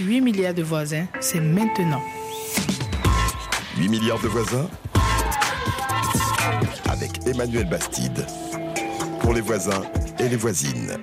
8 0.00 0.22
milliards 0.22 0.54
de 0.54 0.62
voisins, 0.64 1.06
c'est 1.20 1.40
maintenant. 1.40 2.02
8 3.78 3.88
milliards 3.88 4.20
de 4.20 4.26
voisins 4.26 4.68
avec 6.90 7.24
Emmanuel 7.28 7.68
Bastide. 7.68 8.26
Pour 9.20 9.32
les 9.34 9.40
voisins 9.40 9.82
et 10.18 10.28
les 10.28 10.36
voisines. 10.36 10.98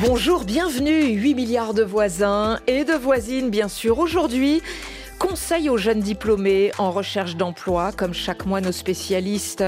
Bonjour, 0.00 0.44
bienvenue, 0.44 1.12
8 1.12 1.34
milliards 1.34 1.74
de 1.74 1.82
voisins 1.82 2.60
et 2.66 2.84
de 2.84 2.94
voisines 2.94 3.50
bien 3.50 3.68
sûr. 3.68 3.98
Aujourd'hui, 3.98 4.62
Conseil 5.48 5.70
aux 5.70 5.78
jeunes 5.78 6.00
diplômés 6.00 6.72
en 6.76 6.90
recherche 6.90 7.34
d'emploi. 7.34 7.90
Comme 7.92 8.12
chaque 8.12 8.44
mois, 8.44 8.60
nos 8.60 8.70
spécialistes 8.70 9.64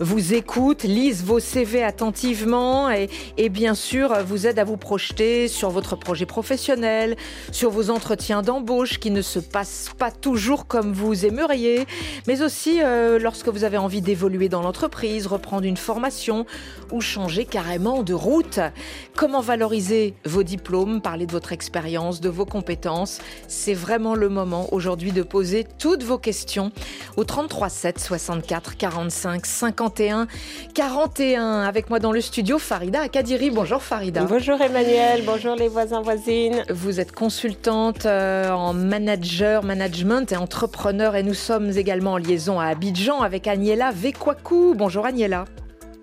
vous 0.00 0.32
écoutent, 0.32 0.84
lisent 0.84 1.22
vos 1.22 1.38
CV 1.38 1.84
attentivement 1.84 2.88
et, 2.90 3.10
bien 3.50 3.74
sûr 3.74 4.14
vous 4.24 4.46
aident 4.46 4.60
à 4.60 4.64
vous 4.64 4.78
projeter 4.78 5.46
sur 5.46 5.68
votre 5.68 5.96
projet 5.96 6.24
professionnel, 6.24 7.14
sur 7.52 7.68
vos 7.68 7.90
entretiens 7.90 8.40
d'embauche 8.40 8.98
qui 8.98 9.10
ne 9.10 9.20
se 9.20 9.38
passent 9.38 9.90
pas 9.98 10.10
toujours 10.10 10.66
comme 10.66 10.94
vous 10.94 11.26
aimeriez, 11.26 11.86
mais 12.26 12.40
aussi 12.40 12.80
euh, 12.82 13.18
lorsque 13.18 13.48
vous 13.48 13.64
avez 13.64 13.76
envie 13.76 14.00
d'évoluer 14.00 14.48
dans 14.48 14.62
l'entreprise, 14.62 15.26
reprendre 15.26 15.66
une 15.66 15.76
formation 15.76 16.46
ou 16.90 17.02
changer 17.02 17.44
carrément 17.44 18.02
de 18.02 18.14
route. 18.14 18.60
Comment 19.14 19.42
valoriser 19.42 20.14
vos 20.24 20.42
diplômes, 20.42 21.02
parler 21.02 21.26
de 21.26 21.32
votre 21.32 21.52
expérience, 21.52 22.22
de 22.22 22.30
vos 22.30 22.46
compétences? 22.46 23.18
C'est 23.46 23.74
vraiment 23.74 24.14
le 24.14 24.30
moment 24.30 24.72
aujourd'hui 24.72 24.88
aujourd'hui 24.88 25.12
de 25.18 25.24
poser 25.24 25.66
toutes 25.78 26.04
vos 26.04 26.18
questions 26.18 26.70
au 27.16 27.24
33 27.24 27.68
7 27.68 27.98
64 27.98 28.76
45 28.76 29.46
51 29.46 30.28
41. 30.74 31.62
Avec 31.62 31.90
moi 31.90 31.98
dans 31.98 32.12
le 32.12 32.20
studio, 32.20 32.58
Farida 32.58 33.00
Akadiri. 33.00 33.50
Bonjour 33.50 33.82
Farida. 33.82 34.22
Bonjour 34.24 34.60
Emmanuel, 34.60 35.24
bonjour 35.26 35.56
les 35.56 35.66
voisins 35.66 36.02
voisines. 36.02 36.62
Vous 36.70 37.00
êtes 37.00 37.10
consultante 37.10 38.06
euh, 38.06 38.50
en 38.50 38.72
manager, 38.74 39.64
management 39.64 40.30
et 40.30 40.36
entrepreneur 40.36 41.16
et 41.16 41.24
nous 41.24 41.34
sommes 41.34 41.70
également 41.76 42.12
en 42.12 42.18
liaison 42.18 42.60
à 42.60 42.66
Abidjan 42.66 43.20
avec 43.20 43.48
Agnella 43.48 43.90
Vekwaku. 43.90 44.74
Bonjour 44.76 45.04
Agnella. 45.04 45.46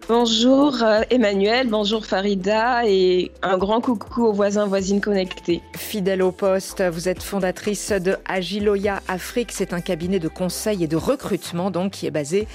Bonjour 0.08 0.84
euh, 0.84 1.02
Emmanuel, 1.10 1.68
bonjour 1.68 2.06
Farida 2.06 2.86
et 2.86 3.32
un 3.42 3.58
grand 3.58 3.82
coucou 3.82 4.26
aux 4.26 4.34
voisins 4.34 4.68
voisines 4.68 5.02
connectés. 5.02 5.64
Fidèle 5.76 6.22
au 6.22 6.32
poste, 6.32 6.84
vous 6.84 7.10
êtes 7.10 7.24
fondatrice 7.24 7.92
de 7.92 8.16
Agiloya 8.26 9.02
Afrique, 9.08 9.52
c'est 9.52 9.74
un 9.74 9.82
cabinet 9.82 10.20
de 10.20 10.28
conseil 10.28 10.84
et 10.84 10.88
de 10.88 10.96
recrutement 10.96 11.72
donc 11.72 11.94
qui 11.94 12.06
est 12.06 12.12
basé 12.12 12.48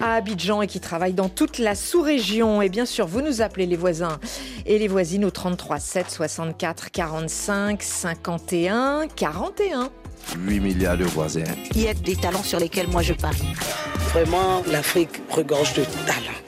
à 0.00 0.14
Abidjan 0.14 0.60
et 0.60 0.66
qui 0.66 0.80
travaille 0.80 1.12
dans 1.12 1.28
toute 1.28 1.58
la 1.58 1.76
sous-région. 1.76 2.62
Et 2.62 2.68
bien 2.68 2.84
sûr, 2.84 3.06
vous 3.06 3.20
nous 3.20 3.42
appelez 3.42 3.66
les 3.66 3.76
voisins 3.76 4.18
et 4.66 4.80
les 4.80 4.88
voisines 4.88 5.24
au 5.24 5.30
33 5.30 5.78
7 5.78 6.10
64 6.10 6.90
45 6.90 7.80
51 7.80 9.06
41. 9.14 9.90
8 10.36 10.60
milliards 10.60 10.98
de 10.98 11.04
voisins. 11.04 11.44
Il 11.76 11.82
y 11.82 11.86
a 11.88 11.94
des 11.94 12.16
talents 12.16 12.42
sur 12.42 12.58
lesquels 12.58 12.88
moi 12.88 13.02
je 13.02 13.12
parie. 13.12 13.54
Vraiment, 14.12 14.64
l'Afrique 14.68 15.22
regorge 15.30 15.74
de 15.74 15.84
talents. 16.04 16.47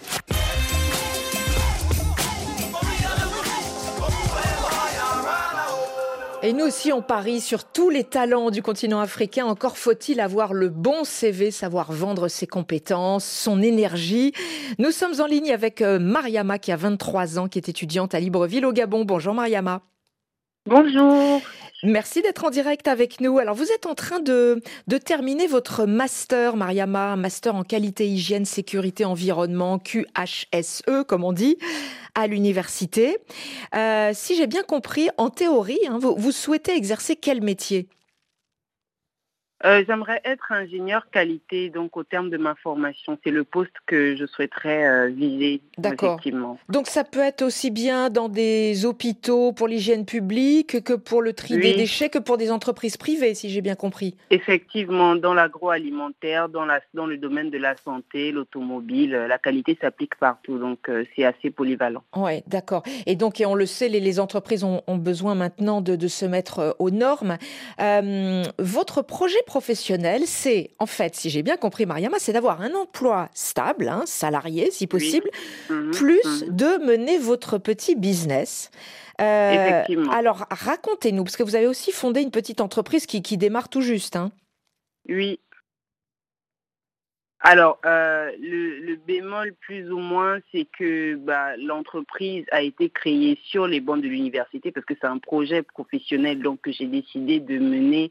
Et 6.42 6.54
nous 6.54 6.64
aussi, 6.64 6.90
on 6.90 7.02
parie 7.02 7.38
sur 7.38 7.64
tous 7.64 7.90
les 7.90 8.02
talents 8.02 8.50
du 8.50 8.62
continent 8.62 9.00
africain. 9.00 9.44
Encore 9.44 9.76
faut-il 9.76 10.20
avoir 10.20 10.54
le 10.54 10.70
bon 10.70 11.04
CV, 11.04 11.50
savoir 11.50 11.92
vendre 11.92 12.28
ses 12.28 12.46
compétences, 12.46 13.26
son 13.26 13.60
énergie. 13.60 14.32
Nous 14.78 14.90
sommes 14.90 15.20
en 15.20 15.26
ligne 15.26 15.52
avec 15.52 15.82
euh, 15.82 15.98
Mariama, 15.98 16.58
qui 16.58 16.72
a 16.72 16.76
23 16.76 17.38
ans, 17.38 17.48
qui 17.48 17.58
est 17.58 17.68
étudiante 17.68 18.14
à 18.14 18.20
Libreville, 18.20 18.64
au 18.64 18.72
Gabon. 18.72 19.04
Bonjour 19.04 19.34
Mariama. 19.34 19.82
Bonjour. 20.64 21.42
Merci 21.82 22.20
d'être 22.20 22.44
en 22.44 22.50
direct 22.50 22.88
avec 22.88 23.20
nous. 23.20 23.38
Alors, 23.38 23.54
vous 23.54 23.72
êtes 23.72 23.86
en 23.86 23.94
train 23.94 24.20
de, 24.20 24.62
de 24.86 24.98
terminer 24.98 25.46
votre 25.46 25.86
master, 25.86 26.56
Mariama, 26.56 27.16
master 27.16 27.54
en 27.54 27.62
qualité, 27.62 28.06
hygiène, 28.06 28.44
sécurité, 28.44 29.06
environnement, 29.06 29.78
QHSE, 29.78 31.04
comme 31.08 31.24
on 31.24 31.32
dit, 31.32 31.56
à 32.14 32.26
l'université. 32.26 33.16
Euh, 33.74 34.10
si 34.12 34.36
j'ai 34.36 34.46
bien 34.46 34.62
compris, 34.62 35.08
en 35.16 35.30
théorie, 35.30 35.80
hein, 35.88 35.98
vous, 35.98 36.14
vous 36.18 36.32
souhaitez 36.32 36.76
exercer 36.76 37.16
quel 37.16 37.40
métier? 37.40 37.88
Euh, 39.64 39.84
J'aimerais 39.86 40.20
être 40.24 40.52
ingénieur 40.52 41.10
qualité, 41.10 41.70
donc 41.70 41.96
au 41.96 42.04
terme 42.04 42.30
de 42.30 42.36
ma 42.36 42.54
formation, 42.54 43.18
c'est 43.24 43.30
le 43.30 43.44
poste 43.44 43.72
que 43.86 44.16
je 44.16 44.26
souhaiterais 44.26 44.86
euh, 44.86 45.06
viser. 45.08 45.60
D'accord. 45.78 46.20
Donc 46.68 46.86
ça 46.86 47.04
peut 47.04 47.20
être 47.20 47.42
aussi 47.42 47.70
bien 47.70 48.10
dans 48.10 48.28
des 48.28 48.84
hôpitaux 48.86 49.52
pour 49.52 49.68
l'hygiène 49.68 50.04
publique 50.04 50.82
que 50.82 50.92
pour 50.92 51.22
le 51.22 51.32
tri 51.32 51.54
Oui. 51.54 51.62
des 51.62 51.74
déchets, 51.74 52.08
que 52.08 52.18
pour 52.18 52.36
des 52.36 52.50
entreprises 52.50 52.96
privées, 52.96 53.34
si 53.34 53.50
j'ai 53.50 53.60
bien 53.60 53.74
compris. 53.74 54.16
Effectivement, 54.30 55.16
dans 55.16 55.34
l'agroalimentaire, 55.34 56.48
dans, 56.48 56.64
la, 56.64 56.80
dans 56.94 57.06
le 57.06 57.16
domaine 57.16 57.50
de 57.50 57.58
la 57.58 57.76
santé, 57.76 58.32
l'automobile, 58.32 59.14
euh, 59.14 59.26
la 59.26 59.38
qualité 59.38 59.76
s'applique 59.80 60.16
partout, 60.16 60.58
donc 60.58 60.88
euh, 60.88 61.04
c'est 61.14 61.24
assez 61.24 61.50
polyvalent. 61.50 62.02
Ouais, 62.16 62.42
d'accord. 62.46 62.82
Et 63.06 63.16
donc, 63.16 63.40
et 63.40 63.46
on 63.46 63.54
le 63.54 63.66
sait, 63.66 63.88
les, 63.88 64.00
les 64.00 64.20
entreprises 64.20 64.64
ont, 64.64 64.82
ont 64.86 64.96
besoin 64.96 65.34
maintenant 65.34 65.80
de, 65.80 65.96
de 65.96 66.08
se 66.08 66.24
mettre 66.24 66.76
aux 66.78 66.90
normes. 66.90 67.36
Votre 68.58 69.02
projet 69.02 69.38
professionnel, 69.50 70.22
c'est, 70.26 70.70
en 70.78 70.86
fait, 70.86 71.16
si 71.16 71.28
j'ai 71.28 71.42
bien 71.42 71.56
compris, 71.56 71.84
Mariama, 71.84 72.20
c'est 72.20 72.32
d'avoir 72.32 72.62
un 72.62 72.72
emploi 72.74 73.28
stable, 73.34 73.88
hein, 73.88 74.04
salarié, 74.06 74.70
si 74.70 74.86
possible, 74.86 75.28
Mhm, 75.68 75.90
plus 75.90 76.44
mhm. 76.46 76.56
de 76.56 76.86
mener 76.86 77.18
votre 77.18 77.58
petit 77.58 77.96
business. 77.96 78.70
Euh, 79.20 79.82
alors, 80.12 80.46
racontez-nous, 80.52 81.24
parce 81.24 81.36
que 81.36 81.42
vous 81.42 81.56
avez 81.56 81.66
aussi 81.66 81.90
fondé 81.90 82.22
une 82.22 82.30
petite 82.30 82.60
entreprise 82.60 83.06
qui, 83.06 83.22
qui 83.22 83.36
démarre 83.36 83.68
tout 83.68 83.80
juste. 83.80 84.14
Hein. 84.14 84.30
Oui. 85.08 85.40
Alors, 87.40 87.80
euh, 87.84 88.30
le, 88.40 88.78
le 88.86 88.96
bémol 88.96 89.54
plus 89.54 89.90
ou 89.90 89.98
moins, 89.98 90.38
c'est 90.52 90.68
que 90.78 91.16
bah, 91.16 91.56
l'entreprise 91.56 92.44
a 92.52 92.62
été 92.62 92.88
créée 92.88 93.36
sur 93.42 93.66
les 93.66 93.80
bancs 93.80 94.00
de 94.00 94.06
l'université 94.06 94.70
parce 94.70 94.86
que 94.86 94.94
c'est 95.00 95.08
un 95.08 95.18
projet 95.18 95.62
professionnel 95.62 96.40
donc 96.40 96.60
que 96.60 96.70
j'ai 96.70 96.86
décidé 96.86 97.40
de 97.40 97.58
mener 97.58 98.10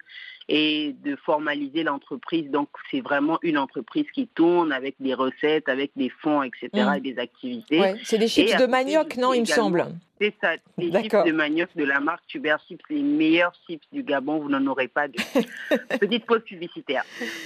et 0.52 0.96
de 1.06 1.16
formaliser 1.16 1.84
l'entreprise. 1.84 2.50
Donc, 2.50 2.70
c'est 2.90 3.02
vraiment 3.02 3.38
une 3.44 3.58
entreprise 3.58 4.06
qui 4.14 4.28
tourne 4.28 4.72
avec 4.74 4.96
des 5.00 5.14
recettes, 5.14 5.70
avec 5.70 5.92
des 5.96 6.10
fonds, 6.10 6.42
etc., 6.44 6.70
Mm. 6.74 6.94
et 6.98 7.02
des 7.02 7.20
activités. 7.20 7.80
Ouais, 7.80 7.96
c'est 8.04 8.18
des 8.18 8.28
chips 8.28 8.52
Et 8.54 8.58
de 8.58 8.66
manioc, 8.66 9.16
non, 9.18 9.32
il 9.34 9.42
me 9.42 9.46
semble. 9.46 9.86
C'est 10.20 10.34
ça, 10.42 10.56
les 10.78 10.92
chips 10.92 11.16
de 11.26 11.32
manioc 11.32 11.70
de 11.76 11.86
la 11.86 12.00
marque 12.02 12.26
Tuber 12.28 12.56
Chips, 12.68 12.84
les 12.90 13.02
meilleurs 13.04 13.54
chips 13.68 13.86
du 13.94 14.04
Gabon, 14.04 14.40
vous 14.40 14.50
n'en 14.50 14.66
aurez 14.68 14.88
pas 14.90 15.08
de 15.08 15.14
petite 16.00 16.26
pause 16.26 16.44
publicitaire. 16.44 17.04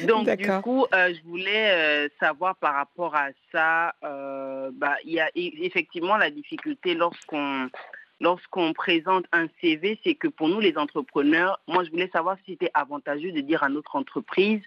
Donc 0.07 0.27
du 0.29 0.47
coup, 0.61 0.85
euh, 0.95 1.13
je 1.13 1.21
voulais 1.29 1.71
euh, 1.71 2.07
savoir 2.19 2.55
par 2.55 2.73
rapport 2.73 3.15
à 3.15 3.27
ça, 3.51 3.93
euh, 4.03 4.71
bah, 4.73 4.95
il 5.05 5.11
y 5.11 5.19
a 5.19 5.27
e- 5.27 5.53
effectivement 5.65 6.17
la 6.17 6.31
difficulté 6.31 6.95
lorsqu'on 6.95 7.69
lorsqu'on 8.19 8.73
présente 8.73 9.25
un 9.31 9.47
CV, 9.61 9.99
c'est 10.03 10.15
que 10.15 10.27
pour 10.27 10.49
nous 10.49 10.59
les 10.59 10.77
entrepreneurs, 10.77 11.59
moi 11.67 11.83
je 11.83 11.91
voulais 11.91 12.09
savoir 12.09 12.37
si 12.45 12.51
c'était 12.51 12.71
avantageux 12.73 13.31
de 13.31 13.41
dire 13.41 13.63
à 13.63 13.69
notre 13.69 13.95
entreprise 13.95 14.61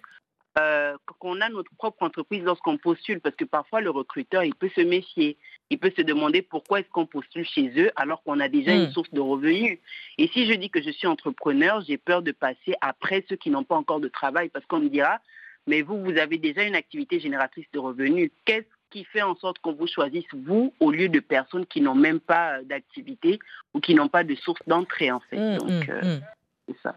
euh, 0.59 0.97
qu'on 1.19 1.43
a 1.43 1.51
notre 1.51 1.75
propre 1.75 2.03
entreprise 2.03 2.43
lorsqu'on 2.43 2.79
postule, 2.79 3.21
parce 3.21 3.37
que 3.37 3.45
parfois 3.45 3.83
le 3.83 3.91
recruteur, 3.91 4.43
il 4.43 4.55
peut 4.55 4.71
se 4.75 4.81
méfier. 4.81 5.37
Il 5.69 5.79
peut 5.79 5.93
se 5.95 6.01
demander 6.01 6.41
pourquoi 6.41 6.81
est-ce 6.81 6.89
qu'on 6.89 7.05
postule 7.05 7.45
chez 7.45 7.71
eux 7.77 7.91
alors 7.97 8.23
qu'on 8.23 8.41
a 8.41 8.49
déjà 8.49 8.73
une 8.75 8.91
source 8.91 9.11
de 9.11 9.21
revenus. 9.21 9.78
Et 10.17 10.28
si 10.28 10.47
je 10.47 10.55
dis 10.55 10.71
que 10.71 10.81
je 10.81 10.91
suis 10.91 11.07
entrepreneur, 11.07 11.83
j'ai 11.87 11.99
peur 11.99 12.23
de 12.23 12.33
passer 12.33 12.75
après 12.81 13.25
ceux 13.28 13.37
qui 13.37 13.51
n'ont 13.51 13.65
pas 13.65 13.75
encore 13.75 14.01
de 14.01 14.09
travail, 14.09 14.49
parce 14.49 14.65
qu'on 14.65 14.81
me 14.81 14.89
dira, 14.89 15.19
mais 15.67 15.83
vous, 15.83 16.03
vous 16.03 16.17
avez 16.17 16.39
déjà 16.39 16.63
une 16.63 16.77
activité 16.77 17.21
génératrice 17.21 17.67
de 17.73 17.78
revenus. 17.78 18.31
Qu'est-ce 18.47 18.75
qui 18.91 19.04
fait 19.04 19.22
en 19.22 19.36
sorte 19.36 19.58
qu'on 19.58 19.72
vous 19.72 19.86
choisisse, 19.86 20.26
vous, 20.32 20.72
au 20.80 20.91
lieu 20.91 21.08
de 21.08 21.20
personnes 21.20 21.66
qui 21.66 21.80
n'ont 21.80 21.94
même 21.94 22.20
pas 22.20 22.58
euh, 22.58 22.62
d'activité 22.64 23.38
ou 23.74 23.80
qui 23.80 23.94
n'ont 23.94 24.08
pas 24.08 24.24
de 24.24 24.34
source 24.34 24.60
d'entrée, 24.66 25.10
en 25.10 25.20
fait. 25.20 25.38
Mm, 25.38 25.58
Donc, 25.58 25.88
mm, 25.88 25.91
euh, 25.91 26.16
mm. 26.16 26.21
c'est 26.68 26.77
ça. 26.83 26.97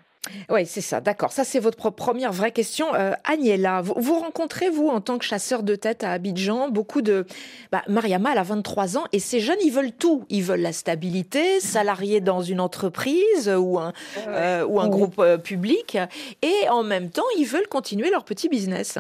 Oui, 0.50 0.66
c'est 0.66 0.82
ça, 0.82 1.02
d'accord. 1.02 1.32
Ça, 1.32 1.44
c'est 1.44 1.60
votre 1.60 1.90
première 1.90 2.32
vraie 2.32 2.52
question. 2.52 2.94
Euh, 2.94 3.14
Agnella, 3.24 3.82
vous, 3.82 3.96
vous 3.98 4.20
rencontrez, 4.20 4.70
vous, 4.70 4.88
en 4.88 5.02
tant 5.02 5.18
que 5.18 5.26
chasseur 5.26 5.64
de 5.64 5.76
tête 5.76 6.04
à 6.04 6.12
Abidjan, 6.12 6.70
beaucoup 6.70 7.02
de... 7.02 7.26
Bah, 7.72 7.84
Mariama, 7.88 8.32
elle 8.34 8.38
a 8.38 8.44
23 8.44 8.98
ans, 8.98 9.06
et 9.12 9.20
ces 9.20 9.40
jeunes, 9.40 9.58
ils 9.64 9.72
veulent 9.72 9.94
tout. 9.94 10.26
Ils 10.30 10.44
veulent 10.44 10.62
la 10.62 10.74
stabilité, 10.74 11.60
salariés 11.60 12.22
dans 12.22 12.42
une 12.42 12.60
entreprise 12.60 13.50
ou 13.50 13.80
un, 13.80 13.94
euh, 14.28 14.66
ou 14.66 14.80
un 14.80 14.90
groupe 14.90 15.20
euh, 15.20 15.38
public, 15.38 15.98
et 16.42 16.70
en 16.70 16.84
même 16.84 17.10
temps, 17.10 17.24
ils 17.38 17.46
veulent 17.46 17.68
continuer 17.68 18.10
leur 18.10 18.24
petit 18.24 18.50
business. 18.50 19.00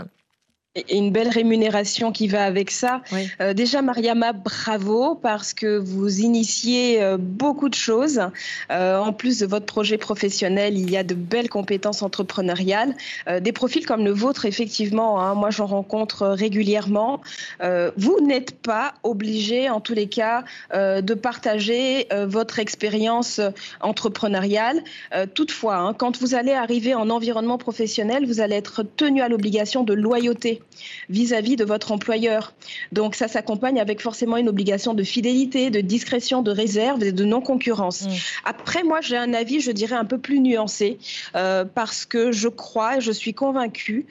Et 0.87 0.97
une 0.97 1.11
belle 1.11 1.29
rémunération 1.29 2.11
qui 2.11 2.27
va 2.27 2.43
avec 2.43 2.71
ça. 2.71 3.01
Euh, 3.41 3.53
déjà, 3.53 3.81
Mariama, 3.81 4.33
bravo 4.33 5.15
parce 5.15 5.53
que 5.53 5.77
vous 5.77 6.19
initiez 6.19 7.01
euh, 7.01 7.17
beaucoup 7.19 7.69
de 7.69 7.75
choses. 7.75 8.21
Euh, 8.71 8.97
en 8.97 9.13
plus 9.13 9.39
de 9.39 9.45
votre 9.45 9.65
projet 9.65 9.97
professionnel, 9.97 10.77
il 10.77 10.89
y 10.89 10.97
a 10.97 11.03
de 11.03 11.15
belles 11.15 11.49
compétences 11.49 12.01
entrepreneuriales. 12.01 12.95
des 13.41 13.51
profils 13.51 13.85
comme 13.85 14.05
le 14.05 14.11
vôtre, 14.11 14.45
effectivement, 14.45 15.21
hein, 15.21 15.33
moi 15.33 15.49
j'en 15.49 15.65
rencontre 15.65 16.27
régulièrement. 16.27 17.21
vous 17.97 18.19
n'êtes 18.21 18.51
pas 18.61 18.93
obligé, 19.03 19.69
en 19.69 19.81
tous 19.81 19.93
les 19.93 20.07
cas, 20.07 20.43
de 20.73 21.13
partager 21.13 22.07
votre 22.27 22.59
expérience 22.59 23.41
entrepreneuriale. 23.81 24.83
toutefois, 25.33 25.77
hein, 25.77 25.93
quand 25.93 26.19
vous 26.19 26.35
allez 26.35 26.53
arriver 26.53 26.93
en 26.93 27.09
environnement 27.09 27.57
professionnel, 27.57 28.25
vous 28.25 28.41
allez 28.41 28.55
être 28.55 28.83
tenu 28.83 29.21
à 29.21 29.29
l'obligation 29.29 29.83
de 29.83 29.93
loyauté 29.93 30.61
vis-à-vis 31.09 31.55
de 31.55 31.65
votre 31.65 31.91
employeur. 31.91 32.53
Donc 32.91 33.15
ça 33.15 33.27
s'accompagne 33.27 33.79
avec 33.79 34.01
forcément 34.01 34.37
une 34.37 34.49
obligation 34.49 34.93
de 34.93 35.03
fidélité, 35.03 35.69
de 35.69 35.81
discrétion, 35.81 36.41
de 36.41 36.51
réserve 36.51 37.03
et 37.03 37.11
de 37.11 37.25
non-concurrence. 37.25 38.03
Mm. 38.03 38.09
Après, 38.45 38.83
moi, 38.83 39.01
j'ai 39.01 39.17
un 39.17 39.33
avis, 39.33 39.59
je 39.59 39.71
dirais, 39.71 39.95
un 39.95 40.05
peu 40.05 40.17
plus 40.17 40.39
nuancé, 40.39 40.97
euh, 41.35 41.65
parce 41.65 42.05
que 42.05 42.31
je 42.31 42.47
crois 42.47 42.97
et 42.97 43.01
je 43.01 43.11
suis 43.11 43.33
convaincue 43.33 44.05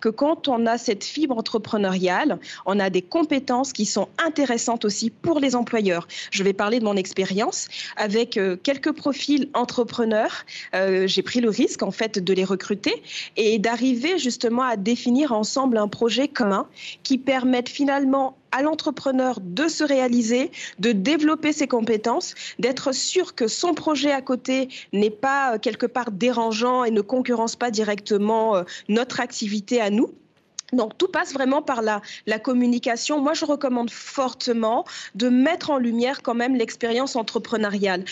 que 0.00 0.08
quand 0.08 0.48
on 0.48 0.66
a 0.66 0.78
cette 0.78 1.04
fibre 1.04 1.36
entrepreneuriale, 1.36 2.38
on 2.66 2.78
a 2.80 2.90
des 2.90 3.02
compétences 3.02 3.72
qui 3.72 3.86
sont 3.86 4.08
intéressantes 4.18 4.84
aussi 4.84 5.10
pour 5.10 5.40
les 5.40 5.56
employeurs. 5.56 6.06
Je 6.30 6.42
vais 6.42 6.52
parler 6.52 6.78
de 6.78 6.84
mon 6.84 6.96
expérience 6.96 7.68
avec 7.96 8.36
euh, 8.36 8.56
quelques 8.62 8.92
profils 8.92 9.48
entrepreneurs. 9.54 10.44
Euh, 10.74 11.06
j'ai 11.06 11.22
pris 11.22 11.40
le 11.40 11.50
risque 11.50 11.82
en 11.82 11.90
fait 11.90 12.18
de 12.18 12.32
les 12.32 12.44
recruter 12.44 13.02
et 13.36 13.58
d'arriver 13.58 14.18
justement 14.18 14.62
à 14.62 14.76
définir 14.76 15.32
ensemble 15.32 15.76
un 15.76 15.88
projet 15.88 16.28
commun 16.28 16.66
qui 17.02 17.18
permette 17.18 17.68
finalement 17.68 18.36
à 18.52 18.62
l'entrepreneur 18.62 19.38
de 19.40 19.68
se 19.68 19.84
réaliser, 19.84 20.50
de 20.78 20.92
développer 20.92 21.52
ses 21.52 21.68
compétences, 21.68 22.34
d'être 22.58 22.92
sûr 22.92 23.34
que 23.34 23.48
son 23.48 23.74
projet 23.74 24.12
à 24.12 24.22
côté 24.22 24.68
n'est 24.92 25.10
pas 25.10 25.54
euh, 25.54 25.58
quelque 25.58 25.86
part 25.86 26.10
dérangeant 26.10 26.84
et 26.84 26.90
ne 26.90 27.00
concurrence 27.00 27.56
pas 27.56 27.70
directement 27.70 28.56
euh, 28.56 28.62
notre 28.88 29.20
activité 29.20 29.80
à 29.80 29.90
nous. 29.90 30.12
Donc 30.72 30.96
tout 30.98 31.08
passe 31.08 31.32
vraiment 31.32 31.62
par 31.62 31.82
la, 31.82 32.00
communication. 32.38 33.20
Moi, 33.20 33.34
je 33.34 33.44
recommande 33.44 33.90
fortement 33.90 34.84
de 35.14 35.28
mettre 35.28 35.70
en 35.70 35.78
lumière 35.78 36.22
quand 36.22 36.34
même 36.34 36.54
l'expérience 36.54 37.16
entrepreneuriale. 37.16 38.04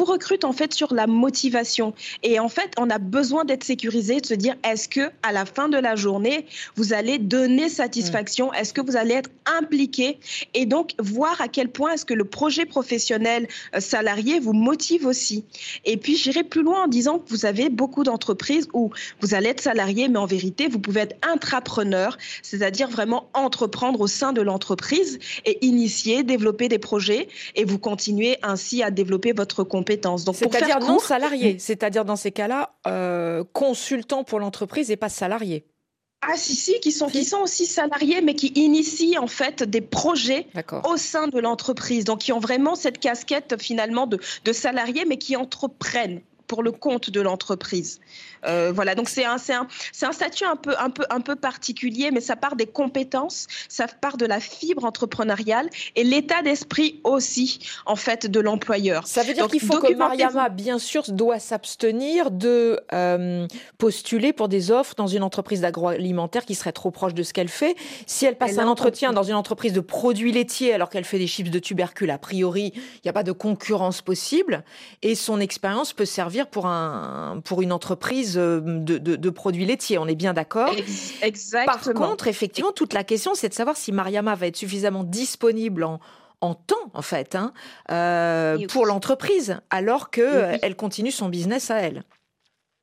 Vous 0.00 0.04
recrute 0.04 0.44
en 0.44 0.52
fait 0.52 0.72
sur 0.72 0.94
la 0.94 1.06
motivation 1.06 1.94
et 2.22 2.38
en 2.38 2.48
fait, 2.48 2.72
on 2.78 2.88
a 2.90 2.98
besoin 2.98 3.44
d'être 3.44 3.64
sécurisé, 3.64 4.20
de 4.20 4.26
se 4.26 4.34
dire 4.34 4.54
est-ce 4.64 4.88
que 4.88 5.10
à 5.22 5.32
la 5.32 5.44
fin 5.44 5.68
de 5.68 5.76
la 5.76 5.96
journée, 5.96 6.46
vous 6.76 6.92
allez 6.92 7.18
donner 7.18 7.68
satisfaction, 7.68 8.52
est-ce 8.52 8.72
que 8.72 8.80
vous 8.80 8.96
allez 8.96 9.14
être 9.14 9.30
impliqué? 9.46 10.18
Et 10.54 10.64
donc 10.64 10.92
voir 11.00 11.40
à 11.40 11.48
quel 11.48 11.68
point 11.68 11.92
est-ce 11.92 12.04
que 12.04 12.14
le 12.14 12.24
projet 12.24 12.66
professionnel 12.66 13.48
euh, 13.74 13.80
salarié 13.80 14.38
vous 14.38 14.52
motive 14.52 15.06
aussi. 15.06 15.44
Et 15.84 15.96
puis 15.96 16.16
j'irai 16.16 16.44
plus 16.44 16.62
loin 16.62 16.84
en 16.84 16.88
disant 16.88 17.18
que 17.18 17.28
vous 17.28 17.44
avez 17.44 17.68
beaucoup 17.68 18.04
d'entreprises 18.04 18.68
où 18.72 18.90
vous 19.20 19.34
allez 19.34 19.48
être 19.48 19.60
salarié, 19.60 20.08
mais 20.08 20.18
en 20.18 20.26
vérité, 20.26 20.68
vous 20.68 20.78
pouvez 20.78 21.00
être 21.00 21.16
intrapreneur 21.26 22.16
c'est-à-dire 22.42 22.88
vraiment 22.88 23.28
entreprendre 23.34 24.00
au 24.00 24.06
sein 24.06 24.32
de 24.32 24.40
l'entreprise 24.40 25.18
et 25.44 25.58
initier, 25.66 26.22
développer 26.22 26.68
des 26.68 26.78
projets 26.78 27.28
et 27.56 27.64
vous 27.64 27.78
continuez 27.78 28.38
ainsi 28.42 28.82
à 28.82 28.90
développer 28.90 29.32
votre 29.32 29.64
compétence. 29.64 29.89
Donc, 29.96 30.36
c'est-à-dire 30.36 30.80
non 30.80 30.98
salarié, 30.98 31.58
c'est-à-dire 31.60 32.04
dans 32.04 32.16
ces 32.16 32.32
cas-là, 32.32 32.74
euh, 32.86 33.44
consultant 33.52 34.24
pour 34.24 34.40
l'entreprise 34.40 34.90
et 34.90 34.96
pas 34.96 35.08
salarié. 35.08 35.64
Ah 36.22 36.36
si 36.36 36.54
si, 36.54 36.78
qui 36.80 36.92
sont 36.92 37.06
qui 37.06 37.24
sont 37.24 37.38
aussi 37.38 37.64
salariés, 37.64 38.20
mais 38.20 38.34
qui 38.34 38.48
initient 38.48 39.16
en 39.18 39.26
fait 39.26 39.62
des 39.62 39.80
projets 39.80 40.46
au 40.84 40.98
sein 40.98 41.28
de 41.28 41.38
l'entreprise. 41.38 42.04
Donc 42.04 42.18
qui 42.18 42.32
ont 42.32 42.40
vraiment 42.40 42.74
cette 42.74 42.98
casquette 42.98 43.56
finalement 43.60 44.06
de, 44.06 44.18
de 44.44 44.52
salariés, 44.52 45.06
mais 45.06 45.16
qui 45.16 45.36
entreprennent 45.36 46.20
pour 46.50 46.64
le 46.64 46.72
compte 46.72 47.10
de 47.10 47.20
l'entreprise. 47.20 48.00
Euh, 48.44 48.72
voilà, 48.74 48.96
donc 48.96 49.08
c'est 49.08 49.24
un, 49.24 49.36
un, 49.36 49.68
un, 50.02 50.12
statut 50.12 50.44
un 50.44 50.56
peu, 50.56 50.74
un, 50.80 50.90
peu, 50.90 51.04
un 51.08 51.20
peu 51.20 51.36
particulier, 51.36 52.10
mais 52.10 52.20
ça 52.20 52.34
part 52.34 52.56
des 52.56 52.66
compétences, 52.66 53.46
ça 53.68 53.86
part 53.86 54.16
de 54.16 54.26
la 54.26 54.40
fibre 54.40 54.84
entrepreneuriale 54.84 55.70
et 55.94 56.02
l'état 56.02 56.42
d'esprit 56.42 57.00
aussi, 57.04 57.60
en 57.86 57.94
fait, 57.94 58.26
de 58.26 58.40
l'employeur. 58.40 59.06
Ça 59.06 59.22
veut 59.22 59.32
dire 59.32 59.46
qu'il 59.46 59.60
faut 59.60 59.78
que 59.78 59.94
Mariama, 59.94 60.48
bien 60.48 60.80
sûr, 60.80 61.04
doit 61.06 61.38
s'abstenir 61.38 62.32
de 62.32 62.80
euh, 62.92 63.46
postuler 63.78 64.32
pour 64.32 64.48
des 64.48 64.72
offres 64.72 64.96
dans 64.96 65.06
une 65.06 65.22
entreprise 65.22 65.60
d'agroalimentaire 65.60 66.44
qui 66.44 66.56
serait 66.56 66.72
trop 66.72 66.90
proche 66.90 67.14
de 67.14 67.22
ce 67.22 67.32
qu'elle 67.32 67.48
fait. 67.48 67.76
Si 68.06 68.26
elle 68.26 68.36
passe 68.36 68.58
un 68.58 68.66
entretien 68.66 69.12
dans 69.12 69.22
une 69.22 69.36
entreprise 69.36 69.72
de 69.72 69.80
produits 69.80 70.32
laitiers 70.32 70.72
alors 70.72 70.90
qu'elle 70.90 71.04
fait 71.04 71.20
des 71.20 71.28
chips 71.28 71.50
de 71.50 71.60
tubercules, 71.60 72.10
a 72.10 72.18
priori, 72.18 72.72
il 72.74 73.00
n'y 73.04 73.10
a 73.10 73.12
pas 73.12 73.22
de 73.22 73.32
concurrence 73.32 74.02
possible 74.02 74.64
et 75.02 75.14
son 75.14 75.38
expérience 75.38 75.92
peut 75.92 76.04
servir 76.04 76.39
pour, 76.46 76.66
un, 76.66 77.40
pour 77.44 77.62
une 77.62 77.72
entreprise 77.72 78.36
euh, 78.36 78.60
de, 78.60 79.30
produits 79.30 79.64
laitiers. 79.64 79.98
On 79.98 80.06
est 80.06 80.14
bien 80.14 80.32
d'accord 80.32 80.74
Exactement. 81.22 81.66
Par 81.66 81.94
contre, 81.94 82.28
effectivement, 82.28 82.72
toute 82.72 82.92
la 82.92 83.04
question, 83.04 83.34
c'est 83.34 83.48
de 83.48 83.54
savoir 83.54 83.76
si 83.76 83.92
Mariama 83.92 84.34
va 84.34 84.46
être 84.46 84.56
suffisamment 84.56 85.04
disponible 85.04 85.84
en, 85.84 86.00
en 86.40 86.54
temps, 86.54 86.90
en 86.94 87.02
fait, 87.02 87.34
hein, 87.34 87.52
euh, 87.90 88.66
pour 88.68 88.86
l'entreprise, 88.86 89.60
alors 89.70 90.10
qu'elle 90.10 90.58
elle 90.62 90.76
continue 90.76 91.10
son 91.10 91.28
business 91.28 91.70
à 91.70 91.76
elle. 91.76 92.04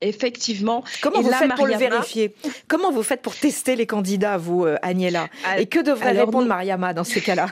Effectivement. 0.01 0.83
Comment 1.01 1.21
vous 1.21 1.31
faites 1.31 1.55
pour 1.55 1.65
le 1.67 1.75
vérifier? 1.75 2.35
Comment 2.67 2.91
vous 2.91 3.03
faites 3.03 3.21
pour 3.21 3.35
tester 3.35 3.75
les 3.75 3.87
candidats, 3.87 4.37
vous, 4.37 4.65
euh, 4.65 4.77
Agnella? 4.83 5.27
Et 5.57 5.65
que 5.65 5.79
devrait 5.79 6.11
répondre 6.11 6.47
Mariama 6.47 6.93
dans 6.93 7.03
ces 7.03 7.21
cas-là? 7.21 7.47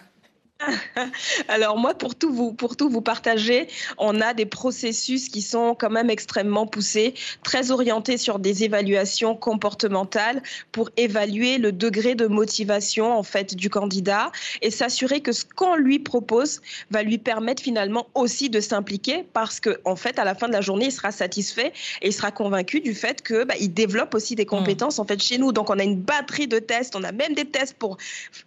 Alors 1.49 1.77
moi, 1.77 1.93
pour 1.93 2.15
tout 2.15 2.33
vous, 2.33 3.01
partager, 3.01 3.67
on 3.97 4.21
a 4.21 4.33
des 4.33 4.45
processus 4.45 5.27
qui 5.27 5.41
sont 5.41 5.75
quand 5.75 5.89
même 5.89 6.09
extrêmement 6.09 6.65
poussés, 6.65 7.13
très 7.43 7.71
orientés 7.71 8.17
sur 8.17 8.39
des 8.39 8.63
évaluations 8.63 9.35
comportementales 9.35 10.41
pour 10.71 10.89
évaluer 10.95 11.57
le 11.57 11.71
degré 11.71 12.15
de 12.15 12.27
motivation 12.27 13.17
en 13.17 13.23
fait 13.23 13.55
du 13.55 13.69
candidat 13.69 14.31
et 14.61 14.71
s'assurer 14.71 15.19
que 15.19 15.33
ce 15.33 15.43
qu'on 15.43 15.75
lui 15.75 15.99
propose 15.99 16.61
va 16.89 17.03
lui 17.03 17.17
permettre 17.17 17.61
finalement 17.61 18.07
aussi 18.13 18.49
de 18.49 18.61
s'impliquer 18.61 19.25
parce 19.33 19.59
que 19.59 19.81
en 19.83 19.95
fait, 19.95 20.19
à 20.19 20.23
la 20.23 20.35
fin 20.35 20.47
de 20.47 20.53
la 20.53 20.61
journée, 20.61 20.85
il 20.85 20.91
sera 20.91 21.11
satisfait 21.11 21.73
et 22.01 22.07
il 22.07 22.13
sera 22.13 22.31
convaincu 22.31 22.79
du 22.79 22.95
fait 22.95 23.21
que 23.21 23.43
bah, 23.43 23.55
il 23.59 23.73
développe 23.73 24.15
aussi 24.15 24.35
des 24.35 24.45
compétences 24.45 24.99
en 24.99 25.05
fait 25.05 25.21
chez 25.21 25.37
nous. 25.37 25.51
Donc 25.51 25.69
on 25.69 25.79
a 25.79 25.83
une 25.83 25.99
batterie 25.99 26.47
de 26.47 26.59
tests, 26.59 26.95
on 26.95 27.03
a 27.03 27.11
même 27.11 27.33
des 27.33 27.45
tests 27.45 27.75
pour 27.77 27.97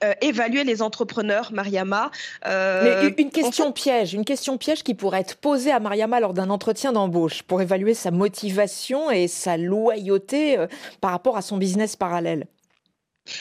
euh, 0.05 0.15
évaluer 0.23 0.65
les 0.65 0.81
entrepreneurs, 0.81 1.53
Mariama 1.53 1.98
euh, 2.47 2.83
Mais 3.03 3.23
une 3.23 3.31
question 3.31 3.73
piège, 3.73 4.15
une 4.15 4.25
question 4.25 4.59
piège 4.59 4.83
qui 4.83 4.95
pourrait 4.95 5.21
être 5.21 5.37
posée 5.37 5.71
à 5.71 5.81
Mariama 5.81 6.21
lors 6.21 6.35
d'un 6.35 6.51
entretien 6.51 6.93
d'embauche 6.93 7.43
pour 7.43 7.61
évaluer 7.61 7.95
sa 7.95 8.11
motivation 8.11 9.11
et 9.11 9.29
sa 9.29 9.57
loyauté 9.57 10.59
euh, 10.59 10.67
par 11.01 11.11
rapport 11.11 11.37
à 11.37 11.43
son 11.43 11.57
business 11.57 11.97
parallèle. 11.97 12.47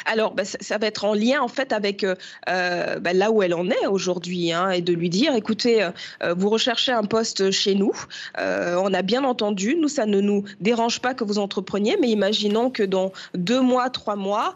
Alors, 0.06 0.34
bah, 0.34 0.44
ça, 0.46 0.78
va 0.78 0.88
être 0.88 1.06
en 1.06 1.14
lien 1.14 1.42
en 1.42 1.48
fait 1.48 1.74
avec 1.74 2.04
euh, 2.04 2.16
euh, 2.50 3.00
bah, 3.00 3.14
là 3.14 3.32
où 3.32 3.42
elle 3.44 3.54
en 3.54 3.70
est 3.70 3.88
aujourd'hui, 3.88 4.52
hein, 4.52 4.70
et 4.70 4.82
de 4.82 4.94
lui 4.94 5.10
dire, 5.10 5.34
écoutez, 5.36 5.84
euh, 5.84 6.34
vous 6.36 6.50
recherchez 6.50 6.92
un 6.92 7.04
poste 7.04 7.52
chez 7.52 7.76
nous, 7.76 7.94
on 8.38 8.94
a 8.94 9.02
bien 9.02 9.24
entendu, 9.24 9.76
nous 9.76 9.88
ça 9.88 10.06
ne 10.06 10.22
nous 10.22 10.44
dérange 10.62 11.00
pas 11.00 11.14
que 11.14 11.24
vous 11.24 11.40
entrepreniez, 11.40 11.98
mais 12.00 12.10
imaginons 12.10 12.70
que 12.70 12.84
dans 12.84 13.12
deux 13.34 13.62
mois, 13.62 13.90
trois 13.90 14.16
mois, 14.16 14.56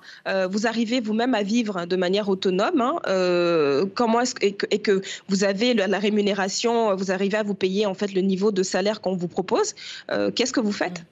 vous 0.50 0.68
arrivez 0.68 1.00
vous-même 1.00 1.36
à 1.36 1.44
vivre 1.44 1.86
de 1.86 1.96
manière 1.96 2.30
autonome. 2.30 2.82
Hein, 2.82 3.86
comment 3.96 4.22
est-ce 4.22 4.36
et 4.42 4.80
que, 4.80 5.02
vous 5.28 5.44
avez 5.44 5.74
la, 5.74 6.00
rémunération, 6.00 6.96
vous 6.96 7.12
arrivez 7.12 7.38
à 7.38 7.44
vous 7.44 7.54
payer 7.54 7.86
en 7.86 7.94
fait 7.94 8.14
le 8.14 8.22
niveau 8.22 8.52
de 8.52 8.64
salaire 8.64 9.02
qu'on 9.02 9.16
vous 9.16 9.28
propose. 9.28 9.76
Qu'est-ce 10.36 10.54
que 10.54 10.62
vous 10.62 10.72
faites? 10.72 11.04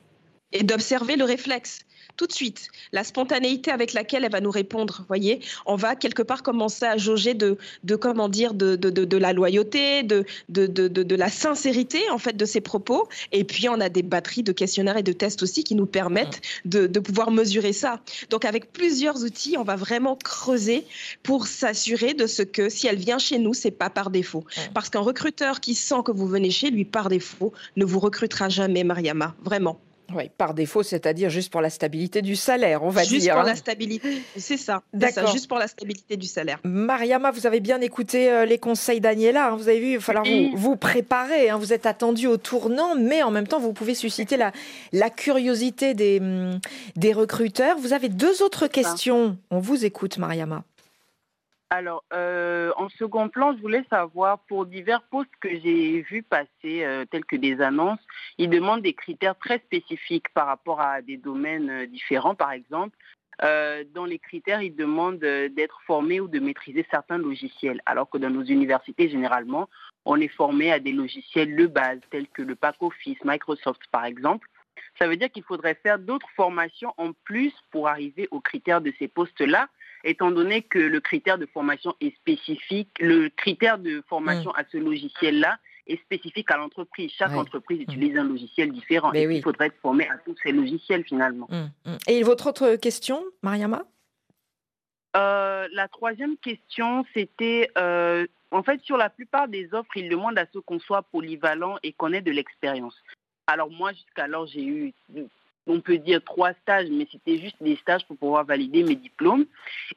Et 0.51 0.63
d'observer 0.63 1.15
le 1.15 1.25
réflexe 1.25 1.81
tout 2.19 2.27
de 2.27 2.33
suite. 2.33 2.67
La 2.91 3.05
spontanéité 3.05 3.71
avec 3.71 3.93
laquelle 3.93 4.25
elle 4.25 4.31
va 4.31 4.41
nous 4.41 4.51
répondre, 4.51 5.05
voyez, 5.07 5.39
on 5.65 5.77
va 5.77 5.95
quelque 5.95 6.21
part 6.21 6.43
commencer 6.43 6.83
à 6.83 6.97
jauger 6.97 7.33
de, 7.33 7.57
de 7.85 7.95
comment 7.95 8.27
dire, 8.27 8.53
de, 8.53 8.75
de, 8.75 8.89
de 8.89 9.17
la 9.17 9.31
loyauté, 9.31 10.03
de, 10.03 10.25
de, 10.49 11.15
la 11.15 11.29
sincérité 11.29 12.09
en 12.11 12.17
fait 12.17 12.35
de 12.35 12.43
ses 12.43 12.59
propos. 12.59 13.07
Et 13.31 13.45
puis 13.45 13.69
on 13.69 13.79
a 13.79 13.87
des 13.87 14.03
batteries 14.03 14.43
de 14.43 14.51
questionnaires 14.51 14.97
et 14.97 15.03
de 15.03 15.13
tests 15.13 15.43
aussi 15.43 15.63
qui 15.63 15.75
nous 15.75 15.85
permettent 15.85 16.41
de, 16.65 16.87
pouvoir 16.99 17.31
mesurer 17.31 17.71
ça. 17.71 18.01
Donc 18.29 18.43
avec 18.43 18.73
plusieurs 18.73 19.23
outils, 19.23 19.55
on 19.57 19.63
va 19.63 19.77
vraiment 19.77 20.17
creuser 20.17 20.85
pour 21.23 21.47
s'assurer 21.47 22.13
de 22.13 22.27
ce 22.27 22.41
que 22.41 22.67
si 22.67 22.87
elle 22.87 22.97
vient 22.97 23.17
chez 23.17 23.39
nous, 23.39 23.53
c'est 23.53 23.71
pas 23.71 23.89
par 23.89 24.09
défaut. 24.09 24.43
Parce 24.73 24.89
qu'un 24.89 24.99
recruteur 24.99 25.61
qui 25.61 25.73
sent 25.73 26.03
que 26.05 26.11
vous 26.11 26.27
venez 26.27 26.51
chez 26.51 26.69
lui 26.69 26.83
par 26.83 27.07
défaut 27.07 27.53
ne 27.77 27.85
vous 27.85 27.99
recrutera 27.99 28.49
jamais, 28.49 28.83
Mariama, 28.83 29.35
vraiment. 29.41 29.79
Oui, 30.15 30.29
par 30.37 30.53
défaut, 30.53 30.83
c'est-à-dire 30.83 31.29
juste 31.29 31.51
pour 31.51 31.61
la 31.61 31.69
stabilité 31.69 32.21
du 32.21 32.35
salaire, 32.35 32.83
on 32.83 32.89
va 32.89 33.03
dire. 33.03 33.11
Juste 33.11 33.29
pour 33.29 33.39
hein. 33.39 33.45
la 33.45 33.55
stabilité, 33.55 34.21
c'est 34.37 34.57
ça. 34.57 34.81
D'accord. 34.93 35.31
Juste 35.31 35.47
pour 35.47 35.57
la 35.57 35.67
stabilité 35.67 36.17
du 36.17 36.27
salaire. 36.27 36.59
Mariama, 36.63 37.31
vous 37.31 37.45
avez 37.45 37.59
bien 37.59 37.81
écouté 37.81 38.31
euh, 38.31 38.45
les 38.45 38.57
conseils 38.57 39.01
d'Aniela. 39.01 39.49
Hein. 39.49 39.55
vous 39.55 39.69
avez 39.69 39.79
vu, 39.79 39.91
il 39.91 39.97
va 39.97 40.03
falloir 40.03 40.25
vous, 40.25 40.51
vous 40.55 40.75
préparer. 40.75 41.49
Hein. 41.49 41.57
vous 41.57 41.73
êtes 41.73 41.85
attendu 41.85 42.27
au 42.27 42.37
tournant, 42.37 42.95
mais 42.95 43.23
en 43.23 43.31
même 43.31 43.47
temps, 43.47 43.59
vous 43.59 43.73
pouvez 43.73 43.95
susciter 43.95 44.37
la, 44.37 44.51
la 44.91 45.09
curiosité 45.09 45.93
des, 45.93 46.19
hum, 46.19 46.59
des 46.95 47.13
recruteurs. 47.13 47.77
Vous 47.77 47.93
avez 47.93 48.09
deux 48.09 48.41
autres 48.41 48.67
questions. 48.67 49.37
On 49.51 49.59
vous 49.59 49.85
écoute, 49.85 50.17
Mariama. 50.17 50.63
Alors, 51.71 52.03
euh, 52.13 52.71
en 52.77 52.89
second 52.89 53.29
plan, 53.29 53.55
je 53.55 53.61
voulais 53.61 53.85
savoir, 53.91 54.39
pour 54.47 54.65
divers 54.65 55.03
postes 55.03 55.29
que 55.39 55.49
j'ai 55.49 56.01
vus 56.01 56.23
passer, 56.23 56.83
euh, 56.83 57.05
tels 57.05 57.25
que 57.25 57.35
des 57.35 57.61
annonces, 57.61 57.99
ils 58.39 58.49
demandent 58.49 58.81
des 58.81 58.95
critères 58.95 59.37
très 59.37 59.59
spécifiques 59.59 60.29
par 60.33 60.47
rapport 60.47 60.81
à 60.81 61.03
des 61.03 61.17
domaines 61.17 61.69
euh, 61.69 61.85
différents, 61.85 62.33
par 62.33 62.51
exemple. 62.51 62.97
dans 63.93 64.05
les 64.05 64.19
critères, 64.19 64.61
ils 64.61 64.75
demandent 64.75 65.19
d'être 65.19 65.79
formé 65.85 66.19
ou 66.19 66.27
de 66.27 66.39
maîtriser 66.39 66.85
certains 66.91 67.19
logiciels, 67.19 67.81
alors 67.85 68.09
que 68.09 68.17
dans 68.17 68.29
nos 68.29 68.43
universités, 68.43 69.07
généralement, 69.07 69.69
on 70.05 70.19
est 70.19 70.35
formé 70.41 70.73
à 70.73 70.79
des 70.79 70.91
logiciels 70.91 71.55
de 71.55 71.65
base, 71.65 71.99
tels 72.09 72.27
que 72.27 72.41
le 72.41 72.55
pack 72.55 72.75
Office, 72.81 73.23
Microsoft, 73.23 73.81
par 73.91 74.03
exemple. 74.03 74.45
Ça 74.97 75.07
veut 75.07 75.15
dire 75.15 75.31
qu'il 75.31 75.43
faudrait 75.43 75.79
faire 75.83 75.99
d'autres 75.99 76.29
formations 76.35 76.93
en 76.97 77.13
plus 77.13 77.53
pour 77.71 77.87
arriver 77.87 78.27
aux 78.31 78.41
critères 78.41 78.81
de 78.81 78.91
ces 78.99 79.07
postes-là 79.07 79.69
étant 80.03 80.31
donné 80.31 80.61
que 80.61 80.79
le 80.79 80.99
critère 80.99 81.37
de 81.37 81.45
formation 81.45 81.95
est 82.01 82.15
spécifique, 82.17 82.89
le 82.99 83.29
critère 83.29 83.77
de 83.77 84.03
formation 84.07 84.51
mm. 84.51 84.59
à 84.59 84.63
ce 84.71 84.77
logiciel-là 84.77 85.57
est 85.87 86.01
spécifique 86.03 86.49
à 86.51 86.57
l'entreprise. 86.57 87.11
Chaque 87.17 87.31
entreprise 87.31 87.79
mm. 87.79 87.83
utilise 87.83 88.17
un 88.17 88.23
logiciel 88.23 88.71
différent. 88.71 89.13
et 89.13 89.23
il 89.23 89.41
faudrait 89.41 89.67
être 89.67 89.79
formé 89.81 90.07
à 90.07 90.17
tous 90.17 90.35
ces 90.43 90.51
logiciels 90.51 91.03
finalement. 91.03 91.47
Mm, 91.49 91.97
et 92.07 92.23
votre 92.23 92.47
autre 92.47 92.75
question, 92.75 93.23
Mariama? 93.43 93.83
Euh, 95.17 95.67
La 95.73 95.87
troisième 95.87 96.37
question, 96.37 97.05
c'était, 97.13 97.69
euh, 97.77 98.25
en 98.51 98.63
fait, 98.63 98.81
sur 98.83 98.97
la 98.97 99.09
plupart 99.09 99.47
des 99.47 99.73
offres, 99.73 99.97
ils 99.97 100.09
demandent 100.09 100.37
à 100.37 100.45
ce 100.53 100.59
qu'on 100.59 100.79
soit 100.79 101.03
polyvalent 101.03 101.77
et 101.83 101.93
qu'on 101.93 102.13
ait 102.13 102.21
de 102.21 102.31
l'expérience. 102.31 102.95
Alors 103.47 103.71
moi, 103.71 103.91
jusqu'alors, 103.93 104.45
j'ai 104.45 104.63
eu 104.63 104.93
on 105.67 105.81
peut 105.81 105.97
dire 105.97 106.23
trois 106.23 106.53
stages, 106.53 106.87
mais 106.91 107.07
c'était 107.11 107.37
juste 107.37 107.57
des 107.61 107.75
stages 107.77 108.05
pour 108.07 108.17
pouvoir 108.17 108.45
valider 108.45 108.83
mes 108.83 108.95
diplômes. 108.95 109.45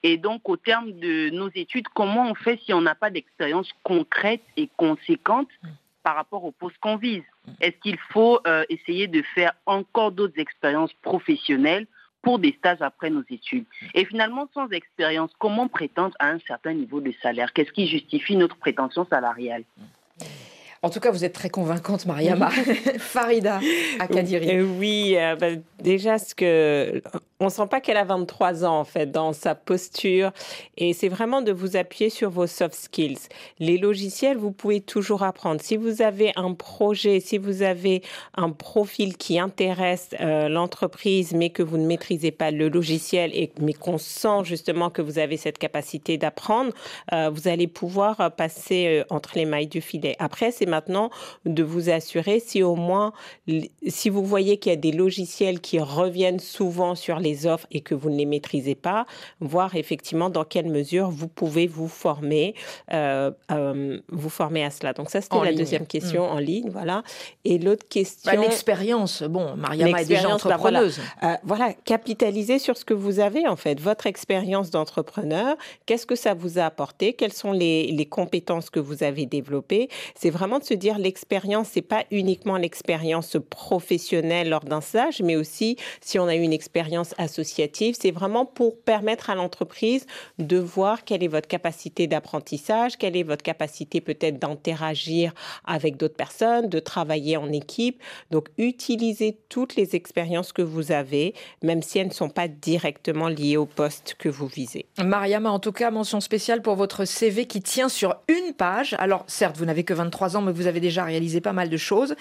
Et 0.02 0.16
donc, 0.16 0.48
au 0.48 0.56
terme 0.56 0.92
de 0.92 1.30
nos 1.30 1.48
études, 1.54 1.88
comment 1.88 2.30
on 2.30 2.34
fait 2.34 2.60
si 2.64 2.72
on 2.72 2.80
n'a 2.80 2.94
pas 2.94 3.10
d'expérience 3.10 3.70
concrète 3.82 4.42
et 4.56 4.68
conséquente 4.76 5.48
par 6.02 6.16
rapport 6.16 6.44
au 6.44 6.52
poste 6.52 6.78
qu'on 6.78 6.96
vise? 6.96 7.22
Est-ce 7.60 7.76
qu'il 7.78 7.98
faut 8.10 8.40
euh, 8.46 8.64
essayer 8.68 9.06
de 9.06 9.22
faire 9.34 9.52
encore 9.66 10.12
d'autres 10.12 10.38
expériences 10.38 10.92
professionnelles 10.94 11.86
pour 12.22 12.38
des 12.38 12.52
stages 12.52 12.82
après 12.82 13.10
nos 13.10 13.24
études? 13.30 13.64
Et 13.94 14.04
finalement, 14.04 14.48
sans 14.54 14.68
expérience, 14.68 15.30
comment 15.38 15.68
prétendre 15.68 16.14
à 16.18 16.28
un 16.28 16.38
certain 16.40 16.74
niveau 16.74 17.00
de 17.00 17.12
salaire? 17.22 17.52
Qu'est-ce 17.52 17.72
qui 17.72 17.86
justifie 17.86 18.36
notre 18.36 18.56
prétention 18.56 19.06
salariale? 19.06 19.64
En 20.84 20.90
tout 20.90 20.98
cas, 20.98 21.12
vous 21.12 21.24
êtes 21.24 21.32
très 21.32 21.48
convaincante, 21.48 22.06
Mariama. 22.06 22.50
Farida 22.98 23.60
Akadiri. 24.00 24.50
Euh, 24.50 24.66
oui, 24.78 25.14
euh, 25.16 25.36
bah, 25.36 25.50
déjà, 25.80 26.18
ce 26.18 26.34
que 26.34 27.00
on 27.42 27.48
sent 27.48 27.66
pas 27.68 27.80
qu'elle 27.80 27.96
a 27.96 28.04
23 28.04 28.64
ans 28.64 28.78
en 28.78 28.84
fait 28.84 29.10
dans 29.10 29.32
sa 29.32 29.54
posture 29.54 30.30
et 30.76 30.92
c'est 30.92 31.08
vraiment 31.08 31.42
de 31.42 31.50
vous 31.52 31.76
appuyer 31.76 32.08
sur 32.08 32.30
vos 32.30 32.46
soft 32.46 32.74
skills. 32.74 33.18
Les 33.58 33.78
logiciels, 33.78 34.36
vous 34.36 34.52
pouvez 34.52 34.80
toujours 34.80 35.24
apprendre. 35.24 35.60
Si 35.60 35.76
vous 35.76 36.02
avez 36.02 36.32
un 36.36 36.54
projet, 36.54 37.18
si 37.20 37.38
vous 37.38 37.62
avez 37.62 38.02
un 38.36 38.50
profil 38.50 39.16
qui 39.16 39.38
intéresse 39.40 40.10
euh, 40.20 40.48
l'entreprise 40.48 41.34
mais 41.34 41.50
que 41.50 41.62
vous 41.62 41.78
ne 41.78 41.86
maîtrisez 41.86 42.30
pas 42.30 42.50
le 42.50 42.68
logiciel 42.68 43.32
et 43.34 43.52
mais 43.60 43.72
qu'on 43.72 43.98
sent 43.98 44.44
justement 44.44 44.90
que 44.90 45.02
vous 45.02 45.18
avez 45.18 45.36
cette 45.36 45.58
capacité 45.58 46.18
d'apprendre, 46.18 46.72
euh, 47.12 47.28
vous 47.30 47.48
allez 47.48 47.66
pouvoir 47.66 48.34
passer 48.36 48.86
euh, 48.86 49.04
entre 49.10 49.32
les 49.34 49.44
mailles 49.44 49.66
du 49.66 49.80
filet. 49.80 50.14
Après, 50.20 50.52
c'est 50.52 50.66
maintenant 50.72 51.10
de 51.44 51.62
vous 51.62 51.90
assurer 51.90 52.40
si 52.40 52.62
au 52.62 52.74
moins 52.74 53.12
si 53.86 54.08
vous 54.08 54.24
voyez 54.24 54.56
qu'il 54.56 54.70
y 54.70 54.72
a 54.72 54.78
des 54.78 54.92
logiciels 54.92 55.60
qui 55.60 55.78
reviennent 55.78 56.40
souvent 56.40 56.94
sur 56.94 57.18
les 57.18 57.46
offres 57.46 57.66
et 57.70 57.80
que 57.80 57.94
vous 57.94 58.10
ne 58.10 58.16
les 58.16 58.26
maîtrisez 58.26 58.74
pas, 58.74 59.06
voir 59.40 59.76
effectivement 59.76 60.30
dans 60.30 60.44
quelle 60.44 60.68
mesure 60.68 61.10
vous 61.10 61.28
pouvez 61.28 61.66
vous 61.66 61.88
former, 61.88 62.54
euh, 62.92 63.30
euh, 63.50 64.00
vous 64.08 64.28
former 64.28 64.64
à 64.64 64.70
cela. 64.70 64.92
Donc 64.92 65.10
ça, 65.10 65.20
c'était 65.20 65.44
la 65.44 65.52
deuxième 65.52 65.86
question 65.86 66.26
mm. 66.26 66.30
en 66.30 66.38
ligne, 66.38 66.70
voilà. 66.70 67.02
Et 67.44 67.58
l'autre 67.58 67.86
question... 67.88 68.32
Bah, 68.32 68.40
l'expérience, 68.40 69.22
bon, 69.22 69.56
Mariama 69.56 70.02
est 70.02 70.06
déjà 70.06 70.28
bah, 70.28 70.34
entrepreneuse. 70.34 71.00
Euh, 71.22 71.34
voilà, 71.42 71.72
capitaliser 71.84 72.58
sur 72.58 72.76
ce 72.76 72.84
que 72.84 72.94
vous 72.94 73.20
avez 73.20 73.46
en 73.46 73.56
fait, 73.56 73.80
votre 73.80 74.06
expérience 74.06 74.70
d'entrepreneur, 74.70 75.56
qu'est-ce 75.86 76.06
que 76.06 76.16
ça 76.16 76.34
vous 76.34 76.58
a 76.58 76.64
apporté, 76.64 77.12
quelles 77.12 77.32
sont 77.32 77.52
les, 77.52 77.90
les 77.90 78.06
compétences 78.06 78.70
que 78.70 78.80
vous 78.80 79.02
avez 79.02 79.26
développées? 79.26 79.88
C'est 80.14 80.30
vraiment 80.30 80.60
de 80.62 80.66
se 80.66 80.74
dire 80.74 80.98
l'expérience, 80.98 81.68
c'est 81.72 81.82
pas 81.82 82.04
uniquement 82.10 82.56
l'expérience 82.56 83.36
professionnelle 83.50 84.48
lors 84.48 84.64
d'un 84.64 84.80
stage, 84.80 85.20
mais 85.22 85.36
aussi 85.36 85.76
si 86.00 86.18
on 86.18 86.26
a 86.26 86.34
eu 86.34 86.40
une 86.40 86.52
expérience 86.52 87.14
associative, 87.18 87.96
c'est 87.98 88.10
vraiment 88.10 88.46
pour 88.46 88.80
permettre 88.80 89.30
à 89.30 89.34
l'entreprise 89.34 90.06
de 90.38 90.58
voir 90.58 91.04
quelle 91.04 91.22
est 91.22 91.28
votre 91.28 91.48
capacité 91.48 92.06
d'apprentissage, 92.06 92.96
quelle 92.96 93.16
est 93.16 93.22
votre 93.22 93.42
capacité 93.42 94.00
peut-être 94.00 94.38
d'interagir 94.38 95.34
avec 95.64 95.96
d'autres 95.96 96.16
personnes, 96.16 96.68
de 96.68 96.78
travailler 96.78 97.36
en 97.36 97.52
équipe. 97.52 98.00
Donc, 98.30 98.48
utilisez 98.58 99.38
toutes 99.48 99.76
les 99.76 99.96
expériences 99.96 100.52
que 100.52 100.62
vous 100.62 100.92
avez, 100.92 101.34
même 101.62 101.82
si 101.82 101.98
elles 101.98 102.08
ne 102.08 102.12
sont 102.12 102.30
pas 102.30 102.48
directement 102.48 103.28
liées 103.28 103.56
au 103.56 103.66
poste 103.66 104.14
que 104.18 104.28
vous 104.28 104.46
visez. 104.46 104.86
Mariama, 105.02 105.50
en 105.50 105.58
tout 105.58 105.72
cas, 105.72 105.90
mention 105.90 106.20
spéciale 106.20 106.62
pour 106.62 106.76
votre 106.76 107.04
CV 107.04 107.46
qui 107.46 107.60
tient 107.60 107.88
sur 107.88 108.16
une 108.28 108.54
page. 108.54 108.94
Alors, 108.98 109.24
certes, 109.26 109.56
vous 109.56 109.64
n'avez 109.64 109.84
que 109.84 109.94
23 109.94 110.36
ans, 110.36 110.42
mais 110.42 110.51
vous 110.52 110.66
avez 110.66 110.80
déjà 110.80 111.04
réalisé 111.04 111.40
pas 111.40 111.52
mal 111.52 111.68
de 111.68 111.76
choses. 111.76 112.14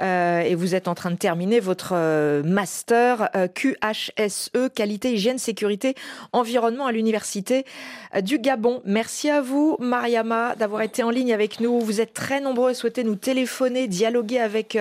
Euh, 0.00 0.40
et 0.40 0.54
vous 0.54 0.74
êtes 0.74 0.88
en 0.88 0.94
train 0.94 1.10
de 1.10 1.16
terminer 1.16 1.60
votre 1.60 1.92
euh, 1.94 2.42
master 2.42 3.28
euh, 3.36 3.48
QHS 3.48 4.50
E, 4.56 4.68
qualité, 4.68 5.12
hygiène, 5.14 5.38
sécurité, 5.38 5.94
environnement 6.32 6.86
à 6.86 6.92
l'Université 6.92 7.64
du 8.22 8.38
Gabon. 8.38 8.80
Merci 8.84 9.30
à 9.30 9.40
vous, 9.40 9.76
Mariama, 9.80 10.54
d'avoir 10.56 10.82
été 10.82 11.02
en 11.02 11.10
ligne 11.10 11.32
avec 11.32 11.60
nous. 11.60 11.80
Vous 11.80 12.00
êtes 12.00 12.14
très 12.14 12.40
nombreux 12.40 12.70
à 12.70 12.74
souhaiter 12.74 13.02
nous 13.04 13.16
téléphoner, 13.16 13.88
dialoguer 13.88 14.38
avec 14.38 14.78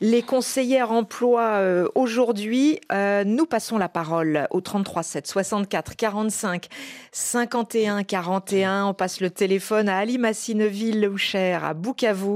les 0.00 0.22
conseillères 0.22 0.90
emploi 0.90 1.60
aujourd'hui. 1.94 2.80
Nous 3.26 3.46
passons 3.46 3.76
la 3.76 3.90
parole 3.90 4.46
au 4.50 4.62
33 4.62 5.02
7 5.02 5.26
64 5.26 5.96
45 5.96 6.68
51 7.12 8.04
41. 8.04 8.86
On 8.86 8.94
passe 8.94 9.20
le 9.20 9.28
téléphone 9.28 9.88
à 9.88 9.98
Ali 9.98 10.16
Massineville 10.16 11.02
Loucher 11.02 11.58
à 11.62 11.74
Bukavu 11.74 12.31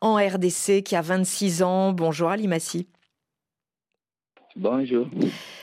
en 0.00 0.16
RDC 0.16 0.82
qui 0.82 0.96
a 0.96 1.02
26 1.02 1.62
ans. 1.62 1.92
Bonjour 1.92 2.28
Ali 2.30 2.48
Massi. 2.48 2.86
Bonjour. 4.56 5.06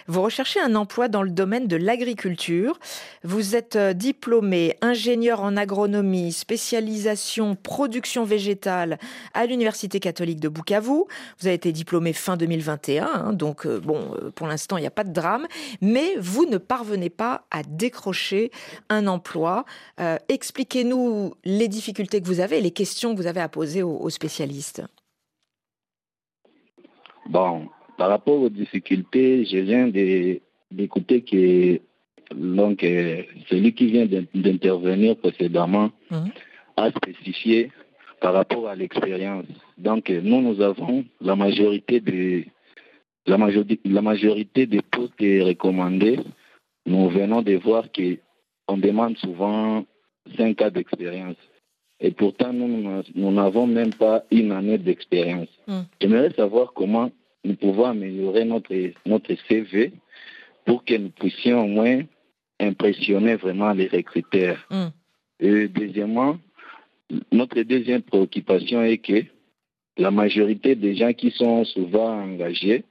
Vous 0.07 0.21
recherchez 0.21 0.61
un 0.61 0.73
emploi 0.73 1.09
dans 1.09 1.21
le 1.21 1.29
domaine 1.29 1.67
de 1.67 1.75
l'agriculture. 1.75 2.79
Vous 3.23 3.55
êtes 3.57 3.75
euh, 3.75 3.91
diplômé 3.91 4.77
ingénieur 4.81 5.41
en 5.41 5.57
agronomie, 5.57 6.31
spécialisation 6.31 7.55
production 7.55 8.23
végétale 8.23 8.97
à 9.33 9.45
l'Université 9.45 9.99
catholique 9.99 10.39
de 10.39 10.47
Bukavu. 10.47 11.03
Vous 11.39 11.47
avez 11.47 11.55
été 11.55 11.73
diplômé 11.73 12.13
fin 12.13 12.37
2021, 12.37 13.05
hein, 13.05 13.33
donc 13.33 13.65
euh, 13.65 13.81
bon, 13.81 14.15
euh, 14.15 14.31
pour 14.31 14.47
l'instant, 14.47 14.77
il 14.77 14.81
n'y 14.81 14.87
a 14.87 14.91
pas 14.91 15.03
de 15.03 15.11
drame. 15.11 15.47
Mais 15.81 16.15
vous 16.17 16.45
ne 16.45 16.57
parvenez 16.57 17.09
pas 17.09 17.45
à 17.51 17.63
décrocher 17.63 18.51
un 18.89 19.07
emploi. 19.07 19.65
Expliquez-nous 20.29 21.33
les 21.43 21.67
difficultés 21.67 22.21
que 22.21 22.27
vous 22.27 22.39
avez 22.39 22.59
et 22.59 22.61
les 22.61 22.71
questions 22.71 23.13
que 23.13 23.21
vous 23.21 23.27
avez 23.27 23.41
à 23.41 23.49
poser 23.49 23.83
aux, 23.83 23.97
aux 23.97 24.09
spécialistes. 24.09 24.83
Bon, 27.25 27.67
par 27.97 28.09
rapport 28.09 28.39
aux 28.39 28.49
difficultés, 28.49 29.45
je 29.45 29.57
viens 29.57 29.87
d'écouter 30.71 31.21
que 31.23 31.81
donc, 32.35 32.83
euh, 32.83 33.23
celui 33.49 33.73
qui 33.73 33.87
vient 33.87 34.07
d'intervenir 34.33 35.15
précédemment 35.17 35.91
mhm. 36.11 36.31
a 36.75 36.91
spécifié 36.91 37.71
par 38.19 38.33
rapport 38.33 38.67
à 38.67 38.75
l'expérience. 38.75 39.45
Donc, 39.77 40.09
nous, 40.09 40.41
nous 40.41 40.61
avons 40.61 41.05
la 41.21 41.35
majorité 41.35 41.99
des, 41.99 42.47
la 43.25 43.37
majorité, 43.37 43.79
la 43.85 44.01
majorité 44.01 44.65
des 44.65 44.81
postes 44.81 45.13
recommandés. 45.19 46.19
Nous 46.85 47.09
venons 47.09 47.41
de 47.41 47.55
voir 47.55 47.85
qu'on 47.91 48.77
demande 48.77 49.17
souvent 49.17 49.85
cinq 50.35 50.61
ans 50.61 50.71
d'expérience. 50.71 51.37
Et 51.99 52.11
pourtant, 52.11 52.53
nous, 52.53 53.03
nous 53.15 53.31
n'avons 53.31 53.67
même 53.67 53.93
pas 53.93 54.23
une 54.31 54.51
année 54.51 54.77
d'expérience. 54.77 55.49
Mhm. 55.67 55.85
J'aimerais 56.01 56.31
savoir 56.31 56.73
comment 56.73 57.09
nous 57.47 57.55
pouvons 57.55 57.85
améliorer 57.85 58.45
notre, 58.45 58.75
notre 59.05 59.33
CV 59.47 59.93
pour 60.65 60.83
que 60.83 60.95
nous 60.95 61.09
puissions 61.09 61.63
au 61.63 61.67
moins 61.67 62.01
impressionner 62.59 63.35
vraiment 63.35 63.71
les 63.73 63.87
recruteurs. 63.87 64.65
Mm. 64.69 64.87
Et 65.39 65.67
deuxièmement, 65.67 66.37
notre 67.31 67.61
deuxième 67.61 68.01
préoccupation 68.01 68.83
est 68.83 68.97
que 68.97 69.23
la 69.97 70.11
majorité 70.11 70.75
des 70.75 70.95
gens 70.95 71.13
qui 71.13 71.31
sont 71.31 71.63
souvent 71.65 72.21
engagés 72.21 72.83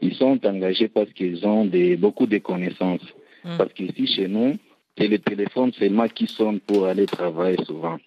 ils 0.00 0.14
sont 0.14 0.44
engagés 0.46 0.88
parce 0.88 1.12
qu'ils 1.12 1.46
ont 1.46 1.64
des, 1.64 1.96
beaucoup 1.96 2.26
de 2.26 2.38
connaissances. 2.38 3.06
Hmm. 3.44 3.56
Parce 3.56 3.72
qu'ici, 3.72 4.06
chez 4.06 4.28
nous, 4.28 4.56
c'est 4.96 5.08
le 5.08 5.18
téléphone 5.18 5.72
seulement 5.72 6.08
qui 6.08 6.26
sonne 6.26 6.60
pour 6.60 6.86
aller 6.86 7.06
travailler 7.06 7.62
souvent. 7.64 7.98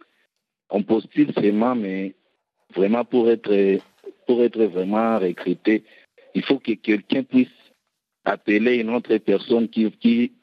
On 0.69 0.83
postule 0.83 1.33
seulement, 1.33 1.75
mais 1.75 2.13
vraiment 2.75 3.05
pour 3.05 3.29
être, 3.29 3.79
pour 4.29 4.43
être 4.43 4.63
vraiment 4.63 5.17
recruté, 5.17 5.83
il 6.35 6.43
faut 6.43 6.59
que 6.59 6.73
quelqu'un 6.73 7.23
puisse 7.23 7.47
appeler 8.23 8.75
une 8.75 8.91
autre 8.91 9.17
personne 9.17 9.67
qui, 9.67 9.89
qui, 9.93 10.33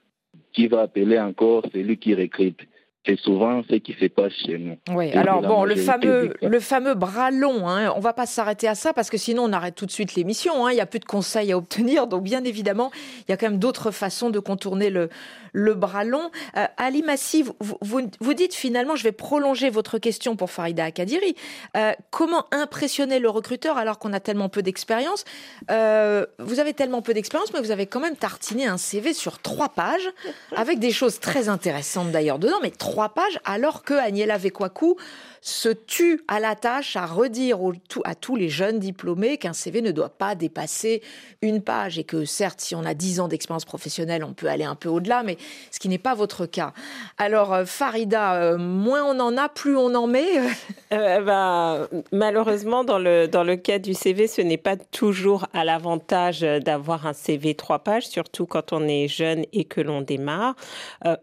qui 0.53 0.67
va 0.67 0.81
appeler 0.83 1.21
encore 1.21 1.63
celui 1.73 1.97
qui 1.97 2.13
recrute. 2.17 2.59
C'est 3.07 3.19
souvent 3.21 3.63
ce 3.71 3.77
qui 3.77 3.95
se 4.01 4.07
passe 4.07 4.33
chez 4.45 4.59
nous. 4.59 4.77
Oui, 4.91 5.13
alors 5.13 5.41
bon, 5.41 5.65
le 5.65 5.77
fameux, 5.77 6.35
le 6.43 6.61
fameux 6.61 6.95
bras 6.95 7.31
long, 7.31 7.69
hein, 7.69 7.93
on 7.95 8.01
va 8.01 8.13
pas 8.13 8.27
s'arrêter 8.27 8.67
à 8.67 8.75
ça 8.75 8.93
parce 8.93 9.11
que 9.11 9.17
sinon 9.17 9.45
on 9.45 9.53
arrête 9.53 9.77
tout 9.77 9.87
de 9.87 9.93
suite 9.93 10.17
l'émission. 10.17 10.67
Hein, 10.67 10.73
il 10.73 10.75
n'y 10.75 10.81
a 10.81 10.87
plus 10.87 10.99
de 10.99 11.05
conseils 11.05 11.53
à 11.53 11.57
obtenir, 11.57 12.09
donc 12.09 12.25
bien 12.25 12.43
évidemment, 12.43 12.91
il 13.21 13.31
y 13.31 13.33
a 13.33 13.37
quand 13.37 13.49
même 13.49 13.61
d'autres 13.61 13.93
façons 13.93 14.31
de 14.31 14.41
contourner 14.41 14.91
le, 14.91 15.09
le 15.53 15.75
bras 15.75 16.03
long. 16.05 16.31
Euh, 16.57 16.67
Ali 16.79 17.03
Massi, 17.03 17.45
vous, 17.61 17.79
vous, 18.21 18.35
dites 18.35 18.55
finalement, 18.55 18.97
je 18.97 19.05
vais 19.05 19.13
prolonger 19.13 19.71
votre 19.71 19.99
question 19.99 20.35
pour 20.35 20.51
Farida 20.51 20.85
Akadiri. 20.85 21.37
Euh, 21.77 21.93
comment 22.11 22.47
impressionner 22.51 23.21
le 23.21 23.29
recruteur 23.29 23.79
alors 23.79 23.99
qu'on 23.99 24.13
a 24.13 24.21
tellement 24.21 24.49
peu 24.49 24.63
d'expérience? 24.63 25.25
Euh, 25.71 26.27
Vous 26.41 26.59
avez 26.59 26.75
tellement 26.75 27.03
peu 27.03 27.15
d'expérience, 27.15 27.53
mais 27.55 27.61
vous 27.61 27.71
avez 27.71 27.87
quand 27.87 28.01
même 28.01 28.17
tartiné 28.17 28.67
un 28.67 28.79
CV 28.79 29.15
sur 29.15 29.39
trois 29.39 29.69
pages 29.69 30.09
avec 30.57 30.79
des 30.79 30.91
choses 30.91 31.21
très 31.21 31.49
intéressantes 31.49 32.11
d'ailleurs 32.11 32.39
dedans, 32.39 32.59
mais 32.63 32.71
trois 32.71 32.96
trois 32.97 33.11
pages, 33.11 33.39
alors 33.45 33.83
que 33.83 33.93
Agnella 33.93 34.39
Vekwaku 34.39 34.97
se 35.43 35.69
tue 35.69 36.25
à 36.29 36.41
la 36.41 36.55
tâche 36.55 36.97
à 36.97 37.05
redire 37.05 37.59
à 38.05 38.15
tous 38.15 38.37
les 38.37 38.49
jeunes 38.49 38.79
diplômés 38.79 39.37
qu'un 39.37 39.53
CV 39.53 39.83
ne 39.83 39.93
doit 39.93 40.09
pas 40.09 40.35
dépasser 40.35 41.03
une 41.43 41.61
page 41.63 41.99
et 41.99 42.05
que 42.05 42.25
certes, 42.25 42.61
si 42.61 42.75
on 42.75 42.85
a 42.85 42.95
10 42.95 43.21
ans 43.21 43.29
d'expérience 43.29 43.67
professionnelle, 43.67 44.25
on 44.25 44.33
peut 44.33 44.49
aller 44.49 44.65
un 44.65 44.75
peu 44.75 44.89
au-delà, 44.89 45.23
mais 45.23 45.37
ce 45.71 45.79
qui 45.79 45.91
n'est 45.91 45.99
pas 45.99 46.15
votre 46.15 46.47
cas. 46.47 46.73
Alors, 47.19 47.53
euh, 47.53 47.65
Farida, 47.67 48.35
euh, 48.35 48.57
moins 48.59 49.05
on 49.05 49.21
en 49.21 49.37
a, 49.37 49.51
plus 49.51 49.77
on 49.77 49.95
en 49.95 50.07
met 50.07 50.27
euh, 50.93 51.21
bah, 51.21 51.89
Malheureusement, 52.13 52.83
dans 52.83 52.99
le, 52.99 53.29
dans 53.29 53.45
le 53.45 53.57
cas 53.57 53.79
du 53.79 53.93
CV, 53.93 54.27
ce 54.27 54.41
n'est 54.41 54.57
pas 54.57 54.77
toujours 54.77 55.47
à 55.53 55.65
l'avantage 55.65 56.41
d'avoir 56.41 57.07
un 57.07 57.13
CV 57.13 57.55
trois 57.55 57.81
pages, 57.81 58.09
surtout 58.09 58.47
quand 58.47 58.73
on 58.73 58.89
est 58.89 59.07
jeune 59.07 59.45
et 59.53 59.65
que 59.65 59.83
l'on 59.83 60.01
démarre. 60.01 60.57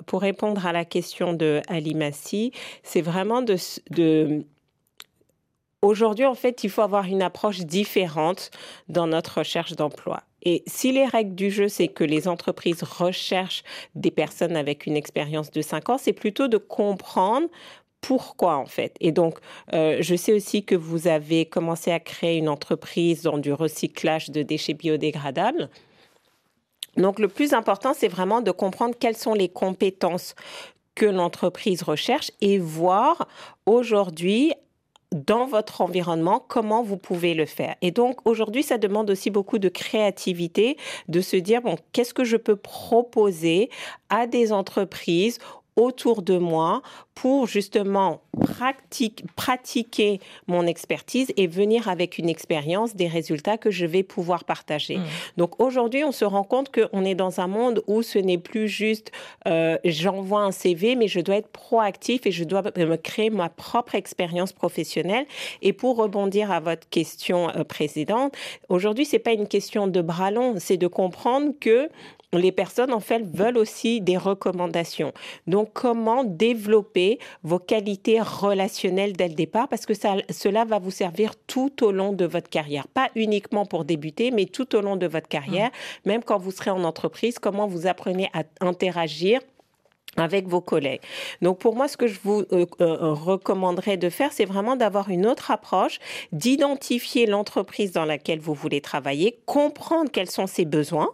pour 0.06 0.22
répondre 0.22 0.66
à 0.68 0.72
la 0.72 0.86
question 0.86 1.34
de 1.34 1.63
Massi, 1.96 2.52
c'est 2.84 3.02
vraiment 3.02 3.42
de 3.42 3.58
Aujourd'hui, 5.84 6.26
en 6.26 6.34
fait, 6.34 6.64
il 6.64 6.70
faut 6.70 6.82
avoir 6.82 7.04
une 7.08 7.22
approche 7.22 7.60
différente 7.60 8.52
dans 8.88 9.06
notre 9.06 9.40
recherche 9.40 9.74
d'emploi. 9.74 10.24
Et 10.42 10.64
si 10.66 10.94
les 10.94 11.06
règles 11.06 11.36
du 11.36 11.52
jeu, 11.52 11.68
c'est 11.68 11.90
que 11.90 12.06
les 12.06 12.30
entreprises 12.30 12.84
recherchent 12.84 13.64
des 13.94 14.10
personnes 14.10 14.56
avec 14.56 14.86
une 14.86 14.96
expérience 14.96 15.52
de 15.52 15.62
5 15.62 15.90
ans, 15.90 15.98
c'est 15.98 16.14
plutôt 16.14 16.48
de 16.48 16.56
comprendre 16.56 17.50
pourquoi 18.00 18.56
en 18.56 18.66
fait. 18.66 18.96
Et 19.02 19.12
donc, 19.12 19.40
euh, 19.74 19.98
je 20.00 20.16
sais 20.16 20.32
aussi 20.32 20.64
que 20.64 20.76
vous 20.76 21.10
avez 21.10 21.46
commencé 21.46 21.92
à 21.92 22.00
créer 22.00 22.38
une 22.38 22.48
entreprise 22.48 23.24
dans 23.24 23.38
du 23.38 23.52
recyclage 23.52 24.30
de 24.30 24.42
déchets 24.42 24.76
biodégradables. 24.76 25.70
Donc, 26.96 27.20
le 27.20 27.28
plus 27.28 27.54
important, 27.54 27.94
c'est 27.94 28.08
vraiment 28.08 28.40
de 28.40 28.52
comprendre 28.52 28.96
quelles 28.98 29.18
sont 29.18 29.34
les 29.34 29.50
compétences 29.50 30.34
que 30.96 31.06
l'entreprise 31.06 31.84
recherche 31.84 32.32
et 32.42 32.60
voir 32.60 33.28
aujourd'hui 33.66 34.54
dans 35.14 35.46
votre 35.46 35.82
environnement, 35.82 36.44
comment 36.48 36.82
vous 36.82 36.98
pouvez 36.98 37.34
le 37.34 37.46
faire. 37.46 37.76
Et 37.82 37.92
donc 37.92 38.20
aujourd'hui, 38.26 38.64
ça 38.64 38.78
demande 38.78 39.10
aussi 39.10 39.30
beaucoup 39.30 39.60
de 39.60 39.70
créativité, 39.70 40.78
de 41.08 41.22
se 41.22 41.38
dire, 41.38 41.62
bon, 41.62 41.78
qu'est-ce 41.92 42.14
que 42.14 42.24
je 42.24 42.38
peux 42.38 42.56
proposer 42.56 43.70
à 44.10 44.28
des 44.28 44.52
entreprises 44.52 45.38
autour 45.76 46.22
de 46.22 46.38
moi 46.38 46.82
pour 47.16 47.48
justement 47.48 48.22
pratiquer 49.36 50.20
mon 50.48 50.66
expertise 50.66 51.32
et 51.38 51.48
venir 51.48 51.88
avec 51.88 52.18
une 52.18 52.30
expérience, 52.30 52.96
des 52.96 53.08
résultats 53.08 53.58
que 53.58 53.72
je 53.72 53.86
vais 53.86 54.04
pouvoir 54.04 54.44
partager. 54.44 54.98
Mmh. 54.98 55.06
Donc 55.38 55.62
aujourd'hui, 55.62 56.04
on 56.04 56.12
se 56.12 56.26
rend 56.26 56.44
compte 56.44 56.72
qu'on 56.72 57.06
est 57.06 57.16
dans 57.16 57.40
un 57.40 57.48
monde 57.48 57.84
où 57.88 58.02
ce 58.02 58.18
n'est 58.20 58.38
plus 58.38 58.68
juste 58.68 59.12
euh, 59.48 59.78
j'envoie 59.84 60.42
un 60.42 60.52
CV, 60.52 60.96
mais 60.96 61.08
je 61.08 61.20
dois 61.20 61.36
être 61.36 61.50
proactif 61.50 62.26
et 62.26 62.32
je 62.32 62.44
dois 62.44 62.64
me 62.76 62.96
créer 62.96 63.30
ma 63.30 63.50
propre 63.50 63.96
expérience 63.96 64.54
professionnelle. 64.54 65.26
Et 65.62 65.74
pour 65.74 65.98
rebondir 65.98 66.52
à 66.52 66.60
votre 66.60 66.88
question 66.90 67.50
euh, 67.50 67.64
précédente, 67.64 68.36
aujourd'hui, 68.70 69.06
c'est 69.06 69.20
pas 69.20 69.34
une 69.34 69.48
question 69.48 69.88
de 69.88 70.02
bras 70.02 70.32
long, 70.32 70.56
c'est 70.58 70.78
de 70.78 70.88
comprendre 70.88 71.54
que 71.60 71.90
les 72.38 72.52
personnes, 72.52 72.94
en 72.94 73.00
fait, 73.00 73.24
veulent 73.24 73.58
aussi 73.58 74.02
des 74.02 74.18
recommandations. 74.18 75.14
Donc, 75.48 75.70
comment 75.74 76.24
développer 76.24 77.20
vos 77.44 77.60
qualités 77.60 78.22
relationnelles 78.22 79.14
dès 79.14 79.28
le 79.28 79.36
départ? 79.36 79.68
Parce 79.68 79.86
que 79.86 79.94
ça, 79.94 80.16
cela 80.30 80.66
va 80.66 80.80
vous 80.80 80.92
servir 80.92 81.34
tout 81.48 81.84
au 81.84 81.92
long 81.92 82.14
de 82.14 82.26
votre 82.26 82.50
carrière. 82.50 82.88
Pas 82.88 83.10
uniquement 83.16 83.66
pour 83.66 83.86
débuter, 83.86 84.32
mais 84.32 84.46
tout 84.46 84.76
au 84.76 84.82
long 84.82 84.96
de 84.96 85.08
votre 85.08 85.28
carrière, 85.28 85.70
mmh. 85.70 86.10
même 86.10 86.24
quand 86.24 86.38
vous 86.38 86.52
serez 86.52 86.72
en 86.72 86.84
entreprise, 86.84 87.40
comment 87.40 87.68
vous 87.68 87.88
apprenez 87.88 88.30
à 88.34 88.44
interagir 88.62 89.40
avec 90.18 90.48
vos 90.48 90.62
collègues. 90.62 91.02
Donc 91.42 91.60
pour 91.60 91.76
moi, 91.76 91.88
ce 91.88 91.98
que 91.98 92.08
je 92.08 92.20
vous 92.24 92.44
euh, 92.52 92.66
euh, 92.82 93.14
recommanderais 93.14 93.98
de 93.98 94.10
faire, 94.10 94.32
c'est 94.32 94.46
vraiment 94.46 94.76
d'avoir 94.76 95.10
une 95.10 95.26
autre 95.26 95.50
approche, 95.50 96.00
d'identifier 96.32 97.26
l'entreprise 97.26 97.92
dans 97.92 98.06
laquelle 98.06 98.40
vous 98.40 98.54
voulez 98.54 98.82
travailler, 98.82 99.40
comprendre 99.46 100.12
quels 100.12 100.30
sont 100.30 100.48
ses 100.48 100.66
besoins, 100.66 101.10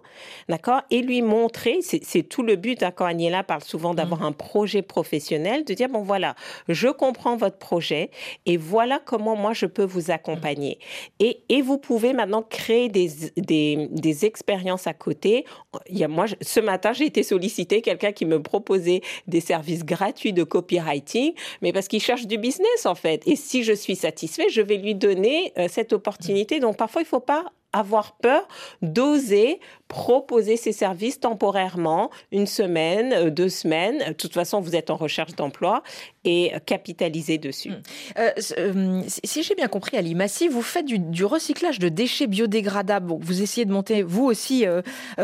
d'accord, 0.49 0.81
et 0.91 1.01
lui 1.01 1.21
montrer, 1.21 1.79
c'est 1.81 2.23
tout 2.23 2.43
le 2.43 2.55
but, 2.55 2.83
hein, 2.83 2.91
quand 2.91 3.05
Agnella 3.05 3.43
parle 3.43 3.63
souvent 3.63 3.93
d'avoir 3.93 4.21
mmh. 4.21 4.25
un 4.25 4.31
projet 4.33 4.81
professionnel, 4.81 5.63
de 5.63 5.73
dire, 5.73 5.87
bon 5.87 6.01
voilà, 6.01 6.35
je 6.67 6.89
comprends 6.89 7.37
votre 7.37 7.57
projet 7.57 8.11
et 8.45 8.57
voilà 8.57 8.99
comment 9.05 9.35
moi 9.35 9.53
je 9.53 9.65
peux 9.65 9.85
vous 9.85 10.11
accompagner. 10.11 10.79
Et, 11.19 11.41
et 11.49 11.61
vous 11.61 11.77
pouvez 11.77 12.13
maintenant 12.13 12.43
créer 12.43 12.89
des, 12.89 13.09
des, 13.37 13.87
des 13.91 14.25
expériences 14.25 14.87
à 14.87 14.93
côté. 14.93 15.45
Il 15.89 15.97
y 15.97 16.03
a, 16.03 16.07
moi, 16.07 16.25
ce 16.41 16.59
matin, 16.59 16.91
j'ai 16.91 17.05
été 17.05 17.23
sollicité, 17.23 17.81
quelqu'un 17.81 18.11
qui 18.11 18.25
me 18.25 18.41
proposait 18.41 18.88
des 19.27 19.41
services 19.41 19.85
gratuits 19.85 20.33
de 20.33 20.43
copywriting, 20.43 21.33
mais 21.61 21.73
parce 21.73 21.87
qu'il 21.87 22.01
cherche 22.01 22.27
du 22.27 22.37
business 22.37 22.85
en 22.85 22.95
fait. 22.95 23.21
Et 23.25 23.35
si 23.35 23.63
je 23.63 23.73
suis 23.73 23.95
satisfait, 23.95 24.49
je 24.49 24.61
vais 24.61 24.77
lui 24.77 24.95
donner 24.95 25.53
euh, 25.57 25.67
cette 25.69 25.93
opportunité. 25.93 26.59
Donc 26.59 26.77
parfois, 26.77 27.01
il 27.01 27.05
ne 27.05 27.09
faut 27.09 27.19
pas 27.19 27.45
avoir 27.73 28.17
peur 28.17 28.47
d'oser 28.81 29.59
proposer 29.87 30.55
ces 30.57 30.71
services 30.71 31.19
temporairement, 31.19 32.09
une 32.31 32.47
semaine, 32.47 33.13
euh, 33.13 33.29
deux 33.29 33.49
semaines. 33.49 33.99
De 34.07 34.13
toute 34.13 34.33
façon, 34.33 34.61
vous 34.61 34.75
êtes 34.75 34.89
en 34.89 34.95
recherche 34.95 35.35
d'emploi 35.35 35.83
et 36.25 36.53
capitaliser 36.65 37.37
dessus. 37.37 37.69
Hmm. 37.69 37.81
Euh, 38.17 38.31
euh, 38.57 39.03
si 39.07 39.43
j'ai 39.43 39.55
bien 39.55 39.67
compris, 39.67 39.97
Ali 39.97 40.15
Massi, 40.15 40.47
vous 40.47 40.61
faites 40.61 40.85
du, 40.85 41.25
recyclage 41.25 41.79
de 41.79 41.89
déchets 41.89 42.27
biodégradables. 42.27 43.13
Vous 43.19 43.41
essayez 43.41 43.65
de 43.65 43.71
monter, 43.71 44.03
vous 44.03 44.25
aussi, 44.25 44.65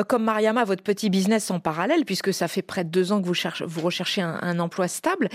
comme 0.08 0.24
Mariama, 0.24 0.64
votre 0.64 0.84
petit 0.84 1.10
business 1.10 1.50
en 1.52 1.60
parallèle, 1.60 2.06
puisque 2.06 2.34
ça 2.34 2.48
fait 2.48 2.62
près 2.62 2.84
de 2.84 2.90
deux 2.90 3.12
ans 3.12 3.22
que 3.22 3.28
vous, 3.28 3.34
cherchez, 3.34 3.66
vous 3.66 3.82
recherchez 3.82 4.22
un, 4.22 4.60
emploi 4.60 4.88
stable, 4.88 5.30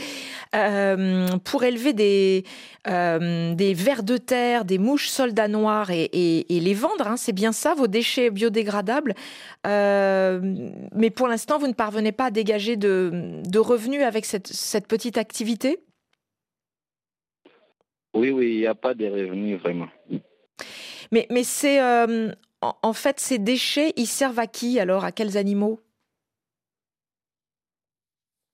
pour 1.44 1.64
élever 1.64 1.92
des, 1.92 2.44
des 2.87 3.75
vers 3.75 4.03
de 4.03 4.16
terre, 4.16 4.64
des 4.64 4.79
mouches 4.79 5.09
soldats 5.09 5.49
noirs 5.49 5.90
et, 5.90 6.46
les 6.49 6.75
vendre. 6.75 7.07
Hein. 7.07 7.16
C'est 7.16 7.33
bien 7.33 7.53
ça, 7.53 7.75
vos 7.75 7.87
déchets 7.87 8.31
biodégradables. 8.31 9.14
Euh, 9.66 10.40
mais 10.94 11.11
pour 11.11 11.29
l'instant, 11.29 11.59
vous 11.59 11.66
ne 11.66 11.73
parvenez 11.73 12.12
pas 12.12 12.27
à 12.27 12.31
dégager 12.31 12.77
de, 12.77 13.59
revenus 13.59 14.03
avec 14.03 14.25
cette, 14.25 14.87
petite 14.88 15.18
activité 15.18 15.49
Oui, 18.14 18.30
oui, 18.30 18.54
il 18.54 18.58
n'y 18.58 18.66
a 18.66 18.74
pas 18.74 18.94
de 18.94 19.06
revenus 19.06 19.58
vraiment. 19.60 19.88
Mais, 21.12 21.26
mais 21.30 21.44
c'est 21.44 21.80
euh, 21.80 22.32
en, 22.60 22.92
fait 22.92 23.20
ces 23.20 23.38
déchets, 23.38 23.92
ils 23.96 24.06
servent 24.06 24.38
à 24.38 24.46
qui 24.46 24.78
alors? 24.78 25.04
À 25.04 25.12
quels 25.12 25.36
animaux? 25.36 25.80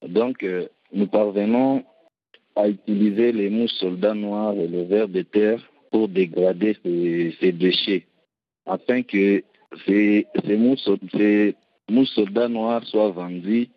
Donc, 0.07 0.43
euh, 0.43 0.69
nous 0.93 1.07
parvenons 1.07 1.85
à 2.55 2.69
utiliser 2.69 3.33
les 3.33 3.51
mouches 3.51 3.73
soldats 3.73 4.15
noirs 4.15 4.55
et 4.55 4.69
le 4.69 4.83
verre 4.85 5.09
de 5.09 5.23
terre 5.23 5.61
pour 5.91 6.09
dégrader 6.09 6.77
ces 7.41 7.53
déchets 7.53 8.07
afin 8.67 9.03
que 9.03 9.43
ces, 9.87 10.27
mousses, 10.57 12.15
soldats 12.15 12.49
noirs 12.49 12.85
soient 12.85 13.11
vendus 13.11 13.69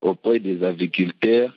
auprès 0.00 0.38
des 0.38 0.62
agriculteurs 0.62 1.56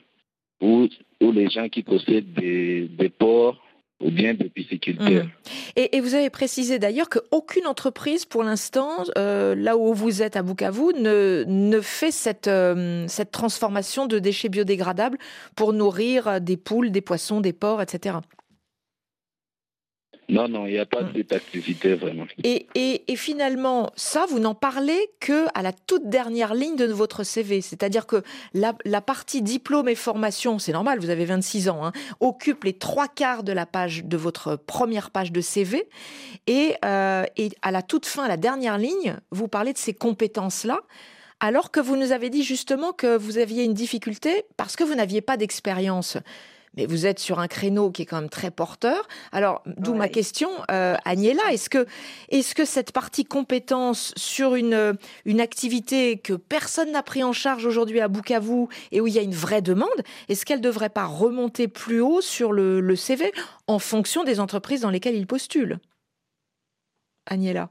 ou, 0.60 0.88
ou 1.20 1.32
les 1.32 1.48
gens 1.48 1.68
qui 1.68 1.82
possèdent 1.82 2.32
des, 2.32 3.12
ports 3.18 3.56
ou 4.00 4.10
bien 4.10 4.34
des 4.34 4.48
pisciculteurs. 4.48 5.24
Mmh. 5.24 5.30
Et, 5.76 6.00
vous 6.00 6.14
avez 6.14 6.30
précisé 6.30 6.78
d'ailleurs 6.78 7.08
qu'aucune 7.08 7.66
entreprise, 7.66 8.24
pour 8.24 8.44
l'instant, 8.44 9.04
euh, 9.16 9.54
là 9.56 9.76
où 9.76 9.92
vous 9.92 10.22
êtes 10.22 10.36
à 10.36 10.42
Bukavu, 10.42 10.94
ne, 10.94 11.44
ne 11.46 11.80
fait 11.80 12.12
cette, 12.12 12.46
euh, 12.46 13.06
cette 13.08 13.32
transformation 13.32 14.06
de 14.06 14.18
déchets 14.18 14.48
biodégradables 14.48 15.18
pour 15.56 15.72
nourrir 15.72 16.40
des 16.40 16.56
poules, 16.56 16.90
des 16.90 17.00
poissons, 17.00 17.40
des 17.40 17.52
porcs, 17.52 17.82
etc. 17.82 18.18
Non, 20.28 20.46
non, 20.46 20.66
il 20.66 20.72
n'y 20.72 20.78
a 20.78 20.84
pas 20.84 21.02
de 21.02 21.10
cette 21.16 21.32
activité 21.32 21.94
vraiment. 21.94 22.26
Et, 22.44 22.66
et, 22.74 23.10
et, 23.10 23.16
finalement, 23.16 23.90
ça, 23.96 24.26
vous 24.28 24.38
n'en 24.38 24.54
parlez 24.54 25.10
que 25.20 25.46
à 25.54 25.62
la 25.62 25.72
toute 25.72 26.10
dernière 26.10 26.54
ligne 26.54 26.76
de 26.76 26.84
votre 26.84 27.24
CV. 27.24 27.62
C'est-à-dire 27.62 28.06
que 28.06 28.22
la, 28.52 28.74
la, 28.84 29.00
partie 29.00 29.40
diplôme 29.40 29.88
et 29.88 29.94
formation, 29.94 30.58
c'est 30.58 30.72
normal, 30.72 30.98
vous 30.98 31.08
avez 31.08 31.24
26 31.24 31.70
ans, 31.70 31.82
hein, 31.82 31.92
occupe 32.20 32.64
les 32.64 32.74
trois 32.74 33.08
quarts 33.08 33.42
de 33.42 33.52
la 33.52 33.64
page 33.64 34.04
de 34.04 34.16
votre 34.18 34.56
première 34.56 35.10
page 35.10 35.32
de 35.32 35.40
CV. 35.40 35.88
Et, 36.46 36.74
euh, 36.84 37.24
et 37.38 37.48
à 37.62 37.70
la 37.70 37.80
toute 37.80 38.04
fin, 38.04 38.24
à 38.24 38.28
la 38.28 38.36
dernière 38.36 38.76
ligne, 38.76 39.16
vous 39.30 39.48
parlez 39.48 39.72
de 39.72 39.78
ces 39.78 39.94
compétences-là 39.94 40.80
alors 41.40 41.70
que 41.70 41.80
vous 41.80 41.96
nous 41.96 42.12
avez 42.12 42.30
dit 42.30 42.42
justement 42.42 42.92
que 42.92 43.16
vous 43.16 43.38
aviez 43.38 43.64
une 43.64 43.74
difficulté 43.74 44.44
parce 44.56 44.76
que 44.76 44.84
vous 44.84 44.94
n'aviez 44.94 45.20
pas 45.20 45.36
d'expérience 45.36 46.18
mais 46.78 46.86
vous 46.86 47.06
êtes 47.06 47.18
sur 47.18 47.40
un 47.40 47.48
créneau 47.48 47.90
qui 47.90 48.02
est 48.02 48.06
quand 48.06 48.20
même 48.20 48.30
très 48.30 48.52
porteur. 48.52 49.08
Alors, 49.32 49.62
d'où 49.66 49.94
ma 49.94 50.08
question, 50.08 50.48
euh, 50.70 50.94
Agnella, 51.04 51.42
est-ce 51.52 51.68
que, 51.68 51.86
est 52.28 52.54
que 52.54 52.64
cette 52.64 52.92
partie 52.92 53.24
compétence 53.24 54.12
sur 54.16 54.54
une, 54.54 54.96
une 55.24 55.40
activité 55.40 56.18
que 56.18 56.34
personne 56.34 56.92
n'a 56.92 57.02
pris 57.02 57.24
en 57.24 57.32
charge 57.32 57.66
aujourd'hui 57.66 58.00
à 58.00 58.06
Bukavu 58.06 58.68
et 58.92 59.00
où 59.00 59.08
il 59.08 59.12
y 59.12 59.18
a 59.18 59.22
une 59.22 59.34
vraie 59.34 59.60
demande, 59.60 59.88
est-ce 60.28 60.46
qu'elle 60.46 60.60
ne 60.60 60.64
devrait 60.64 60.88
pas 60.88 61.04
remonter 61.04 61.66
plus 61.66 62.00
haut 62.00 62.20
sur 62.20 62.52
le, 62.52 62.80
le 62.80 62.96
CV 62.96 63.32
en 63.66 63.80
fonction 63.80 64.22
des 64.22 64.38
entreprises 64.38 64.82
dans 64.82 64.90
lesquelles 64.90 65.16
il 65.16 65.26
postule? 65.26 65.80
Agnella. 67.26 67.70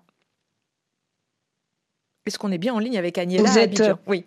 Est-ce 2.25 2.37
qu'on 2.37 2.51
est 2.51 2.57
bien 2.57 2.73
en 2.73 2.79
ligne 2.79 2.97
avec 2.97 3.17
Agnella 3.17 3.49
Vous 3.49 3.57
êtes... 3.57 3.81
Oui. 4.05 4.25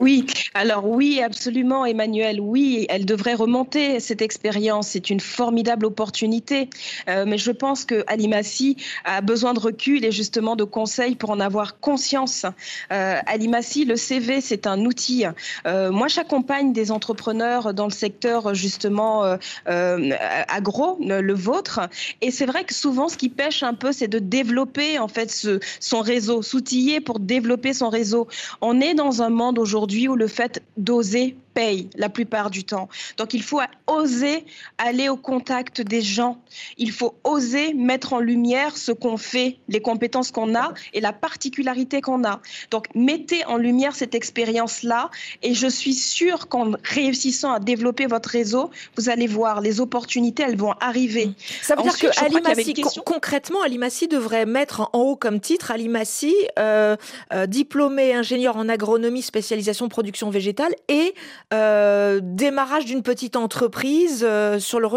Oui, 0.00 0.26
alors 0.54 0.88
oui, 0.88 1.20
absolument, 1.22 1.84
Emmanuel. 1.84 2.40
Oui, 2.40 2.86
elle 2.88 3.04
devrait 3.04 3.34
remonter 3.34 4.00
cette 4.00 4.22
expérience. 4.22 4.88
C'est 4.88 5.10
une 5.10 5.20
formidable 5.20 5.86
opportunité. 5.86 6.68
Euh, 7.08 7.24
mais 7.26 7.38
je 7.38 7.50
pense 7.50 7.84
que 7.84 8.04
Alimassi 8.06 8.76
a 9.04 9.20
besoin 9.20 9.54
de 9.54 9.60
recul 9.60 10.04
et 10.04 10.12
justement 10.12 10.56
de 10.56 10.64
conseils 10.64 11.14
pour 11.14 11.30
en 11.30 11.40
avoir 11.40 11.80
conscience. 11.80 12.46
Euh, 12.92 13.18
Alimassi, 13.26 13.84
le 13.84 13.96
CV, 13.96 14.40
c'est 14.40 14.66
un 14.66 14.84
outil. 14.84 15.24
Euh, 15.66 15.90
moi, 15.90 16.08
j'accompagne 16.08 16.72
des 16.72 16.90
entrepreneurs 16.90 17.74
dans 17.74 17.86
le 17.86 17.92
secteur 17.92 18.54
justement 18.54 19.24
euh, 19.68 20.10
agro, 20.48 20.98
le 21.00 21.34
vôtre. 21.34 21.80
Et 22.20 22.30
c'est 22.30 22.46
vrai 22.46 22.64
que 22.64 22.74
souvent, 22.74 23.08
ce 23.08 23.16
qui 23.16 23.28
pêche 23.28 23.62
un 23.62 23.74
peu, 23.74 23.92
c'est 23.92 24.08
de 24.08 24.18
développer 24.18 24.98
en 24.98 25.08
fait 25.08 25.30
ce, 25.30 25.60
son 25.80 26.00
réseau, 26.00 26.42
s'outiller 26.42 27.00
pour 27.00 27.20
développer 27.20 27.72
son 27.72 27.88
réseau. 27.88 28.28
On 28.60 28.80
est 28.80 28.94
dans 28.94 29.22
un 29.22 29.30
monde 29.30 29.53
aujourd'hui 29.58 30.08
où 30.08 30.16
le 30.16 30.26
fait 30.26 30.62
d'oser 30.76 31.36
paye 31.54 31.88
la 31.96 32.08
plupart 32.08 32.50
du 32.50 32.64
temps. 32.64 32.88
Donc 33.16 33.32
il 33.34 33.42
faut 33.42 33.60
oser 33.86 34.44
aller 34.78 35.08
au 35.08 35.16
contact 35.16 35.80
des 35.80 36.02
gens. 36.02 36.38
Il 36.76 36.90
faut 36.90 37.14
oser 37.24 37.74
mettre 37.74 38.12
en 38.12 38.18
lumière 38.18 38.76
ce 38.76 38.92
qu'on 38.92 39.16
fait, 39.16 39.58
les 39.68 39.80
compétences 39.80 40.30
qu'on 40.30 40.54
a 40.54 40.72
et 40.92 41.00
la 41.00 41.12
particularité 41.12 42.00
qu'on 42.00 42.24
a. 42.24 42.40
Donc 42.70 42.86
mettez 42.94 43.44
en 43.46 43.56
lumière 43.56 43.94
cette 43.94 44.14
expérience-là 44.14 45.10
et 45.42 45.54
je 45.54 45.66
suis 45.66 45.94
sûre 45.94 46.48
qu'en 46.48 46.72
réussissant 46.82 47.52
à 47.52 47.60
développer 47.60 48.06
votre 48.06 48.28
réseau, 48.28 48.70
vous 48.96 49.08
allez 49.08 49.26
voir 49.26 49.60
les 49.60 49.80
opportunités, 49.80 50.42
elles 50.46 50.56
vont 50.56 50.74
arriver. 50.80 51.30
Ça 51.62 51.76
veut 51.76 51.82
dire 51.82 51.98
que 51.98 52.24
Alimassi, 52.24 52.74
concrètement, 53.04 53.62
Alimassi 53.62 54.08
devrait 54.08 54.46
mettre 54.46 54.80
en 54.80 54.98
haut 54.98 55.16
comme 55.16 55.40
titre 55.40 55.70
Alimassi, 55.70 56.34
euh, 56.58 56.96
euh, 57.32 57.46
diplômé 57.46 58.14
ingénieur 58.14 58.56
en 58.56 58.68
agronomie, 58.68 59.22
spécialisation 59.22 59.88
production 59.88 60.30
végétale 60.30 60.74
et 60.88 61.14
euh, 61.52 62.20
démarrage 62.22 62.84
d'une 62.86 63.02
petite 63.02 63.36
entreprise 63.36 64.24
euh, 64.26 64.58
sur 64.58 64.80
le, 64.80 64.88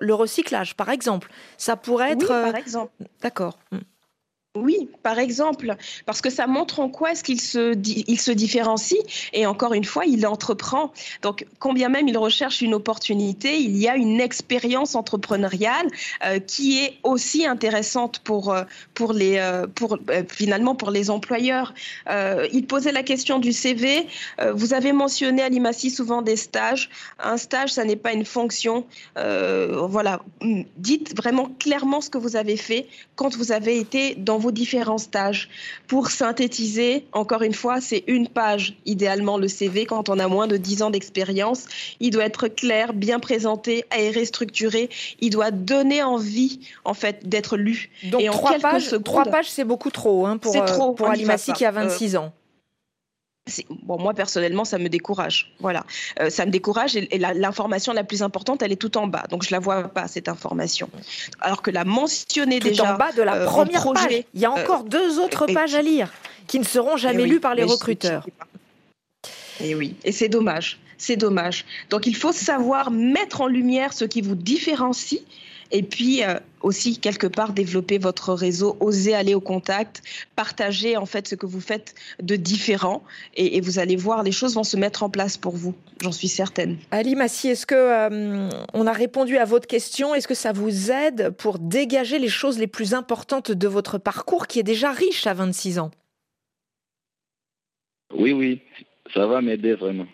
le, 0.00 0.14
recyclage, 0.14 0.74
par 0.74 0.90
exemple. 0.90 1.30
Ça 1.56 1.76
pourrait 1.76 2.12
être. 2.12 2.22
Oui, 2.22 2.26
par 2.26 2.54
euh, 2.54 2.58
exemple. 2.58 2.92
D'accord. 3.22 3.58
Oui, 4.56 4.88
par 5.02 5.18
exemple, 5.18 5.76
parce 6.06 6.20
que 6.20 6.30
ça 6.30 6.46
montre 6.46 6.80
en 6.80 6.88
quoi 6.88 7.12
est-ce 7.12 7.22
qu'il 7.22 7.40
se, 7.40 7.76
il 8.08 8.20
se 8.20 8.30
différencie 8.30 9.00
et 9.32 9.46
encore 9.46 9.74
une 9.74 9.84
fois, 9.84 10.04
il 10.06 10.26
entreprend. 10.26 10.92
Donc, 11.22 11.46
combien 11.58 11.88
même 11.88 12.08
il 12.08 12.18
recherche 12.18 12.60
une 12.62 12.74
opportunité, 12.74 13.58
il 13.58 13.76
y 13.76 13.88
a 13.88 13.96
une 13.96 14.20
expérience 14.20 14.94
entrepreneuriale 14.94 15.86
euh, 16.24 16.38
qui 16.38 16.78
est 16.78 16.94
aussi 17.02 17.46
intéressante 17.46 18.20
pour, 18.20 18.52
euh, 18.52 18.64
pour 18.94 19.12
les, 19.12 19.38
euh, 19.38 19.66
pour, 19.66 19.98
finalement 20.28 20.74
pour 20.74 20.90
les 20.90 21.10
employeurs. 21.10 21.74
il 22.52 22.66
posait 22.66 22.92
la 22.92 23.02
question 23.02 23.38
du 23.38 23.52
CV. 23.52 24.06
vous 24.54 24.74
avez 24.74 24.92
mentionné 24.92 25.42
à 25.42 25.48
l'IMACI 25.48 25.90
souvent 25.90 26.22
des 26.22 26.36
stages. 26.36 26.90
Un 27.18 27.36
stage, 27.36 27.72
ça 27.72 27.84
n'est 27.84 27.96
pas 27.96 28.12
une 28.12 28.24
fonction. 28.24 28.86
voilà, 29.16 30.20
dites 30.76 31.16
vraiment 31.16 31.48
clairement 31.58 32.00
ce 32.00 32.10
que 32.10 32.18
vous 32.18 32.36
avez 32.36 32.56
fait 32.56 32.86
quand 33.14 33.36
vous 33.36 33.52
avez 33.52 33.78
été 33.78 34.14
dans 34.14 34.38
différents 34.50 34.98
stages. 34.98 35.48
Pour 35.86 36.10
synthétiser, 36.10 37.06
encore 37.12 37.42
une 37.42 37.54
fois, 37.54 37.80
c'est 37.80 38.04
une 38.06 38.28
page, 38.28 38.76
idéalement 38.84 39.38
le 39.38 39.48
CV, 39.48 39.86
quand 39.86 40.08
on 40.08 40.18
a 40.18 40.28
moins 40.28 40.46
de 40.46 40.56
10 40.56 40.82
ans 40.82 40.90
d'expérience. 40.90 41.64
Il 42.00 42.10
doit 42.10 42.24
être 42.24 42.48
clair, 42.48 42.92
bien 42.92 43.20
présenté, 43.20 43.84
aéré, 43.90 44.24
structuré. 44.24 44.90
Il 45.20 45.30
doit 45.30 45.50
donner 45.50 46.02
envie, 46.02 46.60
en 46.84 46.94
fait, 46.94 47.28
d'être 47.28 47.56
lu. 47.56 47.90
Donc, 48.04 48.20
Et 48.20 48.26
trois, 48.26 48.58
pages, 48.58 48.94
trois 49.04 49.24
pages, 49.24 49.50
c'est 49.50 49.64
beaucoup 49.64 49.90
trop 49.90 50.26
hein, 50.26 50.38
pour, 50.38 50.56
euh, 50.56 50.64
trop, 50.64 50.92
pour 50.92 51.08
Alimassi 51.08 51.52
qui 51.52 51.64
a 51.64 51.70
26 51.70 52.16
ans 52.16 52.32
bon, 53.82 53.98
moi 53.98 54.14
personnellement, 54.14 54.64
ça 54.64 54.78
me 54.78 54.88
décourage. 54.88 55.52
Voilà, 55.60 55.84
euh, 56.20 56.30
ça 56.30 56.46
me 56.46 56.50
décourage 56.50 56.96
et, 56.96 57.18
l'information 57.18 57.92
la, 57.92 58.04
plus 58.04 58.22
importante, 58.22 58.62
elle 58.62 58.72
est 58.72 58.80
tout 58.80 58.96
en 58.98 59.06
bas. 59.06 59.24
Donc 59.30 59.44
je 59.44 59.50
la 59.50 59.58
vois 59.58 59.84
pas 59.84 60.08
cette 60.08 60.28
information. 60.28 60.88
Alors 61.40 61.62
que 61.62 61.70
la 61.70 61.84
mentionner 61.84 62.58
tout 62.58 62.68
déjà 62.68 62.94
en 62.94 62.96
bas 62.96 63.12
de 63.12 63.22
la 63.22 63.34
euh, 63.36 63.46
première 63.46 63.80
projet, 63.80 64.08
page. 64.08 64.24
Il 64.34 64.40
y 64.40 64.44
a 64.44 64.50
euh, 64.50 64.62
encore 64.62 64.84
deux 64.84 65.18
autres 65.18 65.46
pages 65.46 65.74
à 65.74 65.82
lire 65.82 66.12
qui 66.46 66.58
ne 66.58 66.64
seront 66.64 66.96
jamais 66.96 67.26
lues 67.26 67.40
par 67.40 67.54
les 67.54 67.64
recruteurs. 67.64 68.26
Et 69.60 69.74
oui, 69.74 69.96
et 70.04 70.12
c'est 70.12 70.28
dommage. 70.28 70.78
C'est 70.98 71.16
dommage. 71.16 71.64
Donc 71.90 72.06
il 72.06 72.16
faut 72.16 72.32
savoir 72.32 72.90
mettre 72.90 73.42
en 73.42 73.46
lumière 73.46 73.92
ce 73.92 74.04
qui 74.04 74.22
vous 74.22 74.34
différencie 74.34 75.20
et 75.70 75.82
puis 75.82 76.22
euh, 76.22 76.38
aussi 76.60 76.98
quelque 76.98 77.26
part 77.26 77.52
développer 77.52 77.98
votre 77.98 78.32
réseau, 78.32 78.76
oser 78.80 79.14
aller 79.14 79.34
au 79.34 79.40
contact, 79.40 80.02
partager 80.34 80.96
en 80.96 81.06
fait 81.06 81.28
ce 81.28 81.34
que 81.34 81.46
vous 81.46 81.60
faites 81.60 81.94
de 82.20 82.36
différent 82.36 83.02
et, 83.34 83.60
vous 83.60 83.78
allez 83.78 83.96
voir 83.96 84.22
les 84.22 84.32
choses 84.32 84.54
vont 84.54 84.64
se 84.64 84.76
mettre 84.76 85.02
en 85.02 85.10
place 85.10 85.36
pour 85.36 85.56
vous, 85.56 85.74
j'en 86.00 86.12
suis 86.12 86.28
certaine. 86.28 86.76
Ali 86.90 87.14
Massi, 87.14 87.48
est-ce 87.48 87.66
que 87.66 87.74
euh, 87.74 88.48
on 88.74 88.86
a 88.86 88.92
répondu 88.92 89.38
à 89.38 89.44
votre 89.44 89.66
question? 89.66 90.14
Est-ce 90.14 90.28
que 90.28 90.34
ça 90.34 90.52
vous 90.52 90.90
aide 90.90 91.30
pour 91.30 91.58
dégager 91.58 92.18
les 92.18 92.28
choses 92.28 92.58
les 92.58 92.66
plus 92.66 92.94
importantes 92.94 93.50
de 93.50 93.68
votre 93.68 93.98
parcours 93.98 94.46
qui 94.46 94.58
est 94.58 94.64
déjà 94.64 94.92
riche 94.92 95.26
à 95.26 95.34
26 95.34 95.78
ans? 95.78 95.90
Oui, 98.14 98.32
oui, 98.32 98.60
ça 99.12 99.26
va 99.26 99.40
m'aider 99.40 99.74
vraiment. 99.74 100.06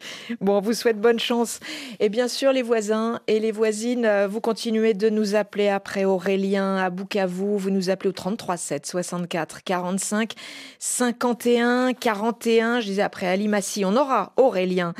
Bon, 0.40 0.58
on 0.58 0.60
vous 0.60 0.72
souhaite 0.72 1.00
bonne 1.00 1.18
chance. 1.18 1.60
Et 2.00 2.08
bien 2.08 2.28
sûr, 2.28 2.52
les 2.52 2.62
voisins 2.62 3.20
et 3.26 3.40
les 3.40 3.52
voisines, 3.52 4.04
euh, 4.04 4.28
vous 4.28 4.40
continuez 4.40 4.94
de 4.94 5.08
nous 5.08 5.34
appeler 5.34 5.68
après 5.68 6.04
Aurélien 6.04 6.76
à 6.76 6.90
Bukavu. 6.90 7.56
Vous 7.56 7.70
nous 7.70 7.90
appelez 7.90 8.10
au 8.10 8.12
33 8.12 8.56
7 8.56 8.86
64 8.86 9.62
45 9.64 10.32
51 10.78 11.92
41. 11.94 12.80
Je 12.80 12.86
disais 12.86 13.02
après 13.02 13.26
Ali 13.26 13.48
Massi, 13.48 13.84
on 13.84 13.96
aura 13.96 14.32
Aurélien 14.36 14.94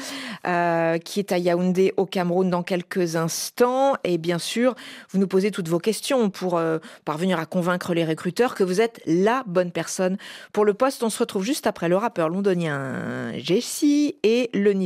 euh, 0.46 0.98
qui 0.98 1.20
est 1.20 1.32
à 1.32 1.38
Yaoundé 1.38 1.94
au 1.96 2.06
Cameroun 2.06 2.50
dans 2.50 2.62
quelques 2.62 3.16
instants. 3.16 3.94
Et 4.04 4.18
bien 4.18 4.38
sûr, 4.38 4.74
vous 5.10 5.18
nous 5.18 5.28
posez 5.28 5.50
toutes 5.50 5.68
vos 5.68 5.78
questions 5.78 6.30
pour 6.30 6.56
euh, 6.56 6.78
parvenir 7.04 7.38
à 7.38 7.46
convaincre 7.46 7.94
les 7.94 8.04
recruteurs 8.04 8.54
que 8.54 8.64
vous 8.64 8.80
êtes 8.80 9.00
la 9.06 9.42
bonne 9.46 9.70
personne 9.70 10.16
pour 10.52 10.64
le 10.64 10.74
poste. 10.74 11.02
On 11.02 11.10
se 11.10 11.18
retrouve 11.18 11.44
juste 11.44 11.66
après 11.66 11.88
le 11.88 11.96
rappeur 11.96 12.28
londonien 12.28 13.32
Jessie 13.36 14.16
et 14.22 14.50
le 14.54 14.72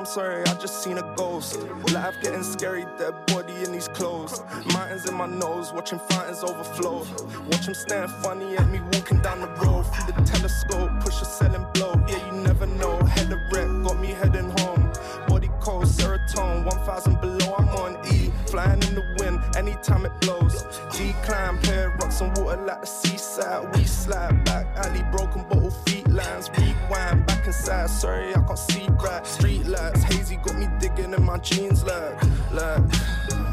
Protein. 0.00 0.12
sorry, 0.12 0.42
I 0.44 0.54
just 0.54 0.82
seen 0.82 0.98
a 0.98 1.14
ghost. 1.16 1.58
Life 1.92 2.16
getting 2.22 2.42
scary, 2.42 2.84
dead 2.98 3.14
body 3.26 3.52
in 3.64 3.72
these 3.72 3.88
clothes. 3.88 4.42
Mountains 4.72 5.08
in 5.08 5.14
my 5.14 5.26
nose, 5.26 5.72
watching 5.72 5.98
fountains 6.10 6.42
overflow. 6.42 7.06
Watch 7.50 7.66
them 7.66 7.74
staring 7.74 8.08
funny 8.22 8.56
at 8.56 8.68
me 8.70 8.80
walking 8.92 9.20
down 9.20 9.40
the 9.40 9.48
road. 9.62 9.82
Through 9.82 10.12
the 10.12 10.22
telescope, 10.22 10.90
push 11.00 11.20
a 11.20 11.24
selling 11.24 11.66
blow. 11.74 11.94
Yeah, 12.08 12.24
you 12.26 12.42
never 12.42 12.66
know. 12.66 12.98
Head 13.04 13.32
of 13.32 13.40
wreck, 13.52 13.68
got 13.84 14.00
me 14.00 14.08
heading 14.08 14.50
home. 14.60 14.90
Body 15.28 15.50
cold, 15.60 15.84
serotonin, 15.84 16.64
1000 16.64 17.20
below, 17.20 17.54
I'm 17.58 17.68
on 17.68 18.06
E. 18.12 18.32
Flying 18.46 18.82
in 18.82 18.94
the 18.94 19.02
wind, 19.02 19.19
anytime 19.60 20.06
it 20.06 20.20
blows. 20.20 20.62
Decline, 20.92 21.58
pair 21.58 21.90
rocks 22.00 22.20
and 22.20 22.36
water 22.38 22.60
like 22.62 22.80
the 22.80 22.86
seaside. 22.86 23.76
We 23.76 23.84
slide 23.84 24.44
back, 24.44 24.66
alley 24.76 25.04
broken 25.12 25.42
bottle 25.48 25.70
feet 25.70 26.08
lines. 26.08 26.50
Rewind 26.56 27.26
back 27.26 27.46
inside, 27.46 27.90
sorry 27.90 28.30
I 28.34 28.40
can't 28.40 28.58
see 28.58 28.88
right. 29.04 29.26
Street 29.26 29.66
lights, 29.66 30.02
hazy 30.04 30.36
got 30.36 30.56
me 30.56 30.66
digging 30.80 31.12
in 31.12 31.22
my 31.22 31.38
jeans 31.38 31.84
like, 31.84 32.14
like. 32.52 32.82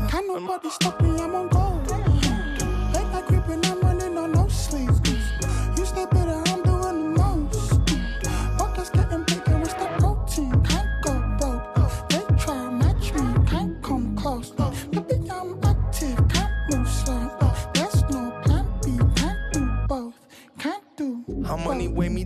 Can 0.10 0.28
nobody 0.28 0.70
stop 0.70 1.02
me? 1.02 1.10
I'm 1.20 1.36
on 1.36 1.48
gold. 1.50 1.88
Late 2.94 3.10
night 3.12 3.26
creeping, 3.28 3.66
I'm 3.66 3.77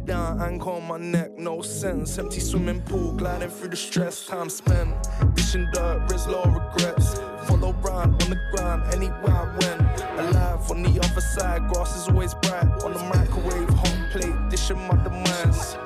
down, 0.06 0.42
ankle 0.42 0.74
on 0.74 0.88
my 0.88 0.98
neck, 0.98 1.38
no 1.38 1.62
sense. 1.62 2.18
Empty 2.18 2.40
swimming 2.40 2.82
pool, 2.82 3.14
gliding 3.14 3.50
through 3.50 3.70
the 3.70 3.76
stress, 3.76 4.26
time 4.26 4.50
spent. 4.50 4.96
Dishing 5.36 5.68
dirt, 5.74 6.08
risk 6.12 6.28
low 6.28 6.44
regrets. 6.44 7.20
Follow 7.48 7.74
round 7.74 8.22
on 8.24 8.30
the 8.30 8.40
ground, 8.54 8.84
anywhere 8.94 9.32
I 9.32 9.58
went. 9.60 10.02
Alive 10.20 10.72
on 10.72 10.84
the 10.84 11.00
other 11.00 11.22
side, 11.22 11.68
grass 11.70 11.96
is 11.96 12.08
always 12.08 12.34
bright. 12.36 12.66
On 12.84 12.94
the 12.94 13.04
microwave, 13.16 13.70
hot 13.70 14.12
plate, 14.12 14.50
dishing 14.50 14.78
my 14.88 15.02
demands. 15.04 15.78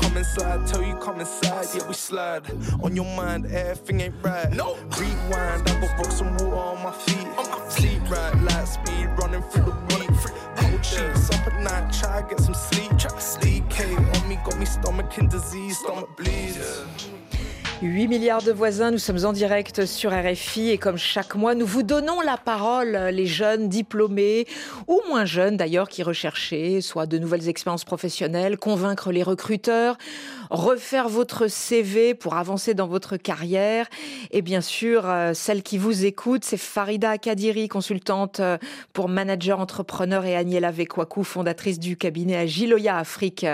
Come 0.00 0.16
inside, 0.16 0.66
tell 0.66 0.82
you 0.82 0.94
come 0.96 1.20
inside, 1.20 1.66
yeah 1.74 1.86
we 1.86 1.94
slide. 1.94 2.42
On 2.82 2.94
your 2.94 3.16
mind, 3.16 3.46
everything 3.46 4.00
ain't 4.00 4.14
right. 4.22 4.50
No, 4.52 4.76
rewind, 4.98 5.68
I 5.68 5.80
got 5.80 5.98
rocks 5.98 6.20
and 6.20 6.30
water 6.40 6.56
on 6.56 6.82
my 6.82 6.92
feet. 6.92 7.26
On 7.38 7.50
my 7.50 7.68
sleep 7.68 8.10
right, 8.10 8.34
light 8.42 8.68
speed, 8.68 9.08
running 9.18 9.42
through 9.42 9.64
the 9.64 9.96
week. 9.96 9.96
Cold 10.66 10.80
up 11.32 11.46
at 11.46 11.62
night, 11.62 11.92
try 11.92 12.22
to 12.22 12.28
get 12.28 12.40
some 12.40 12.54
sleep. 12.54 12.90
Try 12.98 13.10
to 13.10 13.16
DK 13.38 14.20
on 14.20 14.28
me, 14.28 14.36
got 14.44 14.58
me 14.58 14.66
stomach 14.66 15.16
in 15.16 15.28
disease, 15.28 15.78
stomach 15.78 16.16
bleeds. 16.16 16.82
8 17.82 18.08
milliards 18.08 18.42
de 18.42 18.52
voisins, 18.52 18.90
nous 18.90 18.98
sommes 18.98 19.26
en 19.26 19.34
direct 19.34 19.84
sur 19.84 20.10
RFI 20.10 20.70
et 20.70 20.78
comme 20.78 20.96
chaque 20.96 21.34
mois, 21.34 21.54
nous 21.54 21.66
vous 21.66 21.82
donnons 21.82 22.22
la 22.22 22.38
parole, 22.38 22.96
les 23.12 23.26
jeunes 23.26 23.68
diplômés 23.68 24.46
ou 24.86 24.98
moins 25.08 25.26
jeunes 25.26 25.58
d'ailleurs 25.58 25.90
qui 25.90 26.02
recherchaient 26.02 26.80
soit 26.80 27.04
de 27.04 27.18
nouvelles 27.18 27.50
expériences 27.50 27.84
professionnelles, 27.84 28.56
convaincre 28.56 29.12
les 29.12 29.22
recruteurs, 29.22 29.98
refaire 30.48 31.10
votre 31.10 31.48
CV 31.48 32.14
pour 32.14 32.36
avancer 32.36 32.72
dans 32.72 32.86
votre 32.86 33.18
carrière. 33.18 33.86
Et 34.30 34.40
bien 34.40 34.62
sûr, 34.62 35.02
euh, 35.04 35.34
celle 35.34 35.62
qui 35.62 35.76
vous 35.76 36.06
écoute, 36.06 36.44
c'est 36.44 36.56
Farida 36.56 37.18
Kadiri, 37.18 37.68
consultante 37.68 38.40
euh, 38.40 38.56
pour 38.94 39.10
manager 39.10 39.60
entrepreneur 39.60 40.24
et 40.24 40.34
Agnella 40.34 40.70
Vekwaku, 40.70 41.24
fondatrice 41.24 41.78
du 41.78 41.98
cabinet 41.98 42.36
Agiloya 42.36 42.96
Afrique 42.96 43.44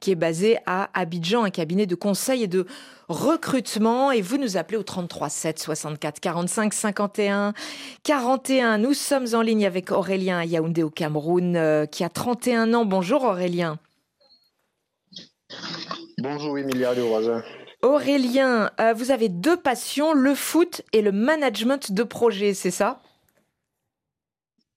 qui 0.00 0.12
est 0.12 0.16
basé 0.16 0.56
à 0.64 0.88
Abidjan, 0.98 1.44
un 1.44 1.50
cabinet 1.50 1.84
de 1.84 1.94
conseil 1.94 2.44
et 2.44 2.48
de 2.48 2.66
recrutement 3.08 4.10
et 4.10 4.20
vous 4.20 4.38
nous 4.38 4.56
appelez 4.56 4.76
au 4.76 4.82
33 4.82 5.28
7 5.28 5.58
64 5.58 6.20
45 6.20 6.74
51 6.74 7.54
41. 8.02 8.78
Nous 8.78 8.94
sommes 8.94 9.26
en 9.34 9.42
ligne 9.42 9.66
avec 9.66 9.90
Aurélien 9.90 10.38
à 10.38 10.44
Yaoundé 10.44 10.82
au 10.82 10.90
Cameroun 10.90 11.56
euh, 11.56 11.86
qui 11.86 12.04
a 12.04 12.08
31 12.08 12.74
ans. 12.74 12.84
Bonjour 12.84 13.24
Aurélien. 13.24 13.78
Bonjour 16.18 16.58
Emilia 16.58 16.94
de. 16.94 17.02
Aurélien, 17.82 18.70
euh, 18.80 18.94
vous 18.94 19.10
avez 19.10 19.28
deux 19.28 19.56
passions, 19.56 20.12
le 20.12 20.34
foot 20.34 20.82
et 20.92 21.02
le 21.02 21.12
management 21.12 21.92
de 21.92 22.02
projet, 22.02 22.54
c'est 22.54 22.70
ça? 22.70 23.00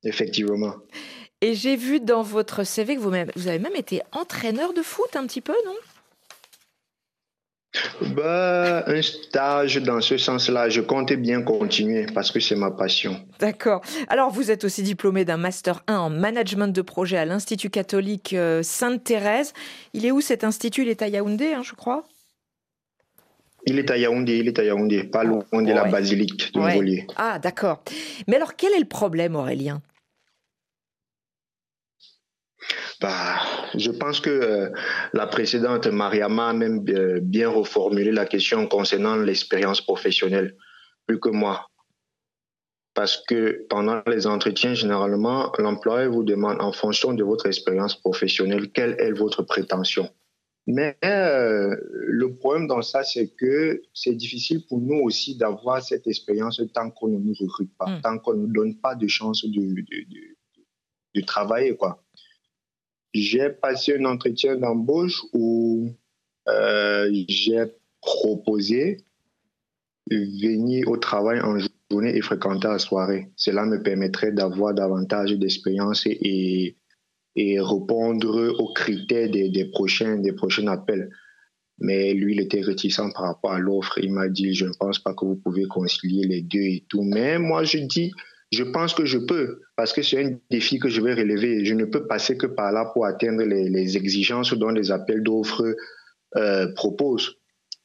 Effectivement. 0.03 0.75
Et 1.41 1.55
j'ai 1.55 1.75
vu 1.75 2.01
dans 2.01 2.21
votre 2.21 2.63
CV 2.63 2.95
que 2.95 2.99
vous, 2.99 3.11
vous 3.35 3.47
avez 3.47 3.59
même 3.59 3.75
été 3.75 4.01
entraîneur 4.11 4.73
de 4.73 4.81
foot 4.81 5.15
un 5.15 5.25
petit 5.25 5.41
peu, 5.41 5.55
non? 5.65 5.75
Bah, 8.15 8.83
un 8.87 9.01
stage 9.01 9.77
dans 9.77 10.01
ce 10.01 10.17
sens-là, 10.17 10.69
je 10.69 10.81
comptais 10.81 11.17
bien 11.17 11.41
continuer 11.41 12.05
parce 12.13 12.31
que 12.31 12.39
c'est 12.39 12.55
ma 12.55 12.71
passion. 12.71 13.19
D'accord. 13.39 13.81
Alors, 14.07 14.31
vous 14.31 14.51
êtes 14.51 14.63
aussi 14.63 14.83
diplômé 14.83 15.25
d'un 15.25 15.37
Master 15.37 15.83
1 15.87 15.97
en 15.97 16.09
management 16.09 16.69
de 16.69 16.81
projet 16.81 17.17
à 17.17 17.25
l'Institut 17.25 17.69
catholique 17.69 18.33
euh, 18.33 18.63
Sainte-Thérèse. 18.63 19.53
Il 19.93 20.05
est 20.05 20.11
où 20.11 20.21
cet 20.21 20.43
institut? 20.43 20.81
Il 20.81 20.89
est 20.89 21.01
à 21.01 21.07
Yaoundé, 21.07 21.53
hein, 21.53 21.61
je 21.63 21.73
crois? 21.73 22.03
Il 23.65 23.77
est 23.77 23.91
à 23.91 23.97
Yaoundé, 23.97 24.37
il 24.37 24.47
est 24.47 24.57
à 24.57 24.63
Yaoundé, 24.63 25.03
pas 25.03 25.23
loin 25.23 25.43
de 25.51 25.71
la 25.71 25.83
basilique 25.85 26.53
de 26.53 26.59
ouais. 26.59 27.07
Ah, 27.17 27.39
d'accord. 27.39 27.83
Mais 28.27 28.37
alors, 28.37 28.55
quel 28.55 28.73
est 28.73 28.79
le 28.79 28.85
problème, 28.85 29.35
Aurélien? 29.35 29.81
Bah, 33.01 33.35
je 33.75 33.91
pense 33.91 34.19
que 34.19 34.29
euh, 34.29 34.69
la 35.13 35.27
précédente 35.27 35.87
Mariama 35.87 36.49
a 36.49 36.53
même 36.53 36.83
euh, 36.89 37.19
bien 37.21 37.49
reformulé 37.49 38.11
la 38.11 38.25
question 38.25 38.67
concernant 38.67 39.15
l'expérience 39.15 39.81
professionnelle, 39.81 40.55
plus 41.07 41.19
que 41.19 41.29
moi. 41.29 41.67
Parce 42.93 43.23
que 43.27 43.65
pendant 43.69 44.01
les 44.07 44.27
entretiens, 44.27 44.73
généralement, 44.73 45.51
l'employeur 45.57 46.11
vous 46.11 46.23
demande 46.23 46.61
en 46.61 46.71
fonction 46.73 47.13
de 47.13 47.23
votre 47.23 47.45
expérience 47.45 47.95
professionnelle, 47.99 48.71
quelle 48.71 48.95
est 48.99 49.11
votre 49.11 49.43
prétention. 49.43 50.09
Mais 50.67 50.97
euh, 51.05 51.75
le 52.07 52.35
problème 52.35 52.67
dans 52.67 52.81
ça, 52.81 53.03
c'est 53.03 53.29
que 53.35 53.81
c'est 53.93 54.13
difficile 54.13 54.65
pour 54.67 54.79
nous 54.81 54.99
aussi 55.03 55.35
d'avoir 55.37 55.81
cette 55.81 56.05
expérience 56.07 56.61
tant 56.73 56.91
qu'on 56.91 57.07
ne 57.07 57.17
nous 57.17 57.33
recrute 57.39 57.71
pas, 57.77 57.85
Hmm. 57.87 58.01
tant 58.01 58.17
qu'on 58.19 58.33
ne 58.33 58.41
nous 58.45 58.53
donne 58.53 58.75
pas 58.79 58.95
de 58.95 59.07
chance 59.07 59.43
de, 59.45 59.49
de, 59.61 59.81
de- 59.81 60.35
de 61.15 61.21
travailler. 61.21 61.75
Quoi. 61.75 62.03
J'ai 63.19 63.49
passé 63.49 63.97
un 63.99 64.05
entretien 64.05 64.55
d'embauche 64.55 65.21
où 65.33 65.89
euh, 66.47 67.11
j'ai 67.27 67.65
proposé 68.01 69.03
venir 70.09 70.87
au 70.87 70.97
travail 70.97 71.41
en 71.41 71.57
journée 71.91 72.15
et 72.15 72.21
fréquenter 72.21 72.67
la 72.67 72.79
soirée. 72.79 73.29
Cela 73.35 73.65
me 73.65 73.81
permettrait 73.83 74.31
d'avoir 74.31 74.73
davantage 74.73 75.31
d'expérience 75.33 76.05
et, 76.05 76.77
et 77.35 77.59
répondre 77.59 78.55
aux 78.57 78.73
critères 78.73 79.29
des, 79.29 79.49
des 79.49 79.65
prochains, 79.65 80.17
des 80.17 80.33
prochains 80.33 80.67
appels. 80.67 81.09
Mais 81.77 82.13
lui, 82.13 82.35
il 82.35 82.41
était 82.41 82.61
réticent 82.61 83.13
par 83.13 83.25
rapport 83.25 83.51
à 83.51 83.59
l'offre. 83.59 83.97
Il 83.99 84.11
m'a 84.11 84.29
dit, 84.29 84.53
je 84.53 84.65
ne 84.65 84.73
pense 84.79 84.99
pas 84.99 85.13
que 85.13 85.25
vous 85.25 85.35
pouvez 85.35 85.65
concilier 85.65 86.25
les 86.25 86.41
deux 86.41 86.59
et 86.59 86.85
tout. 86.87 87.03
Mais 87.03 87.37
moi, 87.37 87.63
je 87.63 87.79
dis, 87.79 88.11
je 88.51 88.63
pense 88.63 88.93
que 88.93 89.05
je 89.05 89.17
peux, 89.17 89.61
parce 89.75 89.93
que 89.93 90.01
c'est 90.01 90.23
un 90.23 90.37
défi 90.49 90.79
que 90.79 90.89
je 90.89 91.01
vais 91.01 91.13
relever. 91.13 91.65
Je 91.65 91.75
ne 91.75 91.85
peux 91.85 92.07
passer 92.07 92.37
que 92.37 92.47
par 92.47 92.71
là 92.71 92.85
pour 92.93 93.05
atteindre 93.05 93.43
les, 93.43 93.69
les 93.69 93.97
exigences 93.97 94.53
dont 94.53 94.69
les 94.69 94.91
appels 94.91 95.21
d'offres 95.21 95.75
euh, 96.35 96.67
proposent. 96.73 97.35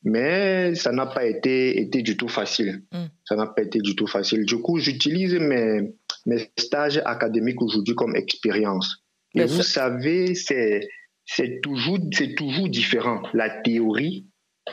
Mais 0.05 0.75
ça 0.75 0.93
n'a 0.93 1.07
pas 1.07 1.25
été, 1.25 1.81
été 1.81 2.03
du 2.03 2.17
tout 2.17 2.29
facile. 2.29 2.83
Mm. 2.93 3.05
Ça 3.25 3.37
n'a 3.37 3.47
pas 3.47 3.63
été 3.63 3.79
du 3.81 3.95
tout 3.95 4.07
facile. 4.07 4.45
Du 4.45 4.59
coup, 4.59 4.79
j'utilise 4.79 5.35
mes, 5.35 5.95
mes 6.27 6.51
stages 6.59 7.01
académiques 7.05 7.61
aujourd'hui 7.61 7.95
comme 7.95 8.17
expérience. 8.17 9.05
Et 9.35 9.41
Mais 9.41 9.47
vous 9.47 9.63
savez, 9.63 10.35
c'est, 10.35 10.89
c'est 11.25 11.61
toujours, 11.63 11.99
c'est 12.13 12.35
toujours 12.35 12.69
différent. 12.69 13.23
La 13.33 13.51
théorie 13.51 14.27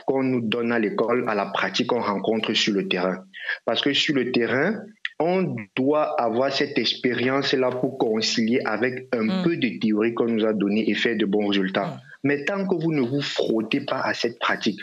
qu'on 0.05 0.23
nous 0.23 0.41
donne 0.41 0.71
à 0.71 0.79
l'école, 0.79 1.27
à 1.27 1.35
la 1.35 1.45
pratique 1.47 1.87
qu'on 1.87 2.01
rencontre 2.01 2.53
sur 2.53 2.73
le 2.73 2.87
terrain. 2.87 3.23
Parce 3.65 3.81
que 3.81 3.93
sur 3.93 4.15
le 4.15 4.31
terrain, 4.31 4.79
on 5.23 5.55
doit 5.75 6.19
avoir 6.19 6.51
cette 6.51 6.77
expérience-là 6.77 7.69
pour 7.71 7.97
concilier 7.97 8.59
avec 8.65 9.07
un 9.13 9.23
Mm. 9.23 9.43
peu 9.43 9.55
de 9.55 9.79
théorie 9.79 10.13
qu'on 10.15 10.25
nous 10.25 10.45
a 10.45 10.51
donné 10.53 10.89
et 10.89 10.95
faire 10.95 11.15
de 11.15 11.25
bons 11.25 11.47
résultats. 11.47 12.01
Mais 12.23 12.43
tant 12.45 12.67
que 12.67 12.75
vous 12.75 12.91
ne 12.91 13.01
vous 13.01 13.21
frottez 13.21 13.81
pas 13.81 14.01
à 14.01 14.13
cette 14.13 14.39
pratique, 14.39 14.79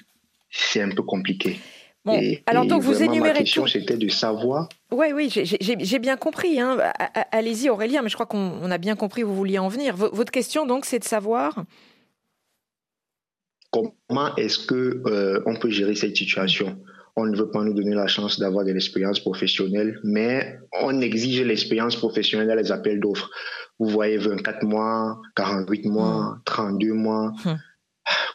c'est 0.50 0.80
un 0.80 0.90
peu 0.90 1.02
compliqué. 1.02 1.58
Bon, 2.04 2.14
Et- 2.14 2.42
alors 2.46 2.64
et 2.64 2.68
donc 2.68 2.82
vous 2.82 3.02
énumérez 3.02 3.32
Ma 3.32 3.38
question, 3.40 3.66
c'était 3.66 3.96
de 3.96 4.08
savoir 4.08 4.68
Oui, 4.92 5.08
oui, 5.14 5.28
j'ai- 5.30 5.98
bien 5.98 6.16
compris. 6.16 6.60
hein. 6.60 6.78
Allez-y, 7.32 7.68
Aurélien, 7.68 8.00
mais 8.02 8.08
je 8.08 8.14
crois 8.14 8.26
qu'on 8.26 8.52
on 8.62 8.70
a 8.70 8.78
bien 8.78 8.94
compris 8.96 9.24
où 9.24 9.28
vous 9.28 9.34
vouliez 9.36 9.58
en 9.58 9.68
venir. 9.68 9.96
V- 9.96 10.06
votre 10.12 10.30
question, 10.32 10.64
donc, 10.66 10.84
c'est 10.86 11.00
de 11.00 11.04
savoir. 11.04 11.64
comment 13.70 14.34
est-ce 14.36 14.58
que 14.66 15.02
euh, 15.06 15.42
on 15.46 15.56
peut 15.56 15.70
gérer 15.70 15.94
cette 15.94 16.16
situation? 16.16 16.78
On 17.20 17.26
ne 17.26 17.36
veut 17.36 17.50
pas 17.50 17.64
nous 17.64 17.74
donner 17.74 17.96
la 17.96 18.06
chance 18.06 18.38
d'avoir 18.38 18.64
de 18.64 18.70
l'expérience 18.70 19.18
professionnelle, 19.18 19.98
mais 20.04 20.60
on 20.82 21.00
exige 21.00 21.42
l'expérience 21.42 21.96
professionnelle 21.96 22.46
dans 22.46 22.54
les 22.54 22.70
appels 22.70 23.00
d'offres. 23.00 23.28
Vous 23.80 23.88
voyez 23.88 24.18
24 24.18 24.64
mois, 24.64 25.20
48 25.34 25.86
mois, 25.86 26.38
32 26.44 26.92
mois. 26.92 27.32
Hmm. 27.44 27.56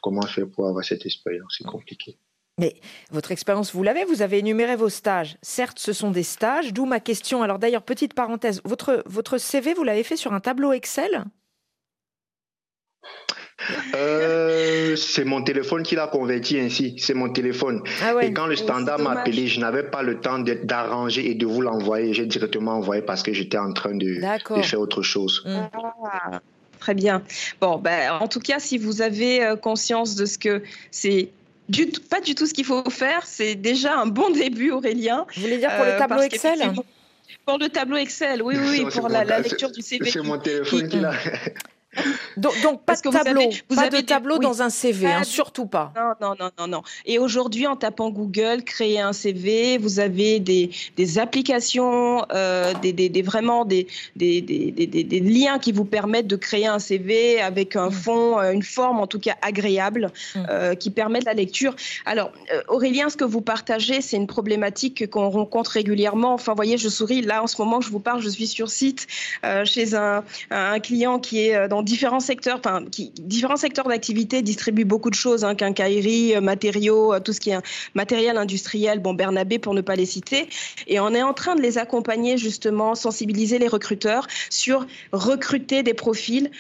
Comment 0.02 0.24
faire 0.24 0.50
pour 0.50 0.68
avoir 0.68 0.84
cette 0.84 1.06
expérience? 1.06 1.56
C'est 1.58 1.66
compliqué. 1.66 2.18
Mais 2.60 2.76
votre 3.10 3.32
expérience, 3.32 3.74
vous 3.74 3.84
l'avez, 3.84 4.04
vous 4.04 4.22
avez 4.22 4.40
énuméré 4.40 4.76
vos 4.76 4.90
stages. 4.90 5.38
Certes, 5.42 5.80
ce 5.80 5.94
sont 5.94 6.12
des 6.12 6.24
stages, 6.24 6.74
d'où 6.74 6.86
ma 6.86 7.00
question. 7.00 7.42
Alors 7.42 7.60
d'ailleurs, 7.60 7.84
petite 7.84 8.14
parenthèse, 8.14 8.60
votre, 8.66 9.02
votre 9.06 9.38
CV, 9.38 9.74
vous 9.74 9.86
l'avez 9.86 10.04
fait 10.04 10.18
sur 10.18 10.34
un 10.34 10.42
tableau 10.42 10.74
Excel? 10.74 11.24
euh, 13.96 14.96
C'est 14.96 15.26
mon 15.26 15.42
téléphone 15.42 15.84
qui 15.84 15.96
l'a 15.96 16.08
converti 16.08 16.60
ainsi. 16.60 16.96
C'est 16.98 17.14
mon 17.14 17.30
téléphone. 17.30 17.82
Ah 18.02 18.14
et 18.22 18.34
quand 18.34 18.48
le 18.48 18.56
standard 18.56 19.00
m'a 19.00 19.12
appelé, 19.20 19.48
je 19.48 19.60
n'avais 19.60 19.84
pas 19.84 20.02
le 20.02 20.20
temps 20.20 20.40
d'arranger 20.40 21.30
et 21.30 21.36
de 21.36 21.46
vous 21.46 21.62
l'envoyer. 21.62 22.14
J'ai 22.14 22.26
directement 22.26 22.74
envoyé 22.74 23.02
parce 23.02 23.24
que 23.24 23.34
j'étais 23.34 23.58
en 23.58 23.74
train 23.74 23.96
de, 23.96 24.22
de, 24.56 24.62
faire 24.62 24.80
autre 24.80 25.02
chose. 25.02 25.44
Mm. 25.46 25.58
Ah, 26.04 26.42
très 26.80 26.94
bien. 26.94 27.24
Bon, 27.62 27.78
ben, 27.78 28.12
en 28.20 28.28
tout 28.28 28.40
cas, 28.40 28.60
si 28.60 28.78
vous 28.78 29.02
avez 29.02 29.44
euh, 29.44 29.56
conscience 29.56 30.16
de 30.16 30.26
ce 30.26 30.38
que 30.38 30.64
c'est 30.92 31.30
du, 31.70 31.88
pas 32.10 32.20
du 32.20 32.36
tout 32.36 32.46
ce 32.46 32.54
qu'il 32.54 32.66
faut 32.66 32.90
faire, 32.90 33.26
c'est 33.26 33.56
déjà 33.56 33.98
un 33.98 34.06
bon 34.06 34.30
début, 34.34 34.72
Aurélien. 34.72 35.26
Vous 35.36 35.42
voulez 35.42 35.58
dire 35.58 35.76
pour 35.76 35.86
les 35.86 35.98
tableaux 35.98 36.22
Excel 36.22 36.74
pour 37.46 37.58
le 37.58 37.68
tableau 37.68 37.98
Excel, 37.98 38.42
oui, 38.42 38.56
oui, 38.58 38.86
pour 38.94 39.10
la, 39.10 39.24
la, 39.26 39.40
lecture 39.40 39.72
du 39.72 39.82
CV. 39.82 40.10
C'est 40.10 40.22
mon 40.22 40.38
téléphone 40.38 40.88
qui 40.88 41.00
l'a. 41.00 41.14
Donc, 42.38 42.54
donc, 42.62 42.84
pas 42.84 42.96
de 42.96 43.10
tableau, 43.10 43.50
vous 43.70 43.76
pas 43.76 43.90
de 43.90 44.02
tableau 44.02 44.38
dans 44.40 44.62
un 44.62 44.70
CV, 44.70 45.08
hein, 45.08 45.24
surtout 45.24 45.66
pas. 45.66 45.94
Non, 45.96 46.14
non, 46.22 46.36
non, 46.40 46.50
non, 46.60 46.68
non. 46.68 46.84
Et 47.06 47.20
aujourd'hui, 47.20 47.68
en 47.68 47.76
tapant 47.76 48.10
Google, 48.10 48.64
créer 48.64 49.00
un 49.00 49.14
CV, 49.14 49.78
vous 49.78 50.00
avez 50.00 50.40
des, 50.40 50.72
des 50.98 51.20
applications, 51.20 52.26
euh, 52.34 52.74
des, 52.82 52.94
des, 52.94 53.22
vraiment 53.22 53.66
des, 53.66 53.88
des, 54.16 54.42
des, 54.42 55.20
liens 55.20 55.60
qui 55.60 55.72
vous 55.72 55.86
permettent 55.86 56.28
de 56.28 56.36
créer 56.36 56.66
un 56.66 56.80
CV 56.80 57.40
avec 57.40 57.76
un 57.76 57.90
mm. 57.90 57.94
fond, 57.94 58.40
euh, 58.40 58.52
une 58.52 58.64
forme 58.64 59.00
en 59.00 59.08
tout 59.08 59.20
cas 59.20 59.36
agréable, 59.42 60.12
mm. 60.36 60.46
euh, 60.50 60.76
qui 60.76 60.90
permettent 60.90 61.26
la 61.26 61.34
lecture. 61.34 61.76
Alors, 62.06 62.32
Aurélien, 62.68 63.10
ce 63.10 63.18
que 63.18 63.26
vous 63.26 63.42
partagez, 63.42 64.02
c'est 64.02 64.18
une 64.18 64.28
problématique 64.28 65.10
qu'on 65.10 65.30
rencontre 65.30 65.72
régulièrement. 65.72 66.34
Enfin, 66.34 66.54
vous 66.54 66.58
voyez, 66.58 66.78
je 66.78 66.90
souris. 66.90 67.22
Là, 67.22 67.44
en 67.44 67.48
ce 67.48 67.62
moment, 67.62 67.82
je 67.82 67.90
vous 67.90 68.00
parle, 68.00 68.22
je 68.22 68.30
suis 68.30 68.48
sur 68.48 68.70
site 68.70 69.08
chez 69.66 69.96
un, 69.96 70.24
un 70.50 70.80
client 70.80 71.20
qui 71.20 71.48
est 71.48 71.68
dans 71.68 71.83
différents 71.84 72.20
secteurs, 72.20 72.60
enfin, 72.60 72.86
qui, 72.92 73.12
différents 73.20 73.58
secteurs 73.58 73.88
d'activité 73.88 74.42
distribuent 74.42 74.86
beaucoup 74.86 75.10
de 75.10 75.16
choses, 75.16 75.44
hein, 75.44 75.56
quincaillerie, 75.56 76.36
euh, 76.36 76.42
matériaux, 76.42 77.14
euh, 77.14 77.20
tout 77.20 77.34
ce 77.34 77.40
qui 77.40 77.52
est 77.52 77.58
matériel 77.94 78.38
industriel, 78.38 79.00
bon, 79.00 79.14
Bernabé 79.14 79.60
pour 79.60 79.74
ne 79.74 79.82
pas 79.82 79.96
les 79.96 80.06
citer. 80.06 80.50
Et 80.88 81.00
on 81.00 81.10
est 81.14 81.24
en 81.24 81.34
train 81.34 81.56
de 81.56 81.62
les 81.62 81.78
accompagner 81.78 82.38
justement, 82.38 82.96
sensibiliser 82.96 83.60
les 83.60 83.68
recruteurs 83.68 84.28
sur 84.50 84.86
recruter 85.12 85.84
des 85.84 85.94
profils 85.94 86.52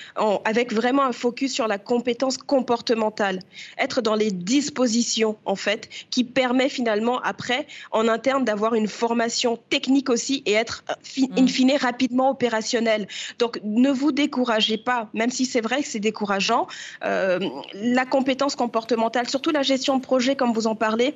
avec 0.46 0.74
vraiment 0.74 1.04
un 1.04 1.12
focus 1.12 1.54
sur 1.54 1.68
la 1.68 1.78
compétence 1.78 2.38
comportementale, 2.38 3.40
être 3.78 4.02
dans 4.02 4.16
les 4.16 4.32
dispositions 4.32 5.38
en 5.46 5.56
fait, 5.56 5.90
qui 6.10 6.24
permet 6.24 6.70
finalement 6.70 7.20
après 7.22 7.68
en 7.92 8.08
interne 8.08 8.44
d'avoir 8.46 8.76
une 8.76 8.88
formation 8.88 9.58
technique 9.70 10.10
aussi 10.10 10.44
et 10.46 10.54
être 10.54 10.84
euh, 10.90 11.24
in 11.38 11.44
mmh. 11.44 11.48
fine 11.48 11.74
rapidement 11.80 12.30
opérationnel. 12.32 13.08
Donc 13.40 13.60
ne 13.64 13.90
vous 13.90 14.12
découragez 14.12 14.78
pas 14.78 15.10
même 15.13 15.32
si 15.32 15.45
c'est 15.45 15.62
vrai 15.62 15.82
que 15.82 15.88
c'est 15.88 15.99
décourageant. 15.99 16.67
Euh, 17.04 17.39
la 17.73 18.06
compétence 18.06 18.56
comportementale, 18.56 19.30
surtout 19.30 19.52
la 19.52 19.63
gestion 19.63 19.97
de 19.97 20.02
projet, 20.02 20.36
comme 20.36 20.54
vous 20.54 20.67
en 20.67 20.76
parlez, 20.76 21.15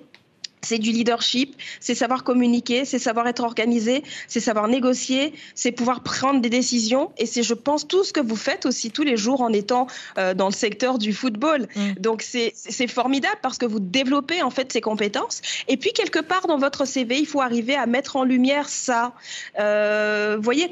c'est 0.62 0.80
du 0.80 0.92
leadership, 0.92 1.56
c'est 1.80 1.96
savoir 1.96 2.24
communiquer, 2.24 2.84
c'est 2.86 3.00
savoir 3.00 3.28
être 3.28 3.44
organisé, 3.44 4.04
c'est 4.28 4.40
savoir 4.40 4.68
négocier, 4.68 5.34
c'est 5.56 5.72
pouvoir 5.72 6.02
prendre 6.02 6.42
des 6.42 6.50
décisions. 6.50 7.12
Et 7.18 7.26
c'est, 7.26 7.44
je 7.44 7.54
pense, 7.54 7.88
tout 7.88 8.04
ce 8.04 8.12
que 8.12 8.20
vous 8.20 8.36
faites 8.36 8.66
aussi 8.66 8.92
tous 8.92 9.04
les 9.04 9.18
jours 9.18 9.42
en 9.42 9.54
étant 9.54 9.88
euh, 10.18 10.34
dans 10.34 10.48
le 10.48 10.54
secteur 10.54 10.98
du 10.98 11.14
football. 11.14 11.68
Mm. 11.76 11.94
Donc 12.00 12.22
c'est, 12.22 12.54
formidable 12.88 13.38
parce 13.42 13.58
que 13.58 13.66
vous 13.66 13.80
développez 13.80 14.42
en 14.42 14.50
fait 14.50 14.72
ces 14.72 14.82
compétences. 14.82 15.42
Et 15.68 15.78
puis 15.78 15.92
quelque 15.94 16.20
part 16.20 16.48
dans 16.48 16.58
votre 16.58 16.86
CV, 16.86 17.20
il 17.20 17.28
faut 17.28 17.42
arriver 17.42 17.76
à 17.76 17.86
mettre 17.86 18.16
en 18.16 18.24
lumière 18.24 18.70
ça. 18.70 19.14
Euh, 19.60 20.36
vous 20.38 20.44
voyez, 20.44 20.72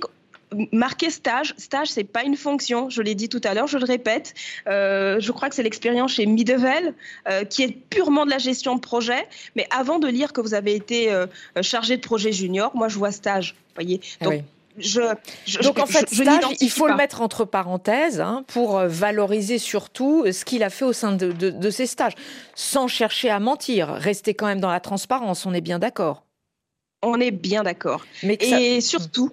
marquer 0.71 1.09
stage. 1.09 1.53
Stage, 1.57 1.89
c'est 1.89 2.03
pas 2.03 2.23
une 2.23 2.35
fonction. 2.35 2.89
Je 2.89 3.01
l'ai 3.01 3.15
dit 3.15 3.29
tout 3.29 3.41
à 3.43 3.53
l'heure, 3.53 3.67
je 3.67 3.77
le 3.77 3.85
répète. 3.85 4.33
Euh, 4.67 5.19
je 5.19 5.31
crois 5.31 5.49
que 5.49 5.55
c'est 5.55 5.63
l'expérience 5.63 6.13
chez 6.13 6.25
Midevel, 6.25 6.93
euh, 7.27 7.43
qui 7.43 7.63
est 7.63 7.71
purement 7.71 8.25
de 8.25 8.31
la 8.31 8.37
gestion 8.37 8.75
de 8.75 8.79
projet. 8.79 9.27
Mais 9.55 9.67
avant 9.75 9.99
de 9.99 10.07
lire 10.07 10.33
que 10.33 10.41
vous 10.41 10.53
avez 10.53 10.75
été 10.75 11.11
euh, 11.11 11.27
chargé 11.61 11.97
de 11.97 12.01
projet 12.01 12.31
junior, 12.31 12.71
moi, 12.75 12.87
je 12.87 12.97
vois 12.97 13.11
stage. 13.11 13.55
Voyez. 13.75 13.99
Ah 14.21 14.25
Donc, 14.25 14.43
Je, 14.77 15.01
Donc 15.63 15.79
en 15.79 15.85
fait, 15.85 16.09
stage, 16.09 16.43
il 16.59 16.69
faut 16.69 16.87
le 16.87 16.95
mettre 16.95 17.21
entre 17.21 17.45
parenthèses 17.45 18.21
hein, 18.21 18.43
pour 18.47 18.79
valoriser 18.79 19.57
surtout 19.57 20.25
ce 20.31 20.45
qu'il 20.45 20.63
a 20.63 20.69
fait 20.69 20.85
au 20.85 20.93
sein 20.93 21.13
de, 21.13 21.31
de, 21.31 21.69
ses 21.69 21.87
stages, 21.87 22.13
sans 22.55 22.87
chercher 22.87 23.29
à 23.29 23.39
mentir. 23.39 23.89
Rester 23.89 24.33
quand 24.33 24.47
même 24.47 24.59
dans 24.59 24.71
la 24.71 24.81
transparence, 24.81 25.45
on 25.45 25.53
est 25.53 25.61
bien 25.61 25.79
d'accord. 25.79 26.23
On 27.01 27.19
est 27.19 27.31
bien 27.31 27.63
d'accord. 27.63 28.05
Et 28.23 28.81
surtout, 28.81 29.31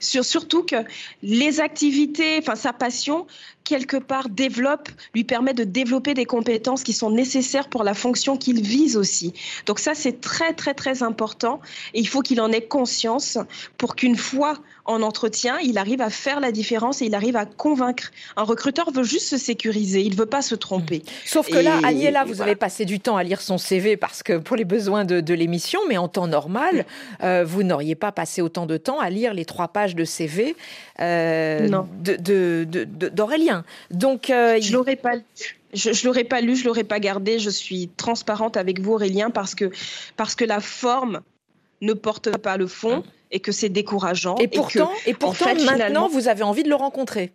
mm 0.00 0.24
surtout 0.24 0.64
que 0.64 0.76
les 1.22 1.60
activités, 1.60 2.38
enfin 2.38 2.56
sa 2.56 2.72
passion, 2.72 3.26
quelque 3.64 3.96
part 3.96 4.28
développe, 4.28 4.90
lui 5.14 5.24
permet 5.24 5.54
de 5.54 5.64
développer 5.64 6.14
des 6.14 6.26
compétences 6.26 6.82
qui 6.82 6.92
sont 6.92 7.10
nécessaires 7.10 7.68
pour 7.68 7.82
la 7.82 7.94
fonction 7.94 8.36
qu'il 8.36 8.62
vise 8.62 8.96
aussi. 8.96 9.32
Donc 9.66 9.78
ça, 9.78 9.94
c'est 9.94 10.20
très, 10.20 10.52
très, 10.52 10.74
très 10.74 11.02
important. 11.02 11.60
Et 11.94 12.00
il 12.00 12.08
faut 12.08 12.20
qu'il 12.20 12.40
en 12.40 12.52
ait 12.52 12.66
conscience 12.66 13.38
pour 13.78 13.96
qu'une 13.96 14.16
fois 14.16 14.58
en 14.86 15.00
entretien, 15.00 15.58
il 15.62 15.78
arrive 15.78 16.02
à 16.02 16.10
faire 16.10 16.40
la 16.40 16.52
différence 16.52 17.00
et 17.00 17.06
il 17.06 17.14
arrive 17.14 17.36
à 17.36 17.46
convaincre. 17.46 18.10
Un 18.36 18.42
recruteur 18.42 18.90
veut 18.90 19.02
juste 19.02 19.28
se 19.28 19.38
sécuriser, 19.38 20.02
il 20.02 20.12
ne 20.12 20.16
veut 20.16 20.26
pas 20.26 20.42
se 20.42 20.54
tromper. 20.54 20.98
Mmh. 20.98 21.10
Sauf 21.24 21.48
que 21.48 21.56
là, 21.56 21.78
Aniela, 21.84 22.24
vous 22.24 22.42
avez 22.42 22.54
passé 22.54 22.84
du 22.84 23.00
temps 23.00 23.16
à 23.16 23.22
lire 23.22 23.40
son 23.40 23.56
CV 23.56 23.96
parce 23.96 24.22
que 24.22 24.36
pour 24.36 24.56
les 24.56 24.66
besoins 24.66 25.04
de, 25.04 25.34
l'émission, 25.34 25.80
mais 25.88 25.96
en 25.96 26.08
temps 26.08 26.26
normal, 26.26 26.80
mmh. 26.80 27.24
euh, 27.24 27.44
vous 27.44 27.62
n'auriez 27.62 27.94
pas 27.94 28.12
passé 28.12 28.42
autant 28.42 28.66
de 28.66 28.76
temps 28.76 29.00
à 29.00 29.08
lire 29.08 29.32
les 29.32 29.46
trois 29.46 29.68
pages 29.68 29.94
de 29.94 30.04
CV 30.04 30.54
euh, 31.00 31.66
d'Aurélien. 31.98 33.53
Donc, 33.90 34.30
euh, 34.30 34.60
je 34.60 34.72
l'aurais 34.72 34.96
pas. 34.96 35.14
Je, 35.72 35.90
ne 35.90 36.04
l'aurais 36.06 36.24
pas 36.24 36.40
lu, 36.40 36.56
je 36.56 36.64
l'aurais 36.64 36.84
pas 36.84 37.00
gardé. 37.00 37.38
Je 37.38 37.50
suis 37.50 37.88
transparente 37.96 38.56
avec 38.56 38.80
vous, 38.80 38.92
Aurélien, 38.92 39.30
parce 39.30 39.54
que 39.54 39.70
parce 40.16 40.34
que 40.34 40.44
la 40.44 40.60
forme 40.60 41.22
ne 41.80 41.92
porte 41.92 42.36
pas 42.38 42.56
le 42.56 42.66
fond 42.66 43.02
et 43.30 43.40
que 43.40 43.52
c'est 43.52 43.68
décourageant. 43.68 44.36
Et 44.36 44.48
pourtant, 44.48 44.90
et, 45.06 45.14
pourtant, 45.14 45.54
maintenant, 45.64 46.08
vous 46.08 46.28
avez 46.28 46.42
envie 46.42 46.62
de 46.62 46.68
le 46.68 46.76
rencontrer. 46.76 47.32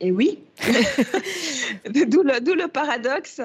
Et 0.00 0.12
oui, 0.12 0.38
d'où 1.90 2.22
le, 2.22 2.66
paradoxe. 2.68 3.40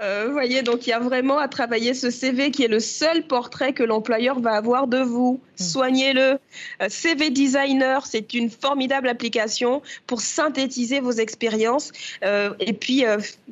Euh, 0.00 0.24
vous 0.26 0.32
voyez, 0.32 0.62
donc 0.62 0.84
il 0.88 0.90
y 0.90 0.92
a 0.92 0.98
vraiment 0.98 1.38
à 1.38 1.46
travailler 1.46 1.94
ce 1.94 2.10
CV 2.10 2.50
qui 2.50 2.64
est 2.64 2.68
le 2.68 2.80
seul 2.80 3.24
portrait 3.24 3.72
que 3.72 3.84
l'employeur 3.84 4.40
va 4.40 4.54
avoir 4.54 4.88
de 4.88 4.98
vous. 4.98 5.40
Hmm. 5.60 5.62
Soignez-le. 5.62 6.38
Euh, 6.80 6.88
CV 6.88 7.30
Designer, 7.30 8.04
c'est 8.04 8.34
une 8.34 8.50
formidable 8.50 9.08
application 9.08 9.80
pour 10.08 10.22
synthétiser 10.22 10.98
vos 10.98 11.12
expériences 11.12 11.92
euh, 12.24 12.52
et 12.58 12.72
puis 12.72 13.04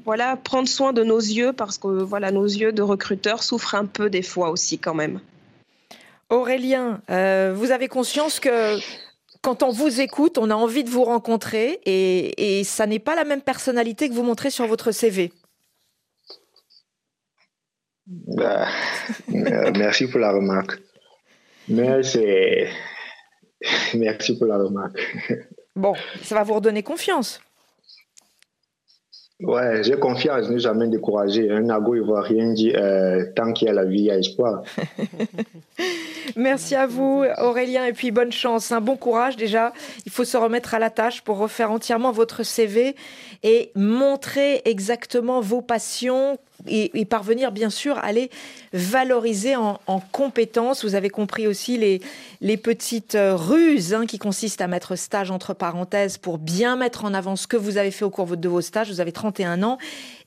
voilà 0.04 0.36
prendre 0.36 0.68
soin 0.68 0.92
de 0.92 1.04
nos 1.04 1.20
yeux 1.20 1.52
parce 1.52 1.78
que 1.78 1.86
voilà 1.86 2.32
nos 2.32 2.46
yeux 2.46 2.72
de 2.72 2.82
recruteurs 2.82 3.44
souffrent 3.44 3.76
un 3.76 3.86
peu 3.86 4.10
des 4.10 4.22
fois 4.22 4.50
aussi 4.50 4.78
quand 4.78 4.94
même. 4.94 5.20
Aurélien, 6.30 7.00
vous 7.08 7.70
avez 7.70 7.86
conscience 7.86 8.40
que 8.40 8.78
quand 9.42 9.62
on 9.62 9.70
vous 9.70 10.00
écoute, 10.00 10.38
on 10.38 10.50
a 10.50 10.54
envie 10.54 10.84
de 10.84 10.90
vous 10.90 11.04
rencontrer 11.04 11.80
et, 11.86 12.62
ça 12.64 12.86
n'est 12.86 12.98
pas 12.98 13.14
la 13.14 13.24
même 13.24 13.42
personnalité 13.42 14.08
que 14.08 14.14
vous 14.14 14.22
montrez 14.22 14.50
sur 14.50 14.66
votre 14.66 14.92
CV. 14.92 15.32
Bah, 18.06 18.68
merci 19.28 20.08
pour 20.08 20.20
la 20.20 20.32
remarque. 20.32 20.80
Mais 21.68 22.02
c'est. 22.02 22.68
Merci 23.94 24.36
pour 24.36 24.46
la 24.46 24.58
remarque. 24.58 24.98
Bon, 25.76 25.94
ça 26.22 26.34
va 26.34 26.42
vous 26.42 26.54
redonner 26.54 26.82
confiance. 26.82 27.40
Ouais, 29.42 29.82
j'ai 29.82 29.96
confiance, 29.96 30.50
ne 30.50 30.58
jamais 30.58 30.88
décourager. 30.88 31.50
Un 31.50 31.62
nago 31.62 31.94
rien 32.20 32.52
dire 32.52 32.74
euh, 32.76 33.24
tant 33.34 33.52
qu'il 33.52 33.68
y 33.68 33.70
a 33.70 33.74
la 33.74 33.84
vie, 33.84 34.00
il 34.00 34.04
y 34.04 34.10
a 34.10 34.18
espoir. 34.18 34.62
Merci 36.36 36.74
à 36.74 36.86
vous, 36.86 37.24
Aurélien, 37.38 37.86
et 37.86 37.92
puis 37.92 38.10
bonne 38.10 38.32
chance. 38.32 38.70
Un 38.70 38.80
bon 38.80 38.96
courage 38.96 39.36
déjà. 39.36 39.72
Il 40.04 40.12
faut 40.12 40.24
se 40.24 40.36
remettre 40.36 40.74
à 40.74 40.78
la 40.78 40.90
tâche 40.90 41.22
pour 41.22 41.38
refaire 41.38 41.70
entièrement 41.70 42.12
votre 42.12 42.42
CV 42.42 42.94
et 43.42 43.72
montrer 43.74 44.60
exactement 44.66 45.40
vos 45.40 45.62
passions, 45.62 46.38
et, 46.66 47.04
parvenir 47.04 47.52
bien 47.52 47.70
sûr 47.70 47.98
à 47.98 48.12
les 48.12 48.30
valoriser 48.72 49.56
en, 49.56 49.78
compétences. 50.12 50.84
Vous 50.84 50.94
avez 50.94 51.10
compris 51.10 51.46
aussi 51.46 51.76
les, 51.76 52.00
les 52.40 52.56
petites 52.56 53.14
euh, 53.14 53.34
ruses 53.34 53.94
hein, 53.94 54.06
qui 54.06 54.18
consistent 54.18 54.60
à 54.60 54.68
mettre 54.68 54.96
stage 54.96 55.30
entre 55.30 55.54
parenthèses 55.54 56.18
pour 56.18 56.38
bien 56.38 56.76
mettre 56.76 57.04
en 57.04 57.14
avant 57.14 57.36
ce 57.36 57.46
que 57.46 57.56
vous 57.56 57.76
avez 57.76 57.90
fait 57.90 58.04
au 58.04 58.10
cours 58.10 58.36
de 58.36 58.48
vos 58.48 58.60
stages. 58.60 58.90
Vous 58.90 59.00
avez 59.00 59.12
31 59.12 59.62
ans 59.62 59.78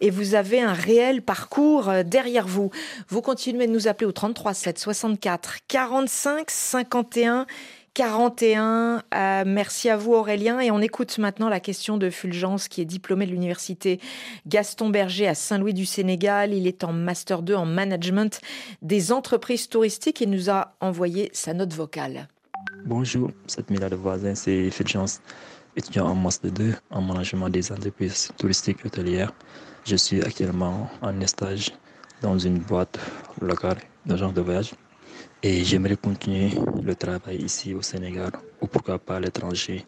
et 0.01 0.09
vous 0.09 0.35
avez 0.35 0.61
un 0.61 0.73
réel 0.73 1.21
parcours 1.21 1.89
euh, 1.89 2.03
derrière 2.03 2.47
vous. 2.47 2.71
Vous 3.09 3.21
continuez 3.21 3.67
de 3.67 3.71
nous 3.71 3.87
appeler 3.87 4.07
au 4.07 4.11
33 4.11 4.53
7 4.53 4.79
64 4.79 5.57
45 5.67 6.49
51 6.49 7.45
41. 7.93 9.03
Euh, 9.13 9.43
merci 9.45 9.89
à 9.89 9.97
vous 9.97 10.13
Aurélien. 10.13 10.59
Et 10.59 10.71
on 10.71 10.79
écoute 10.79 11.17
maintenant 11.19 11.47
la 11.47 11.59
question 11.59 11.97
de 11.97 12.09
Fulgence 12.09 12.67
qui 12.67 12.81
est 12.81 12.85
diplômé 12.85 13.25
de 13.25 13.31
l'université 13.31 13.99
Gaston 14.47 14.89
Berger 14.89 15.27
à 15.27 15.35
Saint-Louis 15.35 15.75
du 15.75 15.85
Sénégal. 15.85 16.53
Il 16.53 16.65
est 16.65 16.83
en 16.83 16.91
Master 16.91 17.43
2 17.43 17.53
en 17.53 17.65
Management 17.65 18.41
des 18.81 19.11
entreprises 19.11 19.69
touristiques 19.69 20.21
et 20.21 20.25
nous 20.25 20.49
a 20.49 20.75
envoyé 20.81 21.29
sa 21.33 21.53
note 21.53 21.73
vocale. 21.73 22.27
Bonjour, 22.85 23.29
cette 23.47 23.69
de 23.69 23.95
voisin, 23.95 24.33
c'est 24.33 24.71
Fulgence. 24.71 25.21
étudiant 25.75 26.07
en 26.07 26.15
Master 26.15 26.51
2 26.51 26.73
en 26.89 27.01
management 27.01 27.49
des 27.49 27.71
entreprises 27.71 28.31
touristiques 28.37 28.83
hôtelières. 28.85 29.31
Je 29.85 29.95
suis 29.95 30.21
actuellement 30.21 30.89
en 31.01 31.27
stage 31.27 31.71
dans 32.21 32.39
une 32.39 32.57
boîte 32.57 32.97
locale 33.41 33.77
d'agence 34.05 34.33
de 34.33 34.41
voyage 34.41 34.73
et 35.43 35.65
j'aimerais 35.65 35.97
continuer 35.97 36.51
le 36.81 36.95
travail 36.95 37.35
ici 37.43 37.73
au 37.73 37.81
Sénégal 37.81 38.31
ou 38.61 38.67
pourquoi 38.67 38.97
pas 38.97 39.17
à 39.17 39.19
l'étranger. 39.19 39.85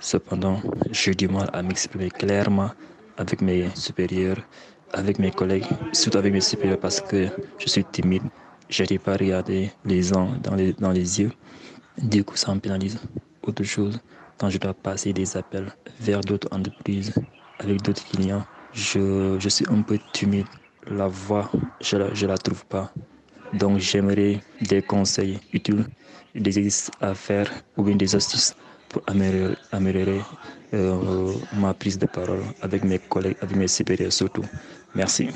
Cependant, 0.00 0.60
j'ai 0.90 1.14
du 1.14 1.28
mal 1.28 1.48
à 1.52 1.62
m'exprimer 1.62 2.10
clairement 2.10 2.70
avec 3.16 3.40
mes 3.40 3.68
supérieurs, 3.76 4.38
avec 4.92 5.20
mes 5.20 5.30
collègues, 5.30 5.64
surtout 5.92 6.18
avec 6.18 6.32
mes 6.32 6.40
supérieurs 6.40 6.80
parce 6.80 7.00
que 7.00 7.28
je 7.58 7.68
suis 7.68 7.84
timide. 7.84 8.24
Je 8.68 8.82
n'arrive 8.82 8.98
pas 8.98 9.12
à 9.12 9.16
regarder 9.16 9.70
les 9.84 10.02
gens 10.02 10.28
dans 10.42 10.56
les, 10.56 10.72
dans 10.72 10.90
les 10.90 11.20
yeux. 11.20 11.30
Du 12.02 12.24
coup, 12.24 12.36
ça 12.36 12.52
me 12.52 12.58
pénalise. 12.58 12.98
Autre 13.44 13.62
chose, 13.62 14.00
quand 14.38 14.50
je 14.50 14.58
dois 14.58 14.74
passer 14.74 15.12
des 15.12 15.36
appels 15.36 15.72
vers 16.00 16.20
d'autres 16.20 16.48
entreprises, 16.50 17.14
avec 17.60 17.80
d'autres 17.82 18.04
clients, 18.06 18.44
je, 18.72 19.36
je, 19.38 19.48
suis 19.48 19.66
un 19.70 19.82
peu 19.82 19.98
timide. 20.12 20.46
La 20.88 21.06
voix, 21.06 21.48
je 21.80 21.96
ne 21.96 22.02
la, 22.02 22.14
je 22.14 22.26
la 22.26 22.36
trouve 22.36 22.66
pas. 22.66 22.92
Donc 23.52 23.78
j'aimerais 23.78 24.40
des 24.60 24.82
conseils 24.82 25.38
utiles, 25.52 25.84
des 26.34 26.58
exercices 26.58 26.90
à 27.00 27.14
faire 27.14 27.50
ou 27.76 27.82
bien 27.82 27.96
des 27.96 28.14
astuces 28.14 28.54
pour 28.88 29.02
améliorer, 29.06 29.56
améliorer 29.72 30.20
euh, 30.74 31.32
ma 31.54 31.74
prise 31.74 31.98
de 31.98 32.06
parole 32.06 32.42
avec 32.62 32.84
mes 32.84 32.98
collègues, 32.98 33.36
avec 33.40 33.56
mes 33.56 33.68
supérieurs 33.68 34.12
surtout. 34.12 34.44
Merci. 34.94 35.28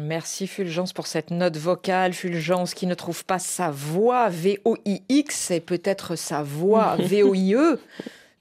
Merci 0.00 0.46
Fulgence 0.46 0.92
pour 0.92 1.06
cette 1.06 1.30
note 1.30 1.56
vocale. 1.56 2.12
Fulgence 2.12 2.74
qui 2.74 2.86
ne 2.86 2.94
trouve 2.94 3.24
pas 3.24 3.38
sa 3.38 3.70
voix 3.70 4.28
V-O-I-X 4.28 5.50
et 5.50 5.60
peut-être 5.60 6.16
sa 6.16 6.42
voix 6.42 6.96
V-O-I-E. 6.98 7.78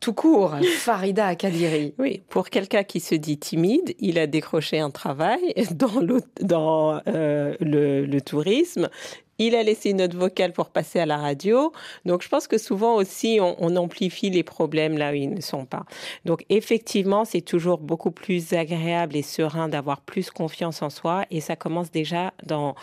Tout 0.05 0.13
court, 0.13 0.53
Farida 0.77 1.25
Akadiri. 1.25 1.95
Oui, 1.97 2.21
pour 2.29 2.51
quelqu'un 2.51 2.83
qui 2.83 2.99
se 2.99 3.15
dit 3.15 3.39
timide, 3.39 3.95
il 3.97 4.19
a 4.19 4.27
décroché 4.27 4.79
un 4.79 4.91
travail 4.91 5.41
dans, 5.71 5.99
dans 6.41 7.01
euh, 7.07 7.55
le, 7.59 8.05
le 8.05 8.21
tourisme 8.21 8.91
il 9.37 9.55
a 9.55 9.63
laissé 9.63 9.89
une 9.91 9.97
note 9.97 10.13
vocale 10.13 10.53
pour 10.53 10.69
passer 10.69 10.99
à 10.99 11.05
la 11.05 11.17
radio. 11.17 11.71
Donc, 12.05 12.23
je 12.23 12.29
pense 12.29 12.47
que 12.47 12.57
souvent 12.57 12.95
aussi, 12.95 13.39
on, 13.41 13.75
amplifie 13.75 14.29
les 14.29 14.43
problèmes 14.43 14.97
là 14.97 15.11
où 15.11 15.15
ils 15.15 15.29
ne 15.29 15.41
sont 15.41 15.65
pas. 15.65 15.85
Donc, 16.23 16.45
effectivement, 16.49 17.25
c'est 17.25 17.41
toujours 17.41 17.79
beaucoup 17.79 18.11
plus 18.11 18.53
agréable 18.53 19.17
et 19.17 19.21
serein 19.21 19.67
d'avoir 19.67 19.99
plus 20.01 20.29
confiance 20.29 20.81
en 20.81 20.89
soi. 20.89 21.25
Et 21.29 21.41
ça 21.41 21.57
commence 21.57 21.91
déjà 21.91 22.33
dans, 22.45 22.75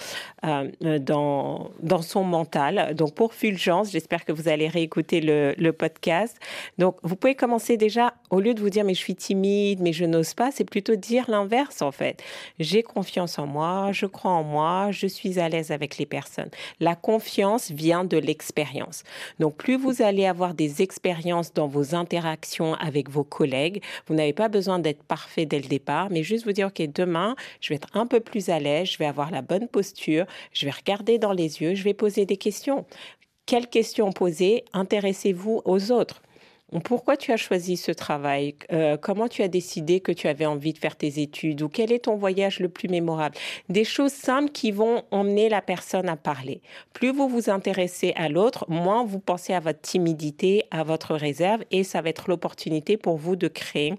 euh, 0.44 0.98
dans, 0.98 1.70
dans 1.82 2.02
son 2.02 2.24
mental. 2.24 2.94
Donc, 2.94 3.14
pour 3.14 3.32
Fulgence, 3.32 3.90
j'espère 3.90 4.26
que 4.26 4.32
vous 4.32 4.48
allez 4.48 4.68
réécouter 4.68 5.20
le 5.20 5.70
podcast. 5.70 6.36
Donc, 6.78 6.96
vous 7.02 7.16
pouvez 7.16 7.34
commencer 7.34 7.76
déjà, 7.76 8.14
au 8.30 8.40
lieu 8.40 8.54
de 8.54 8.60
vous 8.60 8.70
dire, 8.70 8.84
mais 8.84 8.94
je 8.94 8.98
suis 8.98 9.14
timide, 9.14 9.80
mais 9.80 9.92
je 9.92 10.04
n'ose 10.04 10.34
pas, 10.34 10.50
c'est 10.50 10.64
plutôt 10.64 10.96
dire 10.96 11.24
l'inverse, 11.28 11.80
en 11.80 11.92
fait. 11.92 12.22
J'ai 12.58 12.82
confiance 12.82 13.38
en 13.38 13.46
moi, 13.46 13.90
je 13.92 14.06
crois 14.06 14.32
en 14.32 14.42
moi, 14.42 14.90
je 14.90 15.06
suis 15.06 15.38
à 15.38 15.48
l'aise 15.48 15.70
avec 15.70 15.98
les 15.98 16.06
personnes. 16.06 16.41
La 16.80 16.94
confiance 16.94 17.70
vient 17.70 18.04
de 18.04 18.16
l'expérience. 18.16 19.02
Donc, 19.38 19.56
plus 19.56 19.76
vous 19.76 20.02
allez 20.02 20.26
avoir 20.26 20.54
des 20.54 20.82
expériences 20.82 21.52
dans 21.52 21.66
vos 21.66 21.94
interactions 21.94 22.74
avec 22.74 23.10
vos 23.10 23.24
collègues, 23.24 23.82
vous 24.06 24.14
n'avez 24.14 24.32
pas 24.32 24.48
besoin 24.48 24.78
d'être 24.78 25.02
parfait 25.02 25.46
dès 25.46 25.60
le 25.60 25.68
départ, 25.68 26.08
mais 26.10 26.22
juste 26.22 26.44
vous 26.44 26.52
dire, 26.52 26.68
OK, 26.68 26.82
demain, 26.92 27.36
je 27.60 27.70
vais 27.70 27.76
être 27.76 27.88
un 27.94 28.06
peu 28.06 28.20
plus 28.20 28.48
à 28.48 28.58
l'aise, 28.58 28.90
je 28.90 28.98
vais 28.98 29.06
avoir 29.06 29.30
la 29.30 29.42
bonne 29.42 29.68
posture, 29.68 30.26
je 30.52 30.66
vais 30.66 30.72
regarder 30.72 31.18
dans 31.18 31.32
les 31.32 31.60
yeux, 31.60 31.74
je 31.74 31.84
vais 31.84 31.94
poser 31.94 32.26
des 32.26 32.36
questions. 32.36 32.84
Quelles 33.46 33.68
questions 33.68 34.12
poser? 34.12 34.64
Intéressez-vous 34.72 35.62
aux 35.64 35.92
autres. 35.92 36.22
Pourquoi 36.80 37.18
tu 37.18 37.32
as 37.32 37.36
choisi 37.36 37.76
ce 37.76 37.92
travail? 37.92 38.54
Euh, 38.72 38.96
Comment 38.96 39.28
tu 39.28 39.42
as 39.42 39.48
décidé 39.48 40.00
que 40.00 40.10
tu 40.10 40.26
avais 40.26 40.46
envie 40.46 40.72
de 40.72 40.78
faire 40.78 40.96
tes 40.96 41.20
études? 41.20 41.60
Ou 41.60 41.68
quel 41.68 41.92
est 41.92 42.04
ton 42.04 42.16
voyage 42.16 42.60
le 42.60 42.70
plus 42.70 42.88
mémorable? 42.88 43.36
Des 43.68 43.84
choses 43.84 44.12
simples 44.12 44.50
qui 44.52 44.70
vont 44.70 45.02
emmener 45.10 45.50
la 45.50 45.60
personne 45.60 46.08
à 46.08 46.16
parler. 46.16 46.62
Plus 46.94 47.12
vous 47.12 47.28
vous 47.28 47.50
intéressez 47.50 48.14
à 48.16 48.30
l'autre, 48.30 48.64
moins 48.68 49.04
vous 49.04 49.18
pensez 49.18 49.52
à 49.52 49.60
votre 49.60 49.80
timidité, 49.82 50.64
à 50.70 50.82
votre 50.82 51.14
réserve, 51.14 51.62
et 51.70 51.84
ça 51.84 52.00
va 52.00 52.08
être 52.08 52.28
l'opportunité 52.28 52.96
pour 52.96 53.18
vous 53.18 53.36
de 53.36 53.48
créer 53.48 53.94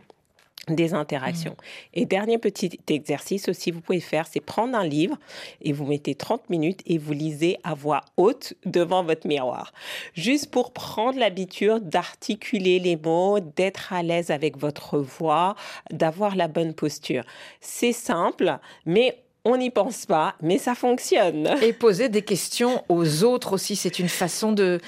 des 0.70 0.94
interactions. 0.94 1.54
Mmh. 1.54 1.96
Et 1.96 2.06
dernier 2.06 2.38
petit 2.38 2.80
exercice 2.88 3.50
aussi, 3.50 3.72
vous 3.72 3.82
pouvez 3.82 4.00
faire, 4.00 4.28
c'est 4.28 4.40
prendre 4.40 4.78
un 4.78 4.86
livre 4.86 5.18
et 5.62 5.74
vous 5.74 5.86
mettez 5.86 6.16
30 6.16 6.50
minutes 6.50 6.82
et 6.86 6.98
vous 6.98 7.14
lisez 7.14 7.58
à 7.64 7.74
voix 7.74 8.02
haute 8.18 8.54
devant 8.66 9.04
votre 9.04 9.28
miroir. 9.28 9.74
Juste 10.14 10.52
pour 10.52 10.72
prendre 10.72 11.20
l'habitude 11.20 11.90
d'articuler 11.90 12.80
les 12.80 12.96
mots, 12.96 13.40
d'être 13.40 13.94
à 13.94 14.04
l'aise 14.04 14.32
avec 14.32 14.58
votre 14.58 15.00
voix, 15.00 15.56
d'avoir 15.92 16.36
la 16.36 16.48
bonne 16.48 16.74
posture. 16.74 17.24
C'est 17.60 17.94
simple, 17.94 18.58
mais 18.86 19.23
on 19.46 19.58
n'y 19.58 19.70
pense 19.70 20.06
pas, 20.06 20.36
mais 20.42 20.58
ça 20.58 20.74
fonctionne. 20.74 21.50
Et 21.62 21.74
poser 21.74 22.08
des 22.08 22.22
questions 22.22 22.84
aux 22.88 23.24
autres 23.24 23.54
aussi, 23.54 23.76
c'est 23.76 24.00
une 24.00 24.08
façon 24.08 24.54
de, 24.54 24.80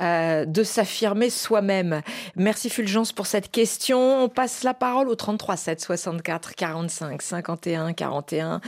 euh, 0.00 0.46
de 0.46 0.62
s'affirmer 0.62 1.28
soi-même. 1.28 2.00
Merci 2.34 2.70
Fulgence 2.70 3.12
pour 3.12 3.26
cette 3.26 3.50
question. 3.50 4.24
On 4.24 4.28
passe 4.28 4.62
la 4.62 4.72
parole 4.72 5.08
au 5.08 5.14
33 5.14 5.56
7 5.56 5.80
64 5.80 6.54
45 6.54 7.20
51 7.20 7.92
41 7.92 8.60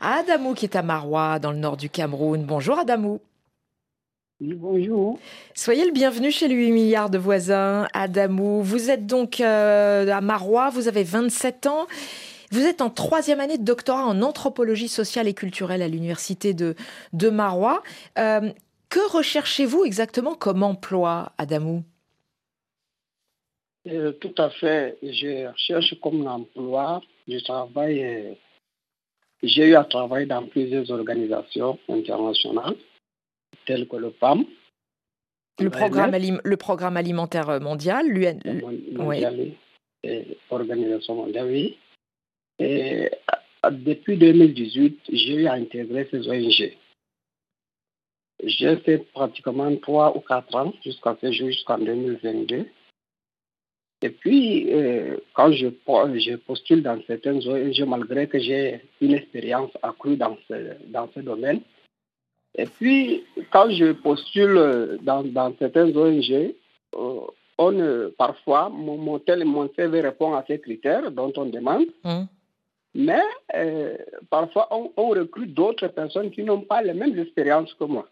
à 0.00 0.18
Adamou 0.18 0.54
qui 0.54 0.66
est 0.66 0.76
à 0.76 0.82
Marois 0.82 1.40
dans 1.40 1.50
le 1.50 1.58
nord 1.58 1.76
du 1.76 1.90
Cameroun. 1.90 2.44
Bonjour 2.44 2.78
Adamou. 2.78 3.20
Bonjour. 4.38 5.18
Soyez 5.54 5.86
le 5.86 5.92
bienvenu 5.92 6.30
chez 6.30 6.46
les 6.46 6.54
8 6.54 6.70
milliards 6.70 7.08
de 7.08 7.16
voisins. 7.16 7.88
Adamou, 7.94 8.60
vous 8.62 8.90
êtes 8.90 9.06
donc 9.06 9.40
euh, 9.40 10.12
à 10.12 10.20
Marois, 10.20 10.68
vous 10.68 10.88
avez 10.88 11.04
27 11.04 11.66
ans. 11.66 11.86
Vous 12.50 12.64
êtes 12.64 12.80
en 12.80 12.90
troisième 12.90 13.40
année 13.40 13.58
de 13.58 13.64
doctorat 13.64 14.06
en 14.06 14.22
anthropologie 14.22 14.88
sociale 14.88 15.28
et 15.28 15.34
culturelle 15.34 15.82
à 15.82 15.88
l'université 15.88 16.54
de, 16.54 16.74
de 17.12 17.28
Marois. 17.28 17.82
Euh, 18.18 18.52
que 18.88 19.12
recherchez-vous 19.12 19.84
exactement 19.84 20.34
comme 20.34 20.62
emploi, 20.62 21.32
Adamou? 21.38 21.82
Euh, 23.88 24.12
Tout 24.12 24.34
à 24.38 24.50
fait. 24.50 24.98
Je 25.02 25.48
recherche 25.48 25.94
comme 26.00 26.26
emploi. 26.26 27.00
Je 27.28 27.38
travaille. 27.38 28.36
J'ai 29.42 29.68
eu 29.68 29.74
à 29.74 29.84
travailler 29.84 30.26
dans 30.26 30.46
plusieurs 30.46 30.90
organisations 30.90 31.78
internationales, 31.88 32.76
telles 33.66 33.86
que 33.86 33.96
le 33.96 34.10
PAM. 34.10 34.44
Le 35.58 35.70
programme, 35.70 36.14
le 36.44 36.56
programme 36.56 36.96
alimentaire 36.96 37.60
mondial, 37.60 38.06
l'UN. 38.08 38.38
Oui. 38.98 39.56
Organisation 40.50 41.14
mondiale, 41.14 41.46
oui. 41.46 41.78
Et 42.58 43.10
depuis 43.70 44.16
2018, 44.16 45.00
j'ai 45.12 45.48
intégrer 45.48 46.08
ces 46.10 46.28
ONG. 46.28 46.76
J'ai 48.44 48.76
fait 48.76 48.98
pratiquement 49.12 49.74
trois 49.76 50.16
ou 50.16 50.20
quatre 50.20 50.54
ans 50.54 50.72
jusqu'à 50.84 51.16
ce 51.20 51.32
jour, 51.32 51.48
jusqu'en 51.48 51.78
2022. 51.78 52.66
Et 54.02 54.10
puis, 54.10 54.72
euh, 54.72 55.16
quand 55.32 55.52
je, 55.52 55.68
je, 55.68 56.36
postule 56.36 56.82
dans 56.82 57.00
certaines 57.06 57.46
ONG, 57.48 57.80
malgré 57.86 58.28
que 58.28 58.38
j'ai 58.38 58.82
une 59.00 59.14
expérience 59.14 59.70
accrue 59.82 60.16
dans 60.16 60.36
ce, 60.48 61.20
domaine, 61.20 61.62
et 62.58 62.66
puis, 62.66 63.24
quand 63.50 63.70
je 63.70 63.92
postule 63.92 64.98
dans, 65.02 65.22
dans 65.24 65.54
certaines 65.58 65.96
ONG, 65.96 66.54
euh, 66.94 67.20
on, 67.58 68.10
parfois, 68.18 68.68
mon, 68.68 68.98
mon, 68.98 69.20
mon 69.46 69.70
CV 69.74 70.00
répond 70.02 70.34
à 70.34 70.44
ces 70.46 70.60
critères 70.60 71.10
dont 71.10 71.32
on 71.36 71.46
demande. 71.46 71.86
Mmh. 72.04 72.24
Mais 72.96 73.20
euh, 73.54 73.94
parfois, 74.30 74.68
on, 74.70 74.90
on 74.96 75.08
recrute 75.10 75.52
d'autres 75.52 75.88
personnes 75.88 76.30
qui 76.30 76.42
n'ont 76.42 76.62
pas 76.62 76.80
les 76.80 76.94
mêmes 76.94 77.18
expériences 77.18 77.74
que 77.74 77.84
moi. 77.84 78.08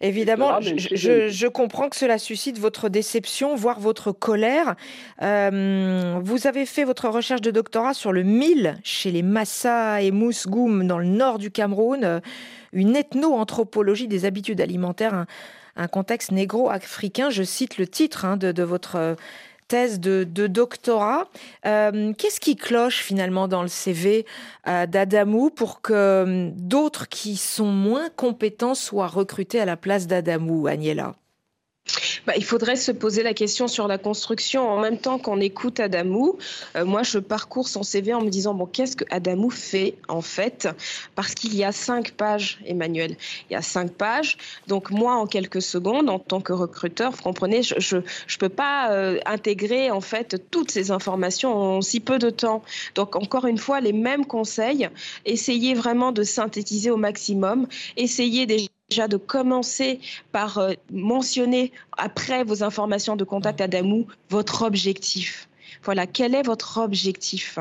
Évidemment, 0.00 0.60
je, 0.60 1.28
je, 1.28 1.46
comprends 1.46 1.88
que 1.88 1.94
cela 1.94 2.18
suscite 2.18 2.58
votre 2.58 2.88
déception, 2.88 3.54
voire 3.54 3.78
votre 3.78 4.10
colère. 4.10 4.74
Euh, 5.22 6.18
vous 6.20 6.48
avez 6.48 6.66
fait 6.66 6.82
votre 6.82 7.08
recherche 7.08 7.40
de 7.40 7.52
doctorat 7.52 7.94
sur 7.94 8.10
le 8.10 8.24
mil 8.24 8.74
chez 8.82 9.12
les 9.12 9.22
Massa 9.22 10.02
et 10.02 10.10
Mousgoum 10.10 10.88
dans 10.88 10.98
le 10.98 11.06
nord 11.06 11.38
du 11.38 11.52
Cameroun, 11.52 12.02
euh, 12.02 12.18
une 12.72 12.96
ethno-anthropologie 12.96 14.08
des 14.08 14.24
habitudes 14.24 14.60
alimentaires, 14.60 15.14
un, 15.14 15.26
un 15.76 15.86
contexte 15.86 16.32
négro-africain. 16.32 17.30
Je 17.30 17.44
cite 17.44 17.78
le 17.78 17.86
titre 17.86 18.24
hein, 18.24 18.36
de, 18.36 18.50
de, 18.50 18.64
votre 18.64 19.16
thèse 19.68 20.00
de, 20.00 20.24
doctorat. 20.46 21.28
Euh, 21.66 22.12
qu'est-ce 22.14 22.40
qui 22.40 22.56
cloche 22.56 23.02
finalement 23.02 23.48
dans 23.48 23.62
le 23.62 23.68
CV 23.68 24.26
euh, 24.68 24.86
d'Adamou 24.86 25.50
pour 25.50 25.80
que 25.80 25.92
euh, 25.92 26.50
d'autres 26.54 27.08
qui 27.08 27.36
sont 27.36 27.70
moins 27.70 28.08
compétents 28.10 28.74
soient 28.74 29.06
recrutés 29.06 29.60
à 29.60 29.64
la 29.64 29.76
place 29.76 30.06
d'Adamou, 30.06 30.66
Agnella? 30.66 31.14
Bah, 32.26 32.34
il 32.36 32.44
faudrait 32.44 32.76
se 32.76 32.92
poser 32.92 33.22
la 33.22 33.34
question 33.34 33.68
sur 33.68 33.88
la 33.88 33.98
construction 33.98 34.68
en 34.68 34.80
même 34.80 34.98
temps 34.98 35.18
qu'on 35.18 35.40
écoute 35.40 35.80
Adamou. 35.80 36.38
Euh, 36.76 36.84
moi, 36.84 37.02
je 37.02 37.18
parcours 37.18 37.68
son 37.68 37.82
CV 37.82 38.14
en 38.14 38.22
me 38.22 38.30
disant 38.30 38.54
bon, 38.54 38.66
qu'est-ce 38.66 38.96
que 38.96 39.04
Adamou 39.10 39.50
fait 39.50 39.96
en 40.08 40.20
fait? 40.20 40.68
Parce 41.14 41.34
qu'il 41.34 41.54
y 41.54 41.64
a 41.64 41.72
cinq 41.72 42.12
pages, 42.12 42.60
Emmanuel. 42.64 43.16
Il 43.50 43.54
y 43.54 43.56
a 43.56 43.62
cinq 43.62 43.92
pages. 43.92 44.36
Donc 44.68 44.90
moi, 44.90 45.14
en 45.14 45.26
quelques 45.26 45.62
secondes, 45.62 46.08
en 46.08 46.18
tant 46.18 46.40
que 46.40 46.52
recruteur, 46.52 47.12
vous 47.12 47.22
comprenez, 47.22 47.62
je 47.62 47.96
ne 47.96 48.02
peux 48.38 48.48
pas 48.48 48.92
euh, 48.92 49.18
intégrer 49.26 49.90
en 49.90 50.00
fait 50.00 50.50
toutes 50.50 50.70
ces 50.70 50.90
informations 50.90 51.54
en 51.54 51.80
si 51.80 52.00
peu 52.00 52.18
de 52.18 52.30
temps. 52.30 52.62
Donc 52.94 53.16
encore 53.16 53.46
une 53.46 53.58
fois, 53.58 53.80
les 53.80 53.92
mêmes 53.92 54.26
conseils. 54.26 54.88
Essayez 55.24 55.74
vraiment 55.74 56.12
de 56.12 56.22
synthétiser 56.22 56.90
au 56.90 56.96
maximum. 56.96 57.66
Essayez 57.96 58.46
déjà 58.46 58.71
déjà 58.90 59.08
de 59.08 59.16
commencer 59.16 60.00
par 60.32 60.58
euh, 60.58 60.72
mentionner 60.90 61.72
après 61.96 62.44
vos 62.44 62.62
informations 62.62 63.16
de 63.16 63.24
contact 63.24 63.60
à 63.60 63.68
Damou 63.68 64.06
votre 64.30 64.62
objectif. 64.62 65.48
Voilà, 65.84 66.06
quel 66.06 66.34
est 66.34 66.42
votre 66.42 66.78
objectif 66.78 67.58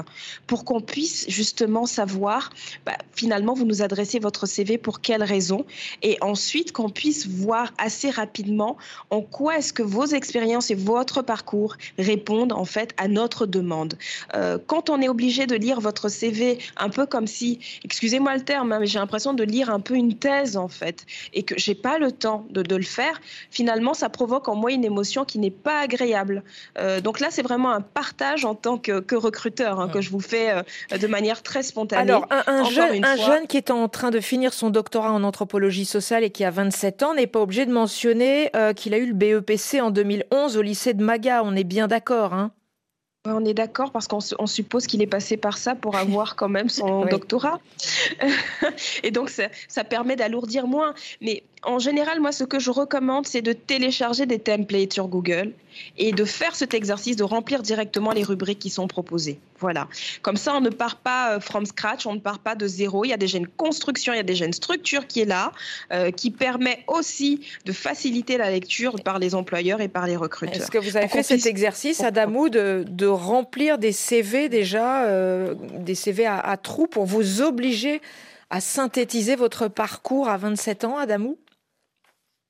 pour 0.48 0.66
qu'on 0.66 0.82
puisse 0.82 1.26
justement 1.28 1.86
savoir, 1.86 2.52
bah, 2.86 2.98
finalement, 3.14 3.54
vous 3.54 3.66
nous 3.66 3.82
adressez 3.82 4.20
votre 4.20 4.46
CV 4.46 4.78
pour 4.78 5.02
quelles 5.02 5.24
raisons 5.24 5.66
et 6.02 6.18
ensuite 6.22 6.72
qu'on 6.72 6.90
puisse 6.90 7.28
voir 7.28 7.74
assez 7.78 8.10
rapidement 8.10 8.78
en 9.10 9.22
quoi 9.22 9.58
est-ce 9.58 9.74
que 9.74 9.84
vos 9.84 10.06
expériences 10.06 10.72
et 10.72 10.76
votre 10.76 11.22
parcours 11.22 11.76
répondent 11.98 12.54
en 12.54 12.66
fait 12.66 12.94
à 12.98 13.08
notre 13.08 13.46
demande. 13.46 13.98
Euh, 14.36 14.58
quand 14.66 14.90
on 14.90 15.02
est 15.02 15.10
obligé 15.10 15.48
de 15.48 15.56
lire 15.56 15.80
votre 15.80 16.10
CV 16.10 16.60
un 16.78 16.90
peu 16.90 17.06
comme 17.06 17.28
si, 17.28 17.60
excusez-moi 17.84 18.36
le 18.36 18.44
terme, 18.44 18.72
hein, 18.72 18.80
mais 18.80 18.88
j'ai 18.88 19.00
l'impression 19.00 19.34
de 19.34 19.44
lire 19.44 19.70
un 19.70 19.80
peu 19.80 19.96
une 19.96 20.18
thèse 20.18 20.58
en 20.58 20.68
fait 20.68 21.06
et 21.34 21.44
que 21.44 21.58
j'ai 21.58 21.76
pas 21.76 21.98
le 21.98 22.12
temps 22.12 22.46
de, 22.50 22.62
le 22.76 22.84
faire, 22.84 23.20
finalement, 23.50 23.94
ça 23.94 24.10
provoque 24.10 24.48
en 24.48 24.56
moi 24.56 24.72
une 24.72 24.86
émotion 24.86 25.26
qui 25.26 25.40
n'est 25.40 25.52
pas 25.52 25.80
agréable. 25.80 26.44
Euh, 26.78 27.02
donc 27.02 27.20
là, 27.20 27.28
c'est 27.32 27.42
vraiment 27.42 27.72
un 27.72 27.82
partage 28.12 28.46
en 28.46 28.56
tant 28.56 28.78
que, 28.78 29.16
recruteur 29.16 29.80
hein, 29.80 29.88
que 29.88 30.02
je 30.02 30.10
vous 30.10 30.20
fais 30.20 30.52
euh, 30.52 30.98
de 30.98 31.08
manière 31.08 31.44
très 31.44 31.64
spontanée. 31.64 32.02
Alors, 32.02 32.28
un, 32.30 32.64
jeune, 32.70 33.04
un 33.06 33.16
jeune 33.16 33.48
qui 33.48 33.58
est 33.58 33.72
en 33.72 33.88
train 33.88 34.12
de 34.12 34.20
finir 34.20 34.54
son 34.54 34.70
doctorat 34.70 35.12
en 35.12 35.24
anthropologie 35.24 35.86
sociale 35.86 36.24
et 36.24 36.30
qui 36.30 36.44
a 36.44 36.52
27 36.52 37.04
ans 37.04 37.14
n'est 37.14 37.28
pas 37.28 37.40
obligé 37.40 37.66
de 37.66 37.72
mentionner 37.72 38.50
euh, 38.56 38.74
qu'il 38.74 38.94
a 38.94 38.98
eu 38.98 39.06
le 39.06 39.14
BEPC 39.14 39.82
en 39.82 39.92
2011 39.92 40.58
au 40.58 40.62
lycée 40.62 40.94
de 40.94 41.04
Maga. 41.04 41.42
On 41.46 41.56
est 41.56 41.64
bien 41.64 41.88
d'accord, 41.88 42.34
hein 42.34 42.52
on 43.26 43.46
est 43.46 43.54
d'accord 43.54 43.92
parce 43.92 44.08
qu'on 44.08 44.48
suppose 44.48 44.88
qu'il 44.88 45.02
est 45.02 45.08
passé 45.08 45.38
par 45.38 45.58
ça 45.58 45.76
pour 45.76 45.96
avoir 45.96 46.36
quand 46.36 46.50
même 46.50 46.70
son 46.70 47.06
doctorat. 47.12 47.60
et 49.04 49.12
donc, 49.12 49.30
ça, 49.30 49.44
ça 49.68 49.84
permet 49.84 50.16
d'alourdir 50.16 50.66
moins. 50.66 50.96
Mais 51.22 51.44
en 51.64 51.78
général, 51.78 52.20
moi, 52.20 52.32
ce 52.32 52.44
que 52.44 52.60
je 52.60 52.72
recommande, 52.72 53.28
c'est 53.28 53.44
de 53.44 53.54
télécharger 53.54 54.26
des 54.26 54.40
templates 54.40 54.94
sur 54.94 55.08
Google 55.08 55.54
et 55.98 56.12
de 56.12 56.26
faire 56.26 56.56
cet 56.56 56.74
exercice 56.74 57.16
de 57.16 57.24
remplir 57.24 57.62
directement 57.62 58.12
les 58.12 58.24
rubriques 58.24 58.60
qui 58.60 58.72
sont 58.72 58.88
proposées. 58.88 59.40
Voilà. 59.60 59.88
Comme 60.24 60.38
ça, 60.38 60.56
on 60.56 60.62
ne 60.62 60.70
part 60.70 60.96
pas 60.96 61.36
euh, 61.36 61.40
from 61.40 61.68
scratch, 61.68 62.08
on 62.08 62.16
ne 62.16 62.20
part 62.20 62.40
pas 62.40 62.56
de 62.56 62.66
zéro. 62.66 63.06
Il 63.06 63.10
y 63.10 63.14
a 63.14 63.18
déjà 63.18 63.38
une 63.38 63.48
construction, 63.48 64.12
il 64.12 64.18
y 64.18 64.20
a 64.20 64.24
déjà 64.24 64.46
une 64.46 64.54
structure 64.54 65.06
qui 65.06 65.22
est 65.22 65.26
là, 65.26 65.52
euh, 65.94 66.10
qui 66.10 66.32
permet 66.32 66.84
aussi 66.88 67.46
de 67.66 67.72
faciliter 67.72 68.38
la 68.38 68.50
lecture 68.50 68.96
par 69.04 69.20
les 69.20 69.36
employeurs 69.36 69.82
et 69.82 69.88
par 69.88 70.08
les 70.08 70.16
recruteurs. 70.16 70.56
Est-ce 70.56 70.72
que 70.72 70.80
vous 70.80 70.98
avez 70.98 71.08
fait 71.08 71.24
cet 71.24 71.46
exercice, 71.46 72.02
Adamou, 72.02 72.50
de, 72.50 72.84
de, 72.90 73.06
remplir 73.06 73.78
des 73.78 73.92
CV 73.92 74.50
déjà, 74.50 75.04
euh, 75.06 75.54
des 75.78 75.96
CV 75.96 76.26
à, 76.26 76.40
à 76.40 76.58
trous 76.58 76.88
pour 76.88 77.06
vous 77.06 77.42
obliger 77.42 78.02
à 78.50 78.60
synthétiser 78.62 79.36
votre 79.36 79.68
parcours 79.68 80.28
à 80.28 80.38
27 80.38 80.86
ans, 80.86 80.98
Adamou? 80.98 81.38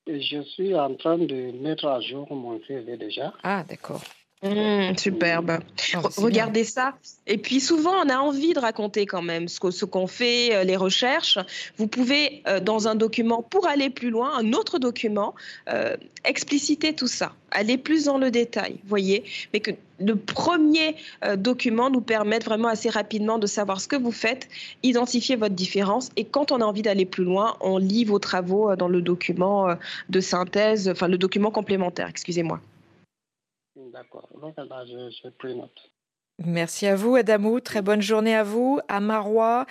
Je 0.08 0.42
suis 0.42 0.76
en 0.76 0.96
train 0.96 1.18
de 1.18 1.52
mettre 1.62 1.86
à 1.86 2.02
jour 2.02 2.34
mon 2.34 2.60
CV 2.68 2.98
déjà. 2.98 3.34
Ah, 3.44 3.64
d'accord. 3.68 4.02
Mmh, 4.44 4.98
superbe. 4.98 5.60
Oh, 5.96 6.08
regardez 6.18 6.64
ça. 6.64 6.96
Et 7.28 7.38
puis 7.38 7.60
souvent, 7.60 7.94
on 8.04 8.10
a 8.10 8.18
envie 8.18 8.54
de 8.54 8.60
raconter 8.60 9.06
quand 9.06 9.22
même 9.22 9.48
ce 9.48 9.86
qu'on 9.86 10.08
fait, 10.08 10.56
euh, 10.56 10.64
les 10.64 10.76
recherches. 10.76 11.38
Vous 11.78 11.86
pouvez, 11.86 12.42
euh, 12.48 12.60
dans 12.60 12.88
un 12.88 12.96
document, 12.96 13.44
pour 13.44 13.68
aller 13.68 13.92
plus 13.92 14.10
loin, 14.10 14.36
un 14.36 14.54
autre 14.54 14.80
document, 14.80 15.36
euh, 15.70 15.96
expliciter 16.26 16.94
tout 16.94 17.06
ça, 17.06 17.34
aller 17.52 17.78
plus 17.78 18.06
dans 18.06 18.18
le 18.18 18.32
détail, 18.32 18.80
voyez. 18.88 19.24
Mais 19.54 19.60
que 19.60 19.72
le 20.00 20.16
premier 20.16 20.96
document 21.38 21.92
nous 21.92 22.02
permette 22.02 22.44
vraiment 22.44 22.70
assez 22.70 22.90
rapidement 22.90 23.38
de 23.38 23.46
savoir 23.46 23.80
ce 23.80 23.88
que 23.88 23.96
vous 23.96 24.12
faites, 24.12 24.50
identifier 24.82 25.36
votre 25.36 25.54
différence. 25.54 26.10
Et 26.16 26.26
quand 26.26 26.52
on 26.52 26.62
a 26.62 26.66
envie 26.66 26.82
d'aller 26.82 27.06
plus 27.06 27.24
loin, 27.24 27.58
on 27.62 27.78
lit 27.78 28.06
vos 28.06 28.18
travaux 28.18 28.76
dans 28.76 28.88
le 28.88 29.04
document 29.04 29.76
de 30.10 30.20
synthèse, 30.20 30.90
enfin 30.90 31.08
le 31.08 31.20
document 31.20 31.52
complémentaire, 31.52 32.08
excusez-moi. 32.10 32.60
D'accord. 33.76 34.28
Donc 34.42 34.56
là, 34.58 34.86
je, 34.86 35.10
je 35.10 35.30
pris 35.30 35.56
note. 35.56 35.92
Merci 36.44 36.88
à 36.88 36.96
vous, 36.96 37.16
Adamou. 37.16 37.60
Très 37.60 37.82
bonne 37.82 38.02
journée 38.02 38.36
à 38.36 38.44
vous, 38.44 38.80
à 38.88 39.00
Marois. 39.00 39.66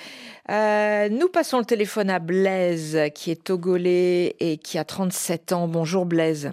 Euh, 0.50 1.08
nous 1.08 1.28
passons 1.28 1.58
le 1.58 1.64
téléphone 1.64 2.10
à 2.10 2.18
Blaise, 2.18 2.98
qui 3.14 3.30
est 3.30 3.44
togolais 3.44 4.36
et 4.38 4.56
qui 4.58 4.78
a 4.78 4.84
37 4.84 5.52
ans. 5.52 5.68
Bonjour, 5.68 6.06
Blaise. 6.06 6.52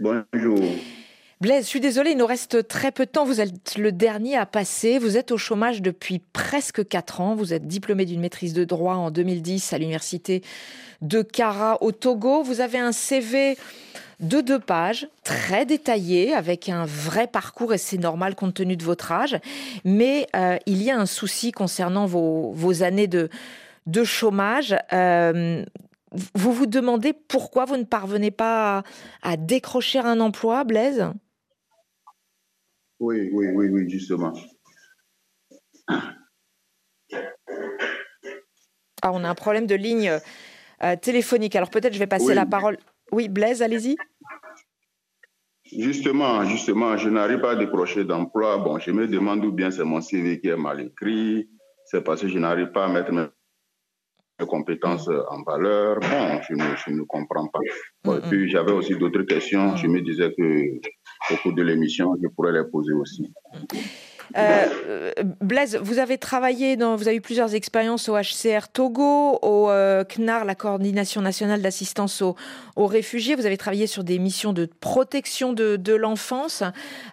Bonjour. 0.00 0.58
Blaise, 1.42 1.64
je 1.64 1.68
suis 1.68 1.80
désolée, 1.80 2.12
il 2.12 2.16
nous 2.16 2.26
reste 2.26 2.66
très 2.66 2.92
peu 2.92 3.04
de 3.04 3.10
temps. 3.10 3.26
Vous 3.26 3.42
êtes 3.42 3.76
le 3.76 3.92
dernier 3.92 4.36
à 4.36 4.46
passer. 4.46 4.98
Vous 4.98 5.18
êtes 5.18 5.32
au 5.32 5.36
chômage 5.36 5.82
depuis 5.82 6.18
presque 6.18 6.86
4 6.88 7.20
ans. 7.20 7.34
Vous 7.34 7.52
êtes 7.52 7.66
diplômé 7.66 8.06
d'une 8.06 8.20
maîtrise 8.20 8.54
de 8.54 8.64
droit 8.64 8.94
en 8.94 9.10
2010 9.10 9.74
à 9.74 9.78
l'université 9.78 10.42
de 11.02 11.20
Kara 11.20 11.76
au 11.82 11.92
Togo. 11.92 12.42
Vous 12.42 12.62
avez 12.62 12.78
un 12.78 12.92
CV 12.92 13.58
de 14.20 14.40
deux 14.40 14.58
pages, 14.58 15.08
très 15.24 15.66
détaillé, 15.66 16.34
avec 16.34 16.68
un 16.68 16.84
vrai 16.86 17.26
parcours, 17.26 17.74
et 17.74 17.78
c'est 17.78 17.98
normal 17.98 18.34
compte 18.34 18.54
tenu 18.54 18.76
de 18.76 18.84
votre 18.84 19.12
âge. 19.12 19.38
Mais 19.84 20.26
euh, 20.34 20.56
il 20.66 20.82
y 20.82 20.90
a 20.90 20.98
un 20.98 21.06
souci 21.06 21.52
concernant 21.52 22.06
vos, 22.06 22.82
années 22.82 23.08
de, 23.08 23.28
de 23.86 24.04
chômage. 24.04 24.74
Euh, 24.92 25.64
vous 26.34 26.52
vous 26.52 26.66
demandez 26.66 27.12
pourquoi 27.12 27.64
vous 27.66 27.76
ne 27.76 27.84
parvenez 27.84 28.30
pas 28.30 28.84
à, 29.22 29.36
décrocher 29.36 29.98
un 29.98 30.20
emploi, 30.20 30.64
Blaise? 30.64 31.06
Oui, 32.98 33.28
oui, 33.32 33.48
oui, 33.54 33.68
oui, 33.68 33.90
justement. 33.90 34.32
Ah, 39.02 39.12
on 39.12 39.22
a 39.24 39.28
un 39.28 39.34
problème 39.34 39.66
de 39.66 39.74
ligne 39.74 40.18
euh, 40.82 40.96
téléphonique. 40.96 41.54
Alors 41.54 41.70
peut-être 41.70 41.92
je 41.92 41.98
vais 41.98 42.06
passer 42.06 42.34
la 42.34 42.46
parole. 42.46 42.78
Oui, 43.12 43.28
Blaise, 43.28 43.62
allez-y. 43.62 43.96
Justement, 45.64 46.44
justement, 46.44 46.96
je 46.96 47.08
n'arrive 47.08 47.40
pas 47.40 47.52
à 47.52 47.56
décrocher 47.56 48.04
d'emploi. 48.04 48.58
Bon, 48.58 48.78
je 48.78 48.90
me 48.92 49.08
demande 49.08 49.44
où 49.44 49.52
bien 49.52 49.70
c'est 49.70 49.84
mon 49.84 50.00
CV 50.00 50.40
qui 50.40 50.48
est 50.48 50.56
mal 50.56 50.80
écrit. 50.80 51.48
C'est 51.86 52.02
parce 52.02 52.22
que 52.22 52.28
je 52.28 52.38
n'arrive 52.38 52.70
pas 52.70 52.86
à 52.86 52.88
mettre 52.88 53.12
mes 53.12 53.26
compétences 54.46 55.08
en 55.08 55.42
valeur. 55.42 55.98
Bon, 56.00 56.40
je 56.48 56.54
ne, 56.92 57.02
comprends 57.04 57.48
pas. 57.48 58.16
et 58.16 58.20
puis, 58.28 58.48
j'avais 58.48 58.72
aussi 58.72 58.96
d'autres 58.96 59.22
questions. 59.22 59.76
Je 59.76 59.88
me 59.88 60.00
disais 60.02 60.32
que 60.36 61.32
au 61.32 61.36
cours 61.42 61.52
de 61.52 61.62
l'émission, 61.62 62.14
je 62.22 62.28
pourrais 62.28 62.52
les 62.52 62.64
poser 62.70 62.92
aussi. 62.92 63.32
Euh, 64.36 65.12
Blaise, 65.40 65.78
vous 65.82 65.98
avez 65.98 66.18
travaillé 66.18 66.76
vous 66.76 67.08
avez 67.08 67.16
eu 67.16 67.20
plusieurs 67.20 67.54
expériences 67.54 68.08
au 68.08 68.16
HCR 68.16 68.68
Togo, 68.72 69.38
au 69.42 69.70
euh, 69.70 70.04
CNAR, 70.04 70.44
la 70.44 70.54
coordination 70.54 71.20
nationale 71.20 71.62
d'assistance 71.62 72.22
aux, 72.22 72.36
réfugiés. 72.76 73.34
Vous 73.34 73.46
avez 73.46 73.56
travaillé 73.56 73.86
sur 73.86 74.04
des 74.04 74.18
missions 74.18 74.52
de 74.52 74.68
protection 74.80 75.52
de, 75.52 75.94
l'enfance. 75.94 76.62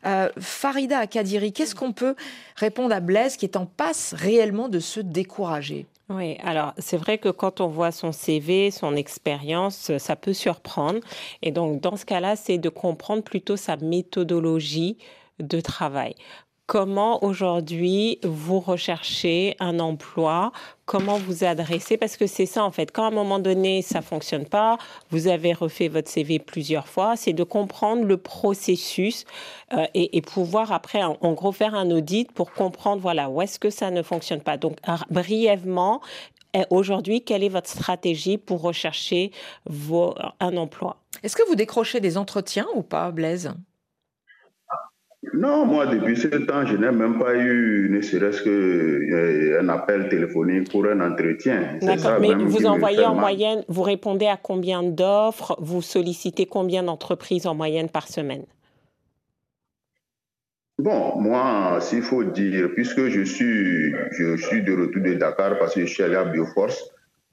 Euh, 0.05 0.29
Farida 0.39 0.99
Akadiri, 0.99 1.53
qu'est-ce 1.53 1.75
qu'on 1.75 1.93
peut 1.93 2.15
répondre 2.55 2.93
à 2.93 2.99
Blaise 2.99 3.37
qui 3.37 3.45
est 3.45 3.55
en 3.55 3.65
passe 3.65 4.13
réellement 4.17 4.67
de 4.67 4.79
se 4.79 4.99
décourager? 4.99 5.85
Oui, 6.09 6.37
alors 6.43 6.73
c'est 6.77 6.97
vrai 6.97 7.17
que 7.17 7.29
quand 7.29 7.61
on 7.61 7.67
voit 7.67 7.91
son 7.91 8.11
CV, 8.11 8.71
son 8.71 8.95
expérience, 8.95 9.97
ça 9.97 10.15
peut 10.15 10.33
surprendre. 10.33 10.99
Et 11.41 11.51
donc 11.51 11.79
dans 11.79 11.95
ce 11.95 12.05
cas-là, 12.05 12.35
c'est 12.35 12.57
de 12.57 12.69
comprendre 12.69 13.23
plutôt 13.23 13.55
sa 13.55 13.77
méthodologie 13.77 14.97
de 15.39 15.61
travail 15.61 16.15
comment 16.65 17.23
aujourd'hui 17.23 18.19
vous 18.23 18.59
recherchez 18.59 19.55
un 19.59 19.79
emploi, 19.79 20.51
comment 20.85 21.17
vous 21.17 21.43
adressez, 21.43 21.97
parce 21.97 22.17
que 22.17 22.27
c'est 22.27 22.45
ça 22.45 22.63
en 22.63 22.71
fait. 22.71 22.91
Quand 22.91 23.03
à 23.03 23.07
un 23.07 23.11
moment 23.11 23.39
donné 23.39 23.81
ça 23.81 24.01
fonctionne 24.01 24.45
pas, 24.45 24.77
vous 25.09 25.27
avez 25.27 25.53
refait 25.53 25.87
votre 25.87 26.09
CV 26.09 26.39
plusieurs 26.39 26.87
fois, 26.87 27.15
c'est 27.15 27.33
de 27.33 27.43
comprendre 27.43 28.03
le 28.03 28.17
processus 28.17 29.25
euh, 29.73 29.85
et, 29.93 30.21
pouvoir 30.21 30.71
après 30.71 31.03
en, 31.03 31.33
gros 31.33 31.51
faire 31.51 31.75
un 31.75 31.91
audit 31.91 32.31
pour 32.31 32.53
comprendre 32.53 33.01
voilà 33.01 33.29
où 33.29 33.41
est-ce 33.41 33.59
que 33.59 33.69
ça 33.69 33.91
ne 33.91 34.01
fonctionne 34.01 34.41
pas. 34.41 34.57
Donc 34.57 34.77
brièvement, 35.09 36.01
eh, 36.53 36.63
aujourd'hui, 36.69 37.23
quelle 37.23 37.43
est 37.43 37.49
votre 37.49 37.69
stratégie 37.69 38.37
pour 38.37 38.61
rechercher 38.61 39.31
un 40.39 40.57
emploi? 40.57 40.97
Est-ce 41.23 41.35
que 41.35 41.47
vous 41.47 41.55
décrochez 41.55 41.99
des 41.99 42.17
entretiens 42.17 42.67
ou 42.75 42.83
pas, 42.83 43.11
Blaise? 43.11 43.53
Non, 45.33 45.65
moi, 45.65 45.87
depuis 45.87 46.15
ce 46.15 46.27
temps, 46.27 46.65
je 46.65 46.77
n'ai 46.77 46.91
même 46.91 47.17
pas 47.17 47.35
eu, 47.35 47.89
ne 47.89 48.01
serait-ce 48.01 48.43
qu'un 48.43 49.67
appel 49.69 50.07
téléphonique 50.07 50.71
pour 50.71 50.85
un 50.85 50.99
entretien. 51.01 51.79
D'accord, 51.81 52.19
mais 52.21 52.35
vous 52.35 52.65
envoyez 52.67 53.03
en 53.03 53.15
moyenne, 53.15 53.63
vous 53.67 53.81
répondez 53.81 54.27
à 54.27 54.37
combien 54.37 54.83
d'offres, 54.83 55.55
vous 55.59 55.81
sollicitez 55.81 56.45
combien 56.45 56.83
d'entreprises 56.83 57.47
en 57.47 57.55
moyenne 57.55 57.89
par 57.89 58.07
semaine? 58.07 58.43
Bon, 60.77 61.19
moi, 61.19 61.79
s'il 61.81 62.03
faut 62.03 62.23
dire, 62.23 62.69
puisque 62.75 63.07
je 63.07 63.21
suis, 63.21 63.93
je 64.11 64.35
suis 64.37 64.63
de 64.63 64.73
retour 64.73 65.01
de 65.01 65.13
Dakar 65.15 65.57
parce 65.57 65.73
que 65.75 65.81
je 65.81 65.85
suis 65.85 66.03
allé 66.03 66.15
à 66.15 66.25
Bioforce, 66.25 66.91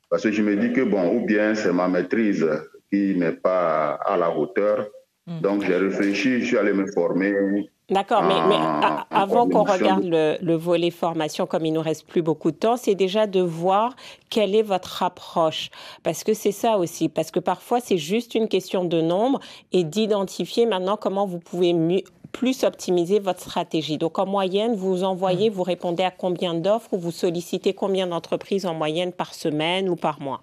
parce 0.09 0.22
que 0.22 0.32
je 0.32 0.42
me 0.42 0.57
dis 0.57 0.72
que, 0.72 0.82
bon, 0.82 1.16
ou 1.16 1.26
bien 1.26 1.55
c'est 1.55 1.72
ma 1.72 1.88
maîtrise 1.88 2.46
qui 2.90 3.14
n'est 3.16 3.32
pas 3.32 3.92
à 4.05 4.16
la 4.16 4.30
hauteur, 4.30 4.88
hmm. 5.26 5.40
donc 5.40 5.64
j'ai 5.64 5.76
réfléchi, 5.76 6.40
je 6.40 6.46
suis 6.46 6.59
allé 6.59 6.72
me 6.72 6.86
former. 6.92 7.34
D'accord, 7.91 8.22
mais, 8.22 8.41
mais 8.49 8.59
avant 9.11 9.49
qu'on 9.49 9.64
regarde 9.64 10.05
le, 10.05 10.36
le, 10.41 10.55
volet 10.55 10.91
formation, 10.91 11.47
comme 11.47 11.66
il 11.66 11.72
nous 11.72 11.80
reste 11.80 12.07
plus 12.07 12.22
beaucoup 12.22 12.53
de 12.53 12.57
temps, 12.57 12.76
c'est 12.76 12.95
déjà 12.95 13.26
de 13.26 13.41
voir 13.41 13.97
quelle 14.28 14.55
est 14.55 14.62
votre 14.62 15.03
approche. 15.03 15.70
Parce 16.05 16.22
que 16.22 16.32
c'est 16.32 16.53
ça 16.53 16.78
aussi, 16.78 17.09
parce 17.09 17.32
que 17.32 17.41
parfois 17.41 17.80
c'est 17.80 17.99
juste 17.99 18.36
une 18.36 18.47
question 18.47 18.84
de 18.84 19.01
nombre 19.01 19.41
et 19.72 19.82
d'identifier 19.82 20.66
maintenant 20.66 20.97
comment 20.97 21.26
vous 21.26 21.41
pouvez 21.41 21.72
mieux, 21.72 22.03
plus 22.32 22.64
optimiser 22.64 23.18
votre 23.18 23.41
stratégie. 23.41 23.99
Donc 23.99 24.18
en 24.18 24.26
moyenne, 24.26 24.74
vous 24.74 25.05
envoyez, 25.05 25.51
mm. 25.51 25.53
vous 25.53 25.62
répondez 25.62 26.03
à 26.03 26.11
combien 26.11 26.55
d'offres 26.55 26.93
ou 26.93 26.99
vous 26.99 27.11
sollicitez 27.11 27.74
combien 27.74 28.07
d'entreprises 28.07 28.66
en 28.66 28.74
moyenne 28.74 29.12
par 29.12 29.34
semaine 29.34 29.88
ou 29.88 29.97
par 29.97 30.20
mois? 30.20 30.43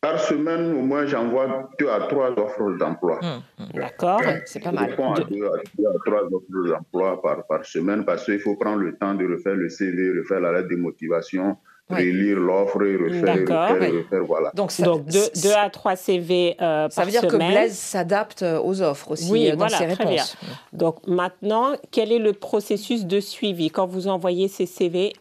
Par 0.00 0.18
semaine, 0.20 0.74
au 0.74 0.82
moins, 0.82 1.06
j'envoie 1.06 1.70
deux 1.78 1.88
à 1.88 2.00
trois 2.00 2.30
offres 2.30 2.76
d'emploi. 2.78 3.20
Mm, 3.22 3.62
mm. 3.62 3.66
D'accord, 3.74 4.20
c'est 4.46 4.60
pas 4.62 4.72
mal. 4.72 4.94
Je 4.96 5.02
à 5.02 5.24
deux, 5.24 5.86
à 5.86 5.92
trois 6.04 6.24
offres 6.24 6.68
d'emploi 6.68 7.20
par, 7.22 7.46
par 7.46 7.64
semaine 7.64 8.04
parce 8.04 8.24
qu'il 8.24 8.40
faut 8.40 8.56
prendre 8.56 8.80
le 8.80 8.96
temps 8.96 9.14
de 9.14 9.26
refaire 9.26 9.54
le 9.54 9.68
CV, 9.68 10.18
refaire 10.18 10.40
la 10.40 10.52
lettre 10.52 10.68
de 10.68 10.76
motivation, 10.76 11.56
relire 11.90 12.38
l'offre 12.38 12.82
et 12.82 12.96
refaire, 12.96 13.40
refaire, 13.40 13.92
refaire, 13.92 14.24
voilà. 14.24 14.50
Donc, 14.54 14.72
Donc 14.80 15.04
deux, 15.06 15.52
à 15.56 15.70
trois 15.70 15.96
CV 15.96 16.56
euh, 16.60 16.88
Ça 16.90 17.04
veut 17.04 17.10
dire 17.10 17.26
que 17.26 17.36
Blaise 17.36 17.76
s'adapte 17.76 18.42
euh, 18.42 18.60
aux 18.60 18.80
offres 18.82 19.12
aussi 19.12 19.30
oui, 19.30 19.48
euh, 19.48 19.52
dans 19.52 19.58
voilà, 19.58 19.78
ses 19.78 19.86
très 19.86 20.04
réponses. 20.04 20.36
Bien. 20.40 20.50
Donc 20.72 21.06
maintenant, 21.06 21.72
quel 21.90 22.12
est 22.12 22.18
le 22.18 22.32
processus 22.32 23.06
de 23.06 23.20
suivi? 23.20 23.70
Quand 23.70 23.86
vous 23.86 24.08
envoyez 24.08 24.48
ces 24.48 24.66
CV 24.66 25.12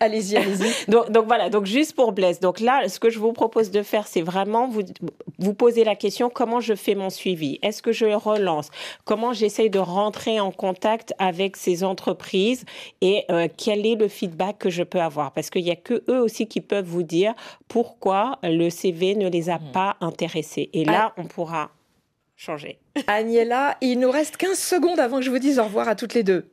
Allez-y, 0.00 0.36
allez-y. 0.36 0.70
donc, 0.90 1.10
donc, 1.10 1.26
voilà, 1.26 1.50
donc 1.50 1.66
juste 1.66 1.94
pour 1.94 2.12
Blaise. 2.12 2.40
Donc 2.40 2.60
là, 2.60 2.88
ce 2.88 2.98
que 2.98 3.10
je 3.10 3.18
vous 3.18 3.32
propose 3.32 3.70
de 3.70 3.82
faire, 3.82 4.06
c'est 4.06 4.22
vraiment 4.22 4.68
vous, 4.68 4.82
vous 5.38 5.54
poser 5.54 5.84
la 5.84 5.96
question 5.96 6.30
comment 6.30 6.60
je 6.60 6.74
fais 6.74 6.94
mon 6.94 7.10
suivi? 7.10 7.58
Est-ce 7.62 7.82
que 7.82 7.92
je 7.92 8.06
relance? 8.06 8.70
Comment 9.04 9.32
j'essaye 9.32 9.70
de 9.70 9.78
rentrer 9.78 10.40
en 10.40 10.50
contact 10.50 11.14
avec 11.18 11.56
ces 11.56 11.84
entreprises? 11.84 12.64
Et 13.00 13.24
euh, 13.30 13.48
quel 13.56 13.86
est 13.86 13.96
le 13.96 14.08
feedback 14.08 14.58
que 14.58 14.70
je 14.70 14.82
peux 14.82 15.00
avoir? 15.00 15.32
Parce 15.32 15.50
qu'il 15.50 15.64
n'y 15.64 15.70
a 15.70 15.76
que 15.76 16.02
eux 16.08 16.20
aussi 16.20 16.46
qui 16.46 16.60
peuvent 16.60 16.86
vous 16.86 17.02
dire 17.02 17.34
pourquoi 17.68 18.38
le 18.42 18.70
CV 18.70 19.14
ne 19.14 19.28
les 19.28 19.50
a 19.50 19.58
hmm. 19.58 19.72
pas 19.72 19.96
intéressés. 20.00 20.70
Et 20.72 20.84
là, 20.84 21.12
on 21.16 21.24
pourra 21.24 21.70
changer. 22.36 22.78
Agnella, 23.06 23.76
il 23.80 23.98
nous 23.98 24.10
reste 24.10 24.36
15 24.36 24.58
secondes 24.58 24.98
avant 24.98 25.18
que 25.18 25.24
je 25.24 25.30
vous 25.30 25.38
dise 25.38 25.58
au 25.58 25.64
revoir 25.64 25.88
à 25.88 25.94
toutes 25.94 26.14
les 26.14 26.22
deux. 26.22 26.50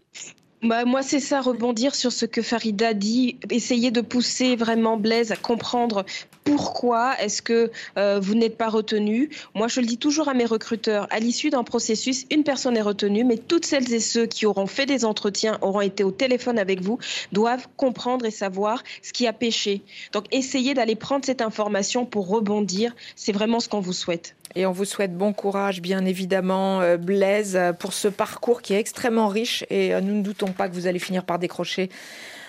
Bah, 0.64 0.86
moi, 0.86 1.04
c'est 1.04 1.20
ça, 1.20 1.40
rebondir 1.40 1.94
sur 1.94 2.12
ce 2.12 2.26
que 2.26 2.42
Farida 2.42 2.96
dit, 2.96 3.38
essayer 3.52 3.92
de 3.92 4.02
pousser 4.02 4.56
vraiment 4.56 4.98
Blaise 4.98 5.32
à 5.32 5.36
comprendre 5.36 6.04
pourquoi 6.44 7.16
est-ce 7.22 7.44
que 7.44 7.70
euh, 7.98 8.20
vous 8.20 8.34
n'êtes 8.34 8.58
pas 8.58 8.70
retenu. 8.70 9.30
Moi, 9.54 9.68
je 9.68 9.82
le 9.82 9.86
dis 9.86 10.00
toujours 10.00 10.30
à 10.30 10.34
mes 10.34 10.46
recruteurs, 10.46 11.08
à 11.12 11.20
l'issue 11.20 11.52
d'un 11.52 11.64
processus, 11.64 12.26
une 12.32 12.44
personne 12.44 12.76
est 12.76 12.82
retenue, 12.82 13.24
mais 13.24 13.38
toutes 13.38 13.66
celles 13.66 13.94
et 13.94 14.00
ceux 14.00 14.26
qui 14.26 14.48
auront 14.48 14.66
fait 14.66 14.88
des 14.88 15.06
entretiens, 15.06 15.60
auront 15.62 15.82
été 15.82 16.04
au 16.04 16.12
téléphone 16.12 16.58
avec 16.58 16.82
vous, 16.82 16.98
doivent 17.32 17.68
comprendre 17.78 18.26
et 18.26 18.32
savoir 18.32 18.84
ce 19.04 19.14
qui 19.14 19.28
a 19.28 19.34
péché. 19.34 19.84
Donc, 20.12 20.26
essayez 20.32 20.74
d'aller 20.74 20.96
prendre 20.96 21.24
cette 21.24 21.42
information 21.42 22.04
pour 22.08 22.28
rebondir. 22.30 22.96
C'est 23.16 23.32
vraiment 23.32 23.60
ce 23.60 23.70
qu'on 23.70 23.82
vous 23.82 23.94
souhaite. 23.94 24.37
Et 24.56 24.66
on 24.66 24.72
vous 24.72 24.86
souhaite 24.86 25.16
bon 25.16 25.34
courage, 25.34 25.82
bien 25.82 26.06
évidemment, 26.06 26.82
euh, 26.82 26.98
Blaise, 26.98 27.60
pour 27.80 27.94
ce 27.94 28.08
parcours 28.08 28.62
qui 28.62 28.74
est 28.74 28.80
extrêmement 28.80 29.28
riche. 29.28 29.66
Et 29.70 29.94
euh, 29.94 30.02
nous 30.02 30.16
ne 30.16 30.22
doutons 30.22 30.52
pas 30.52 30.68
que 30.68 30.74
vous 30.74 30.88
allez 30.88 31.00
finir 31.00 31.24
par 31.24 31.40
décrocher 31.40 31.90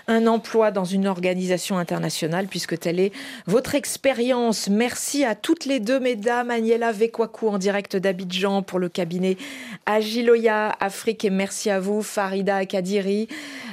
un 0.09 0.26
emploi 0.26 0.70
dans 0.70 0.84
une 0.84 1.06
organisation 1.06 1.76
internationale, 1.76 2.46
puisque 2.46 2.78
telle 2.78 2.98
est 2.98 3.12
votre 3.46 3.74
expérience. 3.74 4.68
Merci 4.68 5.24
à 5.24 5.34
toutes 5.34 5.66
les 5.66 5.80
deux, 5.80 6.00
mesdames. 6.00 6.50
Agnella 6.50 6.92
Vekwaku 6.92 7.48
en 7.48 7.59
direct 7.59 7.94
d'Abidjan 7.94 8.62
pour 8.62 8.78
le 8.78 8.88
cabinet 8.88 9.36
Agiloya 9.84 10.74
Afrique. 10.80 11.26
Et 11.26 11.30
merci 11.30 11.68
à 11.68 11.78
vous, 11.78 12.02
Farida 12.02 12.64
Kadiri, 12.64 13.28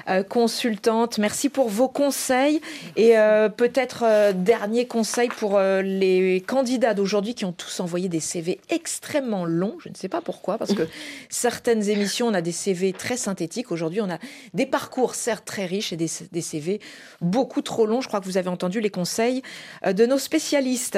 euh, 0.10 0.24
consultante. 0.24 1.18
Merci 1.18 1.48
pour 1.48 1.70
vos 1.70 1.88
conseils. 1.88 2.60
Et 2.98 3.18
euh, 3.18 3.48
peut-être 3.48 4.04
euh, 4.06 4.34
dernier 4.34 4.86
conseil 4.88 5.30
pour 5.30 5.58
les 5.60 6.44
candidats 6.46 6.94
d'aujourd'hui 6.94 7.34
qui 7.34 7.46
ont 7.46 7.54
tous 7.54 7.80
envoyé 7.80 8.10
des 8.10 8.20
CV 8.20 8.60
extrêmement 8.70 9.46
longs. 9.46 9.78
Je 9.80 9.88
ne 9.88 9.96
sais 9.96 10.10
pas 10.10 10.20
pourquoi, 10.20 10.58
parce 10.58 10.74
que 10.74 10.88
certaines 11.30 11.90
émissions, 11.90 12.28
on 12.28 12.34
a 12.34 12.42
des 12.42 12.52
CV 12.52 12.92
très 12.92 13.16
synthétiques. 13.16 13.72
Aujourd'hui, 13.72 14.02
on 14.02 14.10
a 14.10 14.18
des 14.54 14.66
parcours 14.66 15.16
certes 15.16 15.46
très 15.46 15.66
riches 15.66 15.94
et 15.94 15.98
des 15.98 16.10
des 16.32 16.42
CV 16.42 16.80
beaucoup 17.22 17.62
trop 17.62 17.86
longs. 17.86 18.02
Je 18.02 18.08
crois 18.08 18.20
que 18.20 18.26
vous 18.26 18.38
avez 18.38 18.50
entendu 18.50 18.80
les 18.80 18.90
conseils 18.90 19.42
euh, 19.86 19.94
de 19.94 20.06
nos 20.06 20.18
spécialistes. 20.18 20.98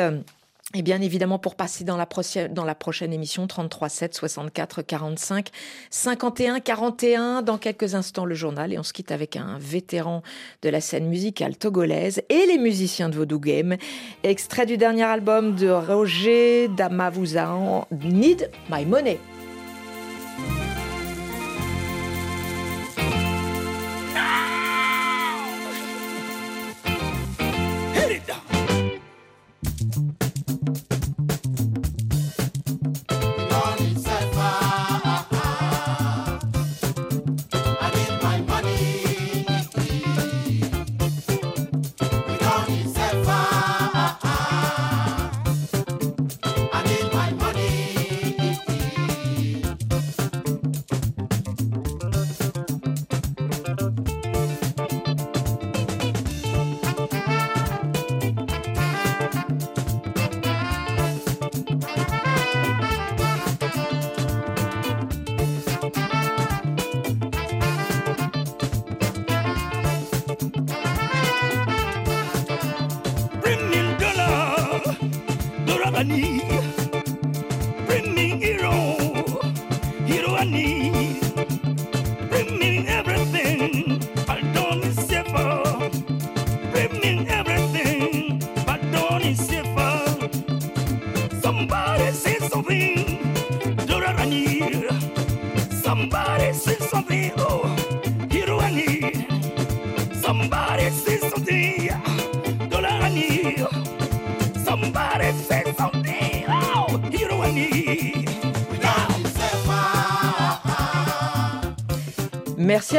Et 0.73 0.81
bien 0.81 0.99
évidemment, 0.99 1.39
pour 1.39 1.55
passer 1.55 1.85
dans 1.85 1.95
la, 1.95 2.05
prochaine, 2.05 2.53
dans 2.53 2.65
la 2.65 2.75
prochaine 2.75 3.13
émission, 3.13 3.47
33 3.47 3.87
7 3.87 4.13
64 4.13 4.81
45 4.81 5.49
51 5.89 6.59
41. 6.59 7.41
Dans 7.41 7.57
quelques 7.57 7.95
instants, 7.95 8.25
le 8.25 8.35
journal. 8.35 8.73
Et 8.73 8.77
on 8.77 8.83
se 8.83 8.91
quitte 8.91 9.13
avec 9.13 9.37
un 9.37 9.57
vétéran 9.59 10.23
de 10.63 10.69
la 10.69 10.81
scène 10.81 11.07
musicale 11.07 11.55
togolaise 11.55 12.21
et 12.27 12.45
les 12.47 12.57
musiciens 12.57 13.07
de 13.07 13.15
Vodou 13.15 13.39
Game. 13.39 13.77
Extrait 14.23 14.65
du 14.65 14.75
dernier 14.75 15.03
album 15.03 15.55
de 15.55 15.69
Roger 15.69 16.67
Damavouza, 16.67 17.49
Need 17.91 18.51
My 18.69 18.85
Money. 18.85 19.19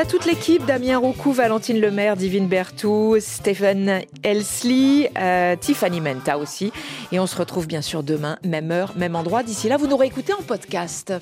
Toute 0.09 0.25
l'équipe, 0.25 0.65
Damien 0.65 0.97
Roucou, 0.97 1.33
Valentine 1.33 1.81
Lemaire, 1.81 2.17
Divine 2.17 2.49
Bertou, 2.49 3.17
Stephen 3.21 4.01
Elsley, 4.23 5.11
euh, 5.19 5.55
Tiffany 5.55 6.01
Menta 6.01 6.39
aussi. 6.39 6.73
Et 7.13 7.21
on 7.21 7.27
se 7.27 7.37
retrouve 7.37 7.67
bien 7.67 7.83
sûr 7.83 8.03
demain, 8.03 8.39
même 8.43 8.71
heure, 8.71 8.95
même 8.97 9.17
endroit. 9.17 9.43
D'ici 9.43 9.69
là, 9.69 9.77
vous 9.77 9.87
nous 9.87 9.99
réécoutez 9.99 10.33
en 10.33 10.43
podcast. 10.43 11.13